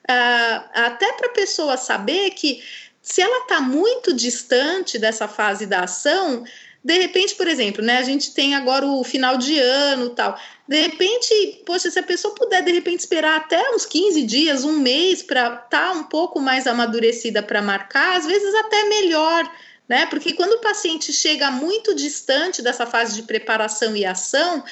uh, 0.10 0.70
até 0.74 1.14
para 1.14 1.28
a 1.28 1.34
pessoa 1.34 1.78
saber 1.78 2.32
que 2.32 2.64
se 3.12 3.22
ela 3.22 3.40
está 3.40 3.60
muito 3.60 4.14
distante 4.14 5.00
dessa 5.00 5.28
fase 5.28 5.66
da 5.66 5.82
ação, 5.82 6.44
de 6.84 6.94
repente, 6.94 7.34
por 7.34 7.48
exemplo, 7.48 7.84
né, 7.84 7.98
a 7.98 8.04
gente 8.04 8.34
tem 8.36 8.54
agora 8.54 8.86
o 8.86 9.04
final 9.04 9.36
de 9.36 9.58
ano 9.60 10.12
tal. 10.12 10.40
De 10.68 10.80
repente, 10.80 11.64
poxa, 11.66 11.90
se 11.90 11.98
a 11.98 12.04
pessoa 12.04 12.36
puder 12.36 12.64
de 12.64 12.72
repente 12.72 13.00
esperar 13.00 13.38
até 13.38 13.72
uns 13.72 13.84
15 13.86 14.22
dias, 14.24 14.64
um 14.64 14.80
mês 14.80 15.24
para 15.24 15.48
estar 15.48 15.68
tá 15.70 15.92
um 15.92 16.04
pouco 16.04 16.40
mais 16.40 16.68
amadurecida 16.68 17.42
para 17.42 17.64
marcar, 17.64 18.16
às 18.16 18.28
vezes 18.28 18.54
até 18.54 18.84
melhor, 18.84 19.52
né? 19.88 20.06
Porque 20.06 20.34
quando 20.34 20.54
o 20.54 20.62
paciente 20.62 21.12
chega 21.12 21.50
muito 21.50 21.96
distante 21.96 22.62
dessa 22.62 22.86
fase 22.86 23.16
de 23.16 23.24
preparação 23.24 23.96
e 23.96 24.06
ação, 24.06 24.64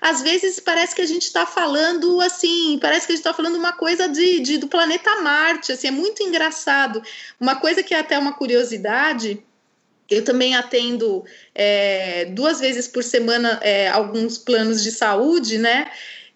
às 0.00 0.22
vezes 0.22 0.60
parece 0.60 0.94
que 0.94 1.02
a 1.02 1.06
gente 1.06 1.22
está 1.22 1.44
falando 1.46 2.20
assim, 2.20 2.78
parece 2.80 3.06
que 3.06 3.12
a 3.12 3.16
gente 3.16 3.24
está 3.24 3.34
falando 3.34 3.56
uma 3.56 3.72
coisa 3.72 4.08
de, 4.08 4.40
de, 4.40 4.58
do 4.58 4.68
planeta 4.68 5.20
Marte, 5.20 5.72
assim, 5.72 5.88
é 5.88 5.90
muito 5.90 6.22
engraçado. 6.22 7.02
Uma 7.40 7.56
coisa 7.56 7.82
que 7.82 7.94
é 7.94 7.98
até 7.98 8.18
uma 8.18 8.32
curiosidade, 8.32 9.42
eu 10.08 10.24
também 10.24 10.56
atendo 10.56 11.24
é, 11.54 12.26
duas 12.26 12.60
vezes 12.60 12.88
por 12.88 13.04
semana 13.04 13.58
é, 13.62 13.88
alguns 13.88 14.38
planos 14.38 14.82
de 14.82 14.90
saúde, 14.90 15.58
né? 15.58 15.90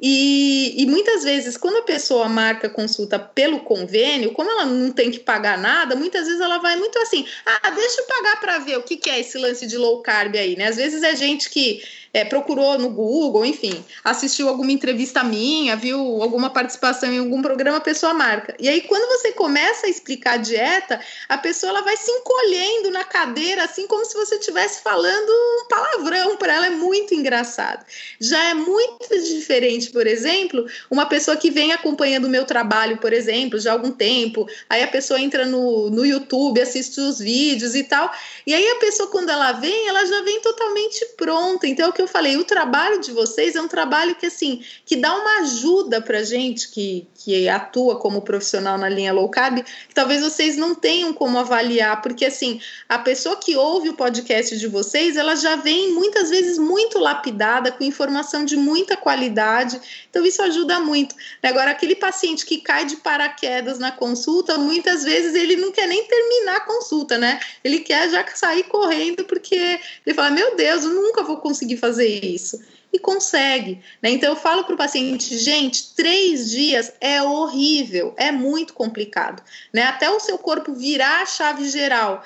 E, 0.04 0.82
e, 0.82 0.86
muitas 0.86 1.22
vezes, 1.22 1.56
quando 1.56 1.76
a 1.76 1.82
pessoa 1.82 2.28
marca 2.28 2.68
consulta 2.68 3.20
pelo 3.20 3.60
convênio, 3.60 4.32
como 4.32 4.50
ela 4.50 4.66
não 4.66 4.90
tem 4.90 5.12
que 5.12 5.20
pagar 5.20 5.56
nada, 5.56 5.94
muitas 5.94 6.26
vezes 6.26 6.40
ela 6.40 6.58
vai 6.58 6.74
muito 6.74 6.98
assim: 6.98 7.24
ah, 7.46 7.70
deixa 7.70 8.00
eu 8.00 8.06
pagar 8.06 8.40
para 8.40 8.58
ver 8.58 8.76
o 8.78 8.82
que, 8.82 8.96
que 8.96 9.08
é 9.08 9.20
esse 9.20 9.38
lance 9.38 9.64
de 9.64 9.78
low 9.78 10.02
carb 10.02 10.34
aí, 10.34 10.56
né? 10.56 10.66
Às 10.66 10.76
vezes 10.76 11.04
é 11.04 11.14
gente 11.14 11.48
que 11.48 11.84
é, 12.12 12.24
procurou 12.24 12.78
no 12.78 12.90
Google, 12.90 13.44
enfim, 13.44 13.82
assistiu 14.04 14.48
alguma 14.48 14.70
entrevista 14.70 15.24
minha, 15.24 15.74
viu 15.74 15.98
alguma 16.22 16.50
participação 16.50 17.12
em 17.12 17.18
algum 17.18 17.40
programa, 17.40 17.78
a 17.78 17.80
pessoa 17.80 18.12
marca. 18.12 18.54
E 18.58 18.68
aí, 18.68 18.82
quando 18.82 19.08
você 19.08 19.32
começa 19.32 19.86
a 19.86 19.88
explicar 19.90 20.34
a 20.34 20.36
dieta, 20.36 21.00
a 21.28 21.38
pessoa 21.38 21.70
ela 21.70 21.82
vai 21.82 21.96
se 21.96 22.10
encolhendo 22.10 22.90
na 22.90 23.04
cadeira, 23.04 23.64
assim 23.64 23.86
como 23.86 24.04
se 24.04 24.14
você 24.14 24.36
estivesse 24.36 24.82
falando 24.82 25.30
um 25.30 25.68
palavrão 25.68 26.36
para 26.36 26.54
ela, 26.54 26.66
é 26.66 26.70
muito 26.70 27.14
engraçado. 27.14 27.84
Já 28.20 28.42
é 28.50 28.54
muito 28.54 29.08
diferente, 29.08 29.90
por 29.90 30.06
exemplo, 30.06 30.66
uma 30.90 31.06
pessoa 31.06 31.36
que 31.36 31.50
vem 31.50 31.72
acompanhando 31.72 32.26
o 32.26 32.30
meu 32.30 32.44
trabalho, 32.44 32.98
por 32.98 33.12
exemplo, 33.12 33.58
já 33.58 33.70
há 33.70 33.72
algum 33.72 33.90
tempo, 33.90 34.46
aí 34.68 34.82
a 34.82 34.88
pessoa 34.88 35.18
entra 35.18 35.46
no, 35.46 35.88
no 35.88 36.04
YouTube, 36.04 36.60
assiste 36.60 37.00
os 37.00 37.18
vídeos 37.18 37.74
e 37.74 37.84
tal, 37.84 38.12
e 38.46 38.54
aí 38.54 38.68
a 38.70 38.76
pessoa, 38.76 39.08
quando 39.10 39.30
ela 39.30 39.52
vem, 39.52 39.88
ela 39.88 40.04
já 40.04 40.20
vem 40.22 40.40
totalmente 40.40 41.04
pronta. 41.16 41.66
Então, 41.66 41.86
é 41.86 41.88
o 41.88 41.92
que 41.92 42.01
eu 42.02 42.08
falei, 42.08 42.36
o 42.36 42.44
trabalho 42.44 43.00
de 43.00 43.12
vocês 43.12 43.56
é 43.56 43.60
um 43.60 43.68
trabalho 43.68 44.14
que, 44.14 44.26
assim, 44.26 44.62
que 44.84 44.96
dá 44.96 45.14
uma 45.14 45.40
ajuda 45.40 46.00
pra 46.00 46.22
gente 46.22 46.70
que, 46.70 47.06
que 47.14 47.48
atua 47.48 47.96
como 47.96 48.22
profissional 48.22 48.76
na 48.76 48.88
linha 48.88 49.12
low 49.12 49.28
carb, 49.28 49.62
que 49.62 49.94
talvez 49.94 50.22
vocês 50.22 50.56
não 50.56 50.74
tenham 50.74 51.12
como 51.12 51.38
avaliar, 51.38 52.02
porque, 52.02 52.24
assim, 52.24 52.60
a 52.88 52.98
pessoa 52.98 53.36
que 53.36 53.56
ouve 53.56 53.88
o 53.88 53.94
podcast 53.94 54.56
de 54.58 54.66
vocês, 54.66 55.16
ela 55.16 55.36
já 55.36 55.56
vem 55.56 55.92
muitas 55.92 56.30
vezes 56.30 56.58
muito 56.58 56.98
lapidada, 56.98 57.72
com 57.72 57.84
informação 57.84 58.44
de 58.44 58.56
muita 58.56 58.96
qualidade, 58.96 59.80
então 60.10 60.24
isso 60.24 60.42
ajuda 60.42 60.80
muito. 60.80 61.14
Agora, 61.42 61.70
aquele 61.70 61.94
paciente 61.94 62.44
que 62.44 62.58
cai 62.58 62.84
de 62.84 62.96
paraquedas 62.96 63.78
na 63.78 63.92
consulta, 63.92 64.58
muitas 64.58 65.04
vezes 65.04 65.34
ele 65.34 65.56
não 65.56 65.70
quer 65.70 65.86
nem 65.86 66.04
terminar 66.04 66.56
a 66.56 66.60
consulta, 66.60 67.18
né? 67.18 67.40
Ele 67.62 67.80
quer 67.80 68.10
já 68.10 68.24
sair 68.34 68.64
correndo 68.64 69.24
porque 69.24 69.80
ele 70.04 70.14
fala: 70.14 70.30
Meu 70.30 70.56
Deus, 70.56 70.84
eu 70.84 70.90
nunca 70.90 71.22
vou 71.22 71.36
conseguir 71.36 71.76
fazer 71.76 71.91
isso. 71.98 72.60
E 72.92 72.98
consegue. 72.98 73.82
Né? 74.02 74.10
Então, 74.10 74.30
eu 74.30 74.36
falo 74.36 74.64
para 74.64 74.74
o 74.74 74.78
paciente: 74.78 75.38
gente, 75.38 75.94
três 75.94 76.50
dias 76.50 76.92
é 77.00 77.22
horrível, 77.22 78.14
é 78.16 78.30
muito 78.30 78.74
complicado. 78.74 79.42
Né? 79.72 79.82
Até 79.82 80.10
o 80.10 80.20
seu 80.20 80.36
corpo 80.36 80.74
virar 80.74 81.22
a 81.22 81.26
chave 81.26 81.68
geral 81.68 82.22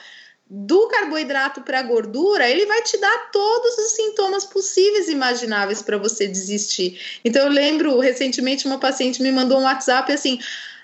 do 0.49 0.87
carboidrato 0.87 1.61
para 1.63 1.81
a 1.81 1.83
gordura, 1.83 2.49
ele 2.49 2.67
vai 2.67 2.81
te 2.83 2.97
dar 2.99 3.31
todos 3.33 3.79
os 3.79 3.93
sintomas 3.93 4.45
possíveis 4.45 5.09
e 5.09 5.13
imagináveis 5.13 5.83
para 5.83 5.99
você 5.99 6.27
desistir. 6.29 7.01
Então, 7.25 7.43
eu 7.43 7.51
lembro 7.51 7.99
recentemente 7.99 8.67
uma 8.67 8.79
paciente 8.79 9.23
me 9.23 9.33
mandou 9.33 9.59
um 9.59 9.65
WhatsApp 9.65 10.13
assim. 10.13 10.39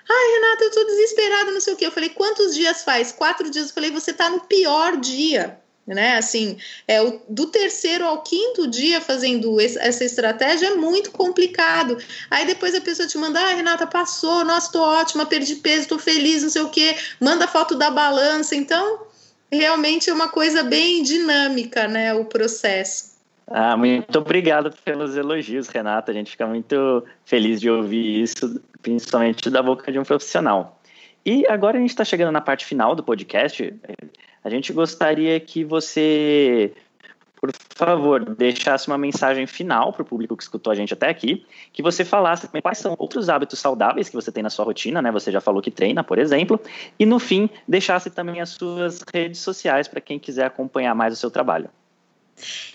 Ai, 0.09 0.31
Renata, 0.33 0.63
eu 0.65 0.71
tô 0.71 0.83
desesperada, 0.83 1.51
não 1.51 1.61
sei 1.61 1.73
o 1.73 1.77
quê. 1.77 1.85
Eu 1.85 1.91
falei, 1.91 2.09
quantos 2.09 2.53
dias 2.53 2.83
faz? 2.83 3.13
Quatro 3.13 3.49
dias. 3.49 3.69
Eu 3.69 3.73
falei, 3.73 3.89
você 3.89 4.11
tá 4.11 4.29
no 4.29 4.41
pior 4.41 4.97
dia 4.97 5.57
né? 5.85 6.15
Assim, 6.17 6.57
é, 6.87 7.01
o, 7.01 7.21
do 7.27 7.47
terceiro 7.47 8.05
ao 8.05 8.21
quinto 8.21 8.67
dia 8.67 9.01
fazendo 9.01 9.59
esse, 9.59 9.77
essa 9.79 10.03
estratégia 10.03 10.67
é 10.67 10.75
muito 10.75 11.11
complicado. 11.11 11.97
Aí 12.29 12.45
depois 12.45 12.73
a 12.73 12.81
pessoa 12.81 13.07
te 13.07 13.17
manda, 13.17 13.39
ah, 13.39 13.53
Renata, 13.53 13.85
passou, 13.85 14.45
nossa, 14.45 14.71
tô 14.71 14.81
ótima, 14.81 15.25
perdi 15.25 15.55
peso, 15.57 15.89
tô 15.89 15.99
feliz, 15.99 16.43
não 16.43 16.49
sei 16.49 16.61
o 16.61 16.69
quê, 16.69 16.95
manda 17.19 17.47
foto 17.47 17.75
da 17.75 17.91
balança. 17.91 18.55
Então, 18.55 19.07
realmente 19.51 20.09
é 20.09 20.13
uma 20.13 20.29
coisa 20.29 20.63
bem 20.63 21.03
dinâmica, 21.03 21.87
né? 21.87 22.13
O 22.13 22.25
processo. 22.25 23.13
Ah, 23.47 23.75
muito 23.75 24.17
obrigado 24.17 24.73
pelos 24.85 25.17
elogios, 25.17 25.67
Renata. 25.67 26.11
A 26.11 26.15
gente 26.15 26.31
fica 26.31 26.47
muito 26.47 27.03
feliz 27.25 27.59
de 27.59 27.69
ouvir 27.69 28.21
isso, 28.21 28.61
principalmente 28.81 29.49
da 29.49 29.61
boca 29.61 29.91
de 29.91 29.99
um 29.99 30.03
profissional. 30.03 30.79
E 31.25 31.45
agora 31.47 31.77
a 31.77 31.81
gente 31.81 31.89
está 31.89 32.03
chegando 32.03 32.31
na 32.31 32.41
parte 32.41 32.65
final 32.65 32.95
do 32.95 33.03
podcast. 33.03 33.73
A 34.43 34.49
gente 34.49 34.73
gostaria 34.73 35.39
que 35.39 35.63
você, 35.63 36.73
por 37.35 37.51
favor, 37.75 38.23
deixasse 38.35 38.87
uma 38.87 38.97
mensagem 38.97 39.47
final 39.47 39.93
para 39.93 40.01
o 40.01 40.05
público 40.05 40.35
que 40.35 40.43
escutou 40.43 40.71
a 40.71 40.75
gente 40.75 40.93
até 40.93 41.09
aqui, 41.09 41.45
que 41.71 41.81
você 41.81 42.03
falasse 42.03 42.47
quais 42.61 42.77
são 42.77 42.95
outros 42.99 43.29
hábitos 43.29 43.59
saudáveis 43.59 44.09
que 44.09 44.15
você 44.15 44.31
tem 44.31 44.43
na 44.43 44.49
sua 44.49 44.65
rotina, 44.65 45.01
né? 45.01 45.11
Você 45.11 45.31
já 45.31 45.39
falou 45.39 45.61
que 45.61 45.71
treina, 45.71 46.03
por 46.03 46.19
exemplo, 46.19 46.59
e 46.99 47.05
no 47.05 47.19
fim 47.19 47.49
deixasse 47.67 48.09
também 48.09 48.41
as 48.41 48.49
suas 48.49 49.01
redes 49.13 49.39
sociais 49.39 49.87
para 49.87 50.01
quem 50.01 50.19
quiser 50.19 50.45
acompanhar 50.45 50.93
mais 50.93 51.13
o 51.13 51.17
seu 51.17 51.31
trabalho. 51.31 51.69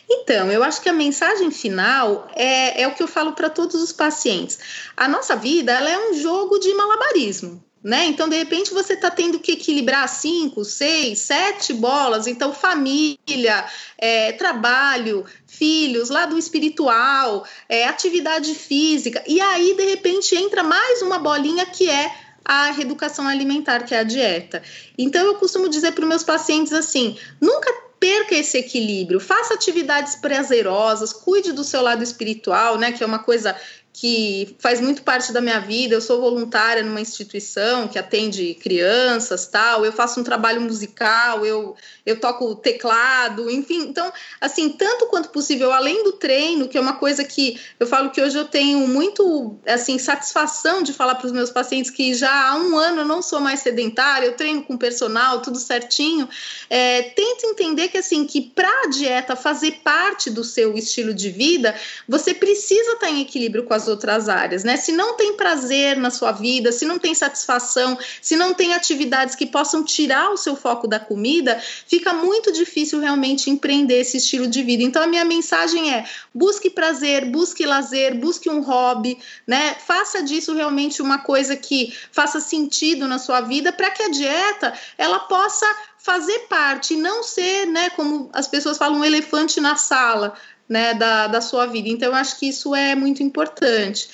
Então, 0.08 0.50
eu 0.50 0.62
acho 0.62 0.80
que 0.80 0.88
a 0.88 0.92
mensagem 0.92 1.50
final 1.50 2.28
é, 2.34 2.82
é 2.82 2.88
o 2.88 2.94
que 2.94 3.02
eu 3.02 3.08
falo 3.08 3.32
para 3.32 3.50
todos 3.50 3.82
os 3.82 3.92
pacientes. 3.92 4.58
A 4.96 5.06
nossa 5.08 5.36
vida 5.36 5.72
ela 5.72 5.90
é 5.90 6.10
um 6.10 6.14
jogo 6.14 6.58
de 6.58 6.72
malabarismo. 6.74 7.62
Né? 7.82 8.06
Então, 8.06 8.28
de 8.28 8.36
repente, 8.36 8.74
você 8.74 8.94
está 8.94 9.08
tendo 9.08 9.38
que 9.38 9.52
equilibrar 9.52 10.08
cinco, 10.08 10.64
seis, 10.64 11.20
sete 11.20 11.72
bolas. 11.72 12.26
Então, 12.26 12.52
família, 12.52 13.64
é, 13.96 14.32
trabalho, 14.32 15.24
filhos, 15.46 16.10
lado 16.10 16.36
espiritual, 16.36 17.46
é, 17.68 17.86
atividade 17.86 18.54
física. 18.54 19.22
E 19.28 19.40
aí, 19.40 19.74
de 19.74 19.84
repente, 19.84 20.34
entra 20.34 20.64
mais 20.64 21.02
uma 21.02 21.20
bolinha 21.20 21.64
que 21.66 21.88
é 21.88 22.12
a 22.44 22.70
reeducação 22.72 23.28
alimentar, 23.28 23.84
que 23.84 23.94
é 23.94 23.98
a 23.98 24.04
dieta. 24.04 24.60
Então, 24.96 25.24
eu 25.24 25.36
costumo 25.36 25.68
dizer 25.68 25.92
para 25.92 26.02
os 26.02 26.08
meus 26.08 26.24
pacientes 26.24 26.72
assim: 26.72 27.16
nunca 27.40 27.72
perca 28.00 28.34
esse 28.34 28.56
equilíbrio, 28.58 29.20
faça 29.20 29.54
atividades 29.54 30.16
prazerosas, 30.16 31.12
cuide 31.12 31.52
do 31.52 31.64
seu 31.64 31.82
lado 31.82 32.02
espiritual, 32.02 32.78
né? 32.78 32.92
Que 32.92 33.02
é 33.02 33.06
uma 33.06 33.18
coisa 33.18 33.56
que 33.92 34.56
faz 34.58 34.80
muito 34.80 35.02
parte 35.02 35.32
da 35.32 35.40
minha 35.40 35.58
vida. 35.58 35.94
Eu 35.94 36.00
sou 36.00 36.20
voluntária 36.20 36.82
numa 36.82 37.00
instituição 37.00 37.88
que 37.88 37.98
atende 37.98 38.54
crianças, 38.54 39.46
tal. 39.46 39.84
Eu 39.84 39.92
faço 39.92 40.20
um 40.20 40.24
trabalho 40.24 40.60
musical, 40.60 41.44
eu 41.44 41.74
eu 42.08 42.18
toco 42.18 42.54
teclado, 42.56 43.50
enfim. 43.50 43.80
Então, 43.80 44.10
assim, 44.40 44.70
tanto 44.70 45.06
quanto 45.06 45.28
possível, 45.28 45.72
além 45.72 46.02
do 46.04 46.12
treino, 46.12 46.66
que 46.66 46.78
é 46.78 46.80
uma 46.80 46.94
coisa 46.94 47.22
que 47.22 47.60
eu 47.78 47.86
falo 47.86 48.10
que 48.10 48.20
hoje 48.20 48.38
eu 48.38 48.46
tenho 48.46 48.88
muito, 48.88 49.58
assim, 49.66 49.98
satisfação 49.98 50.82
de 50.82 50.92
falar 50.92 51.16
para 51.16 51.26
os 51.26 51.32
meus 51.32 51.50
pacientes 51.50 51.90
que 51.90 52.14
já 52.14 52.48
há 52.48 52.56
um 52.56 52.78
ano 52.78 53.02
eu 53.02 53.04
não 53.04 53.20
sou 53.20 53.40
mais 53.40 53.60
sedentária, 53.60 54.26
eu 54.26 54.36
treino 54.36 54.62
com 54.62 54.76
personal, 54.76 55.42
tudo 55.42 55.58
certinho. 55.58 56.26
É, 56.70 57.02
tenta 57.02 57.46
entender 57.46 57.88
que, 57.88 57.98
assim, 57.98 58.26
que 58.26 58.40
para 58.40 58.84
a 58.84 58.88
dieta 58.88 59.36
fazer 59.36 59.80
parte 59.84 60.30
do 60.30 60.42
seu 60.42 60.74
estilo 60.76 61.12
de 61.12 61.30
vida, 61.30 61.74
você 62.08 62.32
precisa 62.32 62.92
estar 62.92 63.10
em 63.10 63.20
equilíbrio 63.20 63.64
com 63.64 63.74
as 63.74 63.86
outras 63.86 64.28
áreas, 64.28 64.64
né? 64.64 64.76
Se 64.78 64.92
não 64.92 65.14
tem 65.14 65.34
prazer 65.34 65.96
na 65.98 66.10
sua 66.10 66.32
vida, 66.32 66.72
se 66.72 66.86
não 66.86 66.98
tem 66.98 67.14
satisfação, 67.14 67.98
se 68.22 68.34
não 68.34 68.54
tem 68.54 68.72
atividades 68.72 69.34
que 69.34 69.46
possam 69.46 69.84
tirar 69.84 70.30
o 70.30 70.36
seu 70.36 70.56
foco 70.56 70.88
da 70.88 70.98
comida, 70.98 71.60
fica 71.86 71.97
fica 71.98 72.14
muito 72.14 72.52
difícil 72.52 73.00
realmente 73.00 73.50
empreender 73.50 74.00
esse 74.00 74.18
estilo 74.18 74.46
de 74.46 74.62
vida. 74.62 74.82
Então 74.84 75.02
a 75.02 75.06
minha 75.06 75.24
mensagem 75.24 75.92
é: 75.92 76.04
busque 76.32 76.70
prazer, 76.70 77.24
busque 77.26 77.66
lazer, 77.66 78.14
busque 78.14 78.48
um 78.48 78.60
hobby, 78.60 79.18
né? 79.46 79.74
Faça 79.74 80.22
disso 80.22 80.54
realmente 80.54 81.02
uma 81.02 81.18
coisa 81.18 81.56
que 81.56 81.92
faça 82.12 82.40
sentido 82.40 83.08
na 83.08 83.18
sua 83.18 83.40
vida 83.40 83.72
para 83.72 83.90
que 83.90 84.02
a 84.02 84.08
dieta 84.08 84.72
ela 84.96 85.18
possa 85.18 85.66
fazer 85.98 86.38
parte 86.48 86.94
não 86.96 87.22
ser, 87.22 87.66
né, 87.66 87.90
como 87.90 88.30
as 88.32 88.46
pessoas 88.46 88.78
falam, 88.78 89.00
um 89.00 89.04
elefante 89.04 89.60
na 89.60 89.76
sala, 89.76 90.34
né, 90.68 90.94
da, 90.94 91.26
da 91.26 91.40
sua 91.40 91.66
vida. 91.66 91.88
Então 91.88 92.10
eu 92.10 92.14
acho 92.14 92.38
que 92.38 92.48
isso 92.48 92.74
é 92.74 92.94
muito 92.94 93.22
importante. 93.22 94.08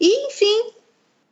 E, 0.00 0.28
enfim, 0.28 0.72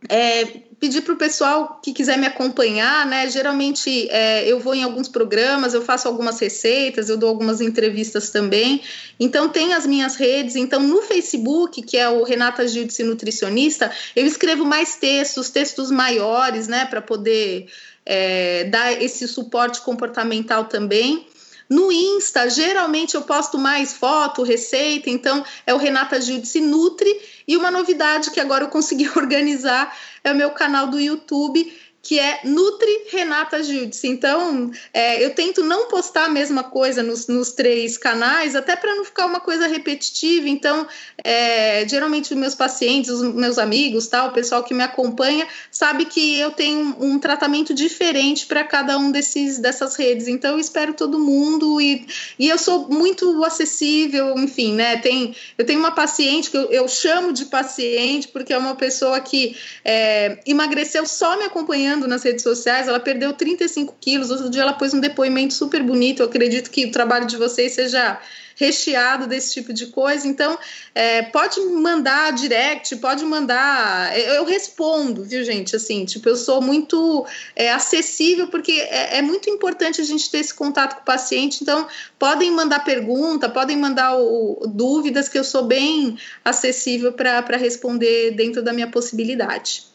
é, 0.09 0.63
pedir 0.83 1.03
para 1.03 1.15
o 1.15 1.17
pessoal 1.17 1.79
que 1.81 1.93
quiser 1.93 2.19
me 2.19 2.27
acompanhar, 2.27 3.07
né? 3.07 3.31
Geralmente 3.31 4.11
é, 4.11 4.45
eu 4.45 4.59
vou 4.59 4.75
em 4.75 4.83
alguns 4.83 5.07
programas, 5.07 5.75
eu 5.75 5.81
faço 5.81 6.09
algumas 6.09 6.41
receitas, 6.41 7.09
eu 7.09 7.17
dou 7.17 7.29
algumas 7.29 7.61
entrevistas 7.61 8.31
também. 8.31 8.83
Então 9.21 9.49
tem 9.49 9.75
as 9.75 9.87
minhas 9.87 10.17
redes. 10.17 10.57
Então 10.57 10.83
no 10.83 11.01
Facebook, 11.01 11.83
que 11.83 11.97
é 11.97 12.09
o 12.09 12.25
Renata 12.25 12.67
Gildes 12.67 12.99
Nutricionista, 12.99 13.93
eu 14.17 14.27
escrevo 14.27 14.65
mais 14.65 14.97
textos, 14.97 15.51
textos 15.51 15.89
maiores, 15.89 16.67
né? 16.67 16.85
Para 16.85 17.01
poder 17.01 17.69
é, 18.05 18.65
dar 18.65 19.01
esse 19.01 19.29
suporte 19.29 19.81
comportamental 19.83 20.65
também. 20.65 21.25
No 21.69 21.93
Insta, 21.93 22.51
geralmente 22.51 23.15
eu 23.15 23.23
posto 23.23 23.57
mais 23.57 23.95
foto, 23.95 24.43
receita, 24.43 25.09
então 25.09 25.45
é 25.65 25.73
o 25.73 25.79
Renata 25.79 26.21
Giudice 26.21 26.61
Nutri. 26.61 27.17
E 27.47 27.57
uma 27.57 27.71
novidade 27.71 28.31
que 28.31 28.41
agora 28.41 28.65
eu 28.65 28.69
consegui 28.69 29.09
organizar 29.17 29.97
é 30.23 30.33
o 30.33 30.37
meu 30.37 30.51
canal 30.51 30.89
do 30.89 31.01
YouTube, 31.01 31.73
que 32.03 32.19
é 32.19 32.41
Nutri 32.43 33.05
Renata 33.13 33.63
Giudice. 33.63 34.09
Então, 34.09 34.73
é, 34.93 35.25
eu 35.25 35.31
tento 35.35 35.63
não 35.63 35.87
postar 35.87 36.25
a 36.25 36.29
mesma 36.29 36.65
coisa 36.65 37.01
nos, 37.01 37.29
nos 37.29 37.53
três 37.53 37.97
canais, 37.97 38.57
até 38.57 38.75
para 38.75 38.97
não 38.97 39.05
ficar 39.05 39.25
uma 39.27 39.39
coisa 39.39 39.69
repetitiva. 39.69 40.49
Então, 40.49 40.87
é, 41.23 41.87
geralmente 41.89 42.33
os 42.35 42.39
meus 42.39 42.57
pacientes, 42.57 43.09
os 43.09 43.23
meus 43.33 43.57
amigos, 43.57 44.09
tal, 44.09 44.29
o 44.29 44.33
pessoal 44.33 44.65
que 44.65 44.75
me 44.75 44.83
acompanha, 44.83 45.47
sabe 45.71 46.05
que 46.05 46.41
eu 46.41 46.51
tenho 46.51 46.97
um, 46.99 47.13
um 47.13 47.19
tratamento 47.21 47.73
diferente 47.73 48.47
para 48.47 48.65
cada 48.65 48.99
um 48.99 49.13
desses 49.13 49.61
dessas 49.61 49.95
redes. 49.95 50.27
Então, 50.27 50.53
eu 50.53 50.59
espero 50.59 50.95
todo 50.95 51.21
mundo 51.21 51.81
e, 51.81 52.05
e 52.37 52.49
eu 52.49 52.59
sou 52.59 52.89
muito 52.89 53.45
acessível, 53.45 54.37
enfim, 54.37 54.75
né? 54.75 54.97
Tem, 54.97 55.37
eu 55.57 55.65
tenho 55.65 55.79
uma 55.79 55.93
paciente 55.93 56.51
que 56.51 56.57
eu, 56.57 56.65
eu 56.73 56.89
chamo 56.89 57.33
de 57.33 57.45
paciente 57.45 58.27
porque 58.27 58.53
é 58.53 58.59
uma 58.59 58.75
pessoa 58.75 59.21
que 59.21 59.57
é, 59.85 60.41
emagreceu 60.45 61.07
só 61.07 61.39
me 61.39 61.45
acompanhando 61.45 61.92
nas 61.97 62.23
redes 62.23 62.43
sociais, 62.43 62.89
ela 62.89 63.01
perdeu 63.01 63.33
35 63.33 63.97
quilos. 64.01 64.31
Outro 64.31 64.51
dia 64.51 64.63
ela 64.63 64.73
pôs 64.73 64.93
um 64.95 65.01
depoimento 65.01 65.55
super 65.55 65.83
bonito. 65.83 66.21
Eu 66.21 66.27
acredito 66.27 66.71
que 66.71 66.87
o 66.87 66.91
trabalho 66.91 67.27
de 67.27 67.37
vocês 67.37 67.73
seja 67.73 68.21
recheado 68.57 69.27
desse 69.27 69.55
tipo 69.55 69.73
de 69.73 69.87
coisa. 69.87 70.27
Então, 70.27 70.59
é, 70.95 71.23
pode 71.23 71.61
mandar 71.61 72.33
direct, 72.33 72.97
pode 72.97 73.25
mandar. 73.25 74.17
Eu 74.17 74.45
respondo, 74.45 75.25
viu, 75.25 75.45
gente? 75.45 75.75
Assim, 75.77 76.05
tipo, 76.05 76.29
eu 76.29 76.37
sou 76.37 76.61
muito 76.61 77.27
é, 77.57 77.73
acessível, 77.73 78.49
porque 78.49 78.73
é, 78.73 79.19
é, 79.19 79.23
muito 79.23 79.49
importante 79.51 80.01
a 80.01 80.05
gente 80.05 80.31
ter 80.31 80.39
esse 80.39 80.55
contato 80.55 80.97
com 80.97 81.03
o 81.03 81.05
paciente. 81.05 81.63
Então, 81.63 81.87
podem 82.19 82.51
mandar 82.51 82.85
pergunta, 82.85 83.49
podem 83.49 83.77
mandar 83.77 84.17
o, 84.17 84.67
dúvidas, 84.67 85.29
que 85.29 85.39
eu 85.39 85.45
sou 85.45 85.65
bem 85.65 86.17
acessível 86.45 87.13
para 87.13 87.57
responder 87.57 88.33
dentro 88.33 88.63
da 88.63 88.73
minha 88.73 88.91
possibilidade. 88.91 89.92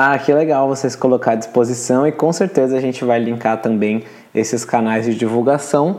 Ah, 0.00 0.16
que 0.16 0.32
legal 0.32 0.68
vocês 0.68 0.94
colocar 0.94 1.32
à 1.32 1.34
disposição 1.34 2.06
e 2.06 2.12
com 2.12 2.32
certeza 2.32 2.76
a 2.76 2.80
gente 2.80 3.04
vai 3.04 3.18
linkar 3.18 3.60
também 3.60 4.04
esses 4.32 4.64
canais 4.64 5.04
de 5.04 5.12
divulgação 5.16 5.98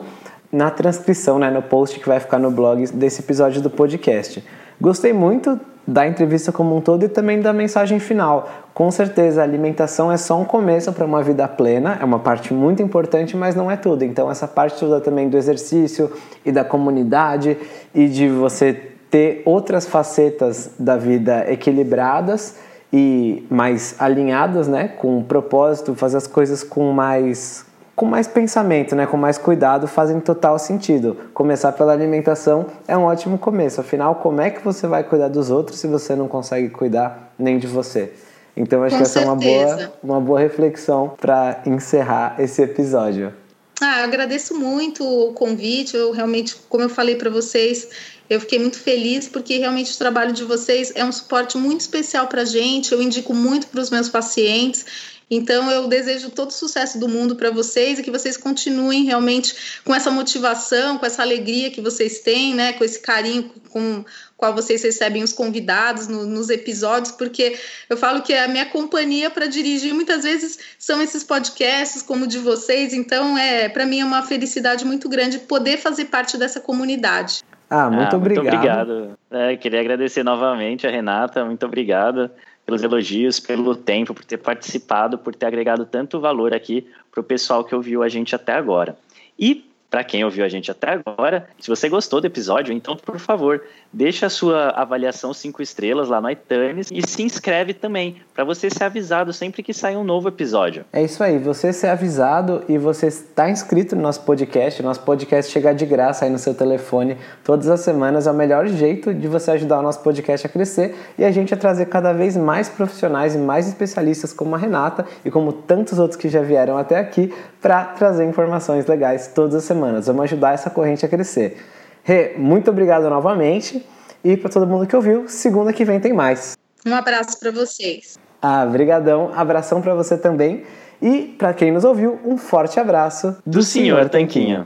na 0.50 0.72
transcrição, 0.72 1.38
né, 1.38 1.52
no 1.52 1.62
post 1.62 2.00
que 2.00 2.08
vai 2.08 2.18
ficar 2.18 2.40
no 2.40 2.50
blog 2.50 2.82
desse 2.94 3.20
episódio 3.20 3.62
do 3.62 3.70
podcast. 3.70 4.42
Gostei 4.80 5.12
muito 5.12 5.60
da 5.86 6.08
entrevista 6.08 6.50
como 6.50 6.78
um 6.78 6.80
todo 6.80 7.04
e 7.04 7.10
também 7.10 7.42
da 7.42 7.52
mensagem 7.52 8.00
final. 8.00 8.50
Com 8.74 8.90
certeza, 8.90 9.42
a 9.42 9.44
alimentação 9.44 10.10
é 10.10 10.16
só 10.16 10.40
um 10.40 10.46
começo 10.46 10.94
para 10.94 11.06
uma 11.06 11.22
vida 11.22 11.46
plena, 11.46 11.98
é 12.00 12.06
uma 12.06 12.20
parte 12.20 12.54
muito 12.54 12.82
importante, 12.82 13.36
mas 13.36 13.54
não 13.54 13.70
é 13.70 13.76
tudo. 13.76 14.06
Então, 14.06 14.32
essa 14.32 14.48
parte 14.48 14.80
toda 14.80 15.02
também 15.02 15.28
do 15.28 15.36
exercício 15.36 16.10
e 16.46 16.54
da 16.54 16.64
comunidade 16.64 17.58
e 17.94 18.08
de 18.08 18.30
você 18.30 18.94
ter 19.12 19.42
outras 19.44 19.86
facetas 19.86 20.72
da 20.80 20.96
vida 20.96 21.52
equilibradas 21.52 22.69
e 22.92 23.46
mais 23.50 23.96
alinhadas, 24.00 24.68
né, 24.68 24.88
com 24.88 25.18
um 25.18 25.24
propósito, 25.24 25.96
fazer 25.96 26.18
as 26.18 26.28
coisas 26.28 26.64
com 26.64 26.92
mais 26.92 27.66
com 27.96 28.06
mais 28.06 28.28
pensamento, 28.28 28.96
né, 28.96 29.06
com 29.06 29.18
mais 29.18 29.38
cuidado, 29.38 29.86
fazem 29.86 30.22
total 30.22 30.58
sentido. 30.58 31.18
Começar 31.34 31.74
pela 31.74 31.92
alimentação 31.92 32.68
é 32.88 32.96
um 32.96 33.04
ótimo 33.04 33.38
começo. 33.38 33.82
Afinal, 33.82 34.16
como 34.16 34.40
é 34.40 34.50
que 34.50 34.64
você 34.64 34.88
vai 34.88 35.04
cuidar 35.04 35.28
dos 35.28 35.50
outros 35.52 35.80
se 35.80 35.86
você 35.86 36.16
não 36.16 36.26
consegue 36.26 36.70
cuidar 36.70 37.34
nem 37.38 37.60
de 37.60 37.68
você? 37.68 38.14
Então, 38.56 38.84
acho 38.84 38.96
com 38.96 39.02
que 39.02 39.04
essa 39.04 39.20
certeza. 39.20 39.30
é 39.30 39.68
uma 39.68 39.76
boa, 39.76 39.94
uma 40.02 40.22
boa 40.22 40.40
reflexão 40.40 41.14
para 41.20 41.62
encerrar 41.66 42.36
esse 42.40 42.62
episódio. 42.62 43.34
Ah, 43.82 44.04
agradeço 44.04 44.58
muito 44.58 45.04
o 45.04 45.34
convite. 45.34 45.96
Eu 45.96 46.12
realmente, 46.12 46.56
como 46.70 46.84
eu 46.84 46.90
falei 46.90 47.16
para 47.16 47.30
vocês, 47.30 47.90
eu 48.30 48.40
fiquei 48.40 48.60
muito 48.60 48.80
feliz 48.80 49.28
porque 49.28 49.58
realmente 49.58 49.94
o 49.94 49.98
trabalho 49.98 50.32
de 50.32 50.44
vocês 50.44 50.92
é 50.96 51.04
um 51.04 51.12
suporte 51.12 51.58
muito 51.58 51.82
especial 51.82 52.28
para 52.28 52.44
a 52.44 52.46
gente. 52.46 52.92
Eu 52.92 53.02
indico 53.02 53.34
muito 53.34 53.68
para 53.68 53.82
os 53.82 53.90
meus 53.90 54.08
pacientes. 54.08 54.86
Então, 55.32 55.70
eu 55.70 55.88
desejo 55.88 56.32
todo 56.32 56.50
o 56.50 56.54
sucesso 56.54 57.00
do 57.00 57.08
mundo 57.08 57.36
para 57.36 57.52
vocês 57.52 58.00
e 58.00 58.04
que 58.04 58.10
vocês 58.10 58.36
continuem 58.36 59.04
realmente 59.04 59.80
com 59.86 59.94
essa 59.94 60.10
motivação, 60.10 60.98
com 60.98 61.06
essa 61.06 61.22
alegria 61.22 61.70
que 61.70 61.82
vocês 61.82 62.20
têm, 62.20 62.56
né? 62.56 62.74
Com 62.74 62.84
esse 62.84 63.00
carinho 63.00 63.52
com 63.70 64.04
qual 64.36 64.56
vocês 64.56 64.82
recebem 64.82 65.22
os 65.22 65.32
convidados 65.32 66.08
no, 66.08 66.26
nos 66.26 66.50
episódios, 66.50 67.12
porque 67.12 67.60
eu 67.88 67.98
falo 67.98 68.24
que 68.24 68.34
a 68.34 68.48
minha 68.48 68.66
companhia 68.66 69.30
para 69.30 69.46
dirigir 69.46 69.94
muitas 69.94 70.24
vezes 70.24 70.58
são 70.80 71.00
esses 71.02 71.24
podcasts 71.24 72.02
como 72.02 72.26
o 72.26 72.28
de 72.28 72.40
vocês. 72.40 72.94
Então, 72.94 73.38
é 73.38 73.70
para 73.70 73.86
mim 73.86 74.00
é 74.00 74.06
uma 74.06 74.24
felicidade 74.24 74.84
muito 74.84 75.08
grande 75.08 75.38
poder 75.40 75.78
fazer 75.78 76.06
parte 76.06 76.38
dessa 76.38 76.60
comunidade. 76.60 77.44
Ah, 77.70 77.90
muito 77.90 78.14
ah, 78.14 78.18
obrigado. 78.18 78.44
Muito 78.44 78.56
obrigado. 78.56 79.18
É, 79.30 79.56
queria 79.56 79.80
agradecer 79.80 80.24
novamente 80.24 80.88
a 80.88 80.90
Renata, 80.90 81.46
muito 81.46 81.66
obrigado 81.66 82.32
pelos 82.66 82.84
elogios, 82.84 83.40
pelo 83.40 83.76
tempo, 83.76 84.14
por 84.14 84.24
ter 84.24 84.38
participado, 84.38 85.18
por 85.18 85.34
ter 85.36 85.48
agregado 85.48 85.86
tanto 85.86 86.20
valor 86.20 86.54
aqui 86.54 86.88
para 87.12 87.22
o 87.22 87.24
pessoal 87.24 87.64
que 87.64 87.74
ouviu 87.74 88.04
a 88.04 88.10
gente 88.10 88.36
até 88.36 88.54
agora. 88.54 88.98
E 89.38 89.69
para 89.90 90.04
quem 90.04 90.24
ouviu 90.24 90.46
a 90.46 90.50
gente 90.50 90.70
até 90.70 90.92
agora, 90.92 91.48
se 91.60 91.68
você 91.68 91.90
gostou 91.90 92.22
do 92.22 92.28
episódio, 92.28 92.72
então, 92.74 92.96
por 92.96 93.18
favor, 93.18 93.62
deixa 93.92 94.28
a 94.28 94.30
sua 94.30 94.70
avaliação 94.70 95.34
cinco 95.34 95.64
estrelas 95.64 96.10
lá 96.10 96.22
no 96.22 96.30
iTunes 96.30 96.90
e 96.92 97.06
se 97.08 97.24
inscreve 97.24 97.74
também, 97.74 98.18
para 98.34 98.44
você 98.44 98.70
ser 98.70 98.84
avisado 98.84 99.34
sempre 99.34 99.64
que 99.64 99.74
sair 99.74 99.98
um 99.98 100.04
novo 100.04 100.28
episódio. 100.28 100.86
É 100.94 101.04
isso 101.04 101.24
aí, 101.24 101.40
você 101.40 101.74
ser 101.74 101.88
avisado 101.88 102.64
e 102.70 102.78
você 102.78 103.08
está 103.08 103.50
inscrito 103.50 103.96
no 103.96 104.02
nosso 104.02 104.22
podcast, 104.22 104.84
nosso 104.84 105.02
podcast 105.02 105.52
chegar 105.52 105.74
de 105.74 105.86
graça 105.86 106.26
aí 106.26 106.32
no 106.32 106.38
seu 106.38 106.54
telefone 106.54 107.18
todas 107.44 107.68
as 107.68 107.80
semanas, 107.80 108.28
é 108.28 108.32
o 108.32 108.36
melhor 108.36 108.68
jeito 108.68 109.14
de 109.14 109.28
você 109.28 109.52
ajudar 109.52 109.80
o 109.80 109.82
nosso 109.82 110.02
podcast 110.04 110.46
a 110.46 110.50
crescer 110.50 110.96
e 111.18 111.26
a 111.26 111.32
gente 111.32 111.54
a 111.54 111.58
trazer 111.58 111.88
cada 111.88 112.14
vez 112.14 112.38
mais 112.38 112.70
profissionais 112.70 113.34
e 113.34 113.40
mais 113.40 113.68
especialistas 113.68 114.34
como 114.34 114.54
a 114.54 114.58
Renata 114.58 115.06
e 115.26 115.32
como 115.32 115.52
tantos 115.52 115.98
outros 115.98 116.20
que 116.20 116.30
já 116.30 116.42
vieram 116.42 116.78
até 116.78 116.98
aqui 116.98 117.34
para 117.62 117.86
trazer 117.86 118.26
informações 118.26 118.86
legais 118.86 119.28
todas 119.28 119.56
as 119.56 119.64
semanas. 119.64 120.08
Vamos 120.08 120.24
ajudar 120.24 120.54
essa 120.54 120.70
corrente 120.70 121.06
a 121.06 121.10
crescer. 121.10 121.58
Rê, 122.04 122.34
muito 122.38 122.70
obrigado 122.70 123.10
novamente. 123.10 123.86
E 124.24 124.36
para 124.36 124.50
todo 124.50 124.68
mundo 124.68 124.86
que 124.86 124.96
ouviu, 124.96 125.28
segunda 125.28 125.72
que 125.72 125.86
vem 125.86 126.00
tem 126.00 126.14
mais. 126.14 126.58
Um 126.86 126.94
abraço 126.94 127.40
para 127.40 127.52
vocês. 127.52 128.18
Ah, 128.42 128.66
brigadão. 128.66 129.32
Abração 129.36 129.82
para 129.82 129.94
você 129.94 130.18
também. 130.18 130.64
E 131.02 131.36
para 131.38 131.54
quem 131.54 131.72
nos 131.72 131.84
ouviu, 131.84 132.20
um 132.26 132.38
forte 132.38 132.80
abraço 132.80 133.38
do, 133.46 133.60
do 133.60 133.64
Senhor 133.64 134.10
Tanquinho. 134.10 134.66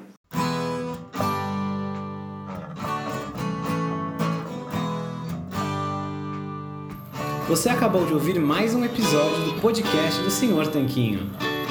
Você 7.47 7.69
acabou 7.69 8.05
de 8.05 8.13
ouvir 8.13 8.39
mais 8.39 8.73
um 8.73 8.83
episódio 8.83 9.43
do 9.43 9.61
podcast 9.61 10.23
do 10.23 10.31
Senhor 10.31 10.67
Tanquinho. 10.67 11.29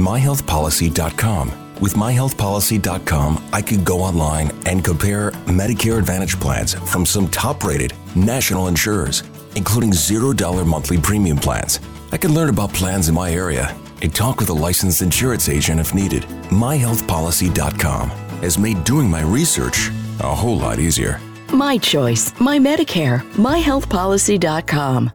myhealthpolicy.com. 0.00 1.52
With 1.80 1.94
myhealthpolicy.com, 1.94 3.48
I 3.52 3.62
could 3.62 3.84
go 3.84 4.00
online 4.00 4.50
and 4.66 4.84
compare 4.84 5.30
Medicare 5.46 5.98
Advantage 5.98 6.38
plans 6.38 6.74
from 6.74 7.06
some 7.06 7.28
top 7.28 7.64
rated 7.64 7.92
national 8.14 8.68
insurers, 8.68 9.22
including 9.56 9.90
$0 9.90 10.66
monthly 10.66 10.98
premium 10.98 11.38
plans. 11.38 11.80
I 12.12 12.18
can 12.18 12.34
learn 12.34 12.50
about 12.50 12.72
plans 12.74 13.08
in 13.08 13.14
my 13.14 13.32
area 13.32 13.74
and 14.02 14.14
talk 14.14 14.40
with 14.40 14.50
a 14.50 14.54
licensed 14.54 15.02
insurance 15.02 15.48
agent 15.48 15.80
if 15.80 15.94
needed. 15.94 16.24
MyHealthPolicy.com 16.50 18.10
has 18.42 18.58
made 18.58 18.82
doing 18.84 19.08
my 19.08 19.22
research 19.22 19.90
a 20.20 20.34
whole 20.34 20.56
lot 20.58 20.78
easier. 20.78 21.20
My 21.52 21.78
choice, 21.78 22.38
my 22.40 22.58
Medicare, 22.58 23.20
myhealthpolicy.com. 23.32 25.12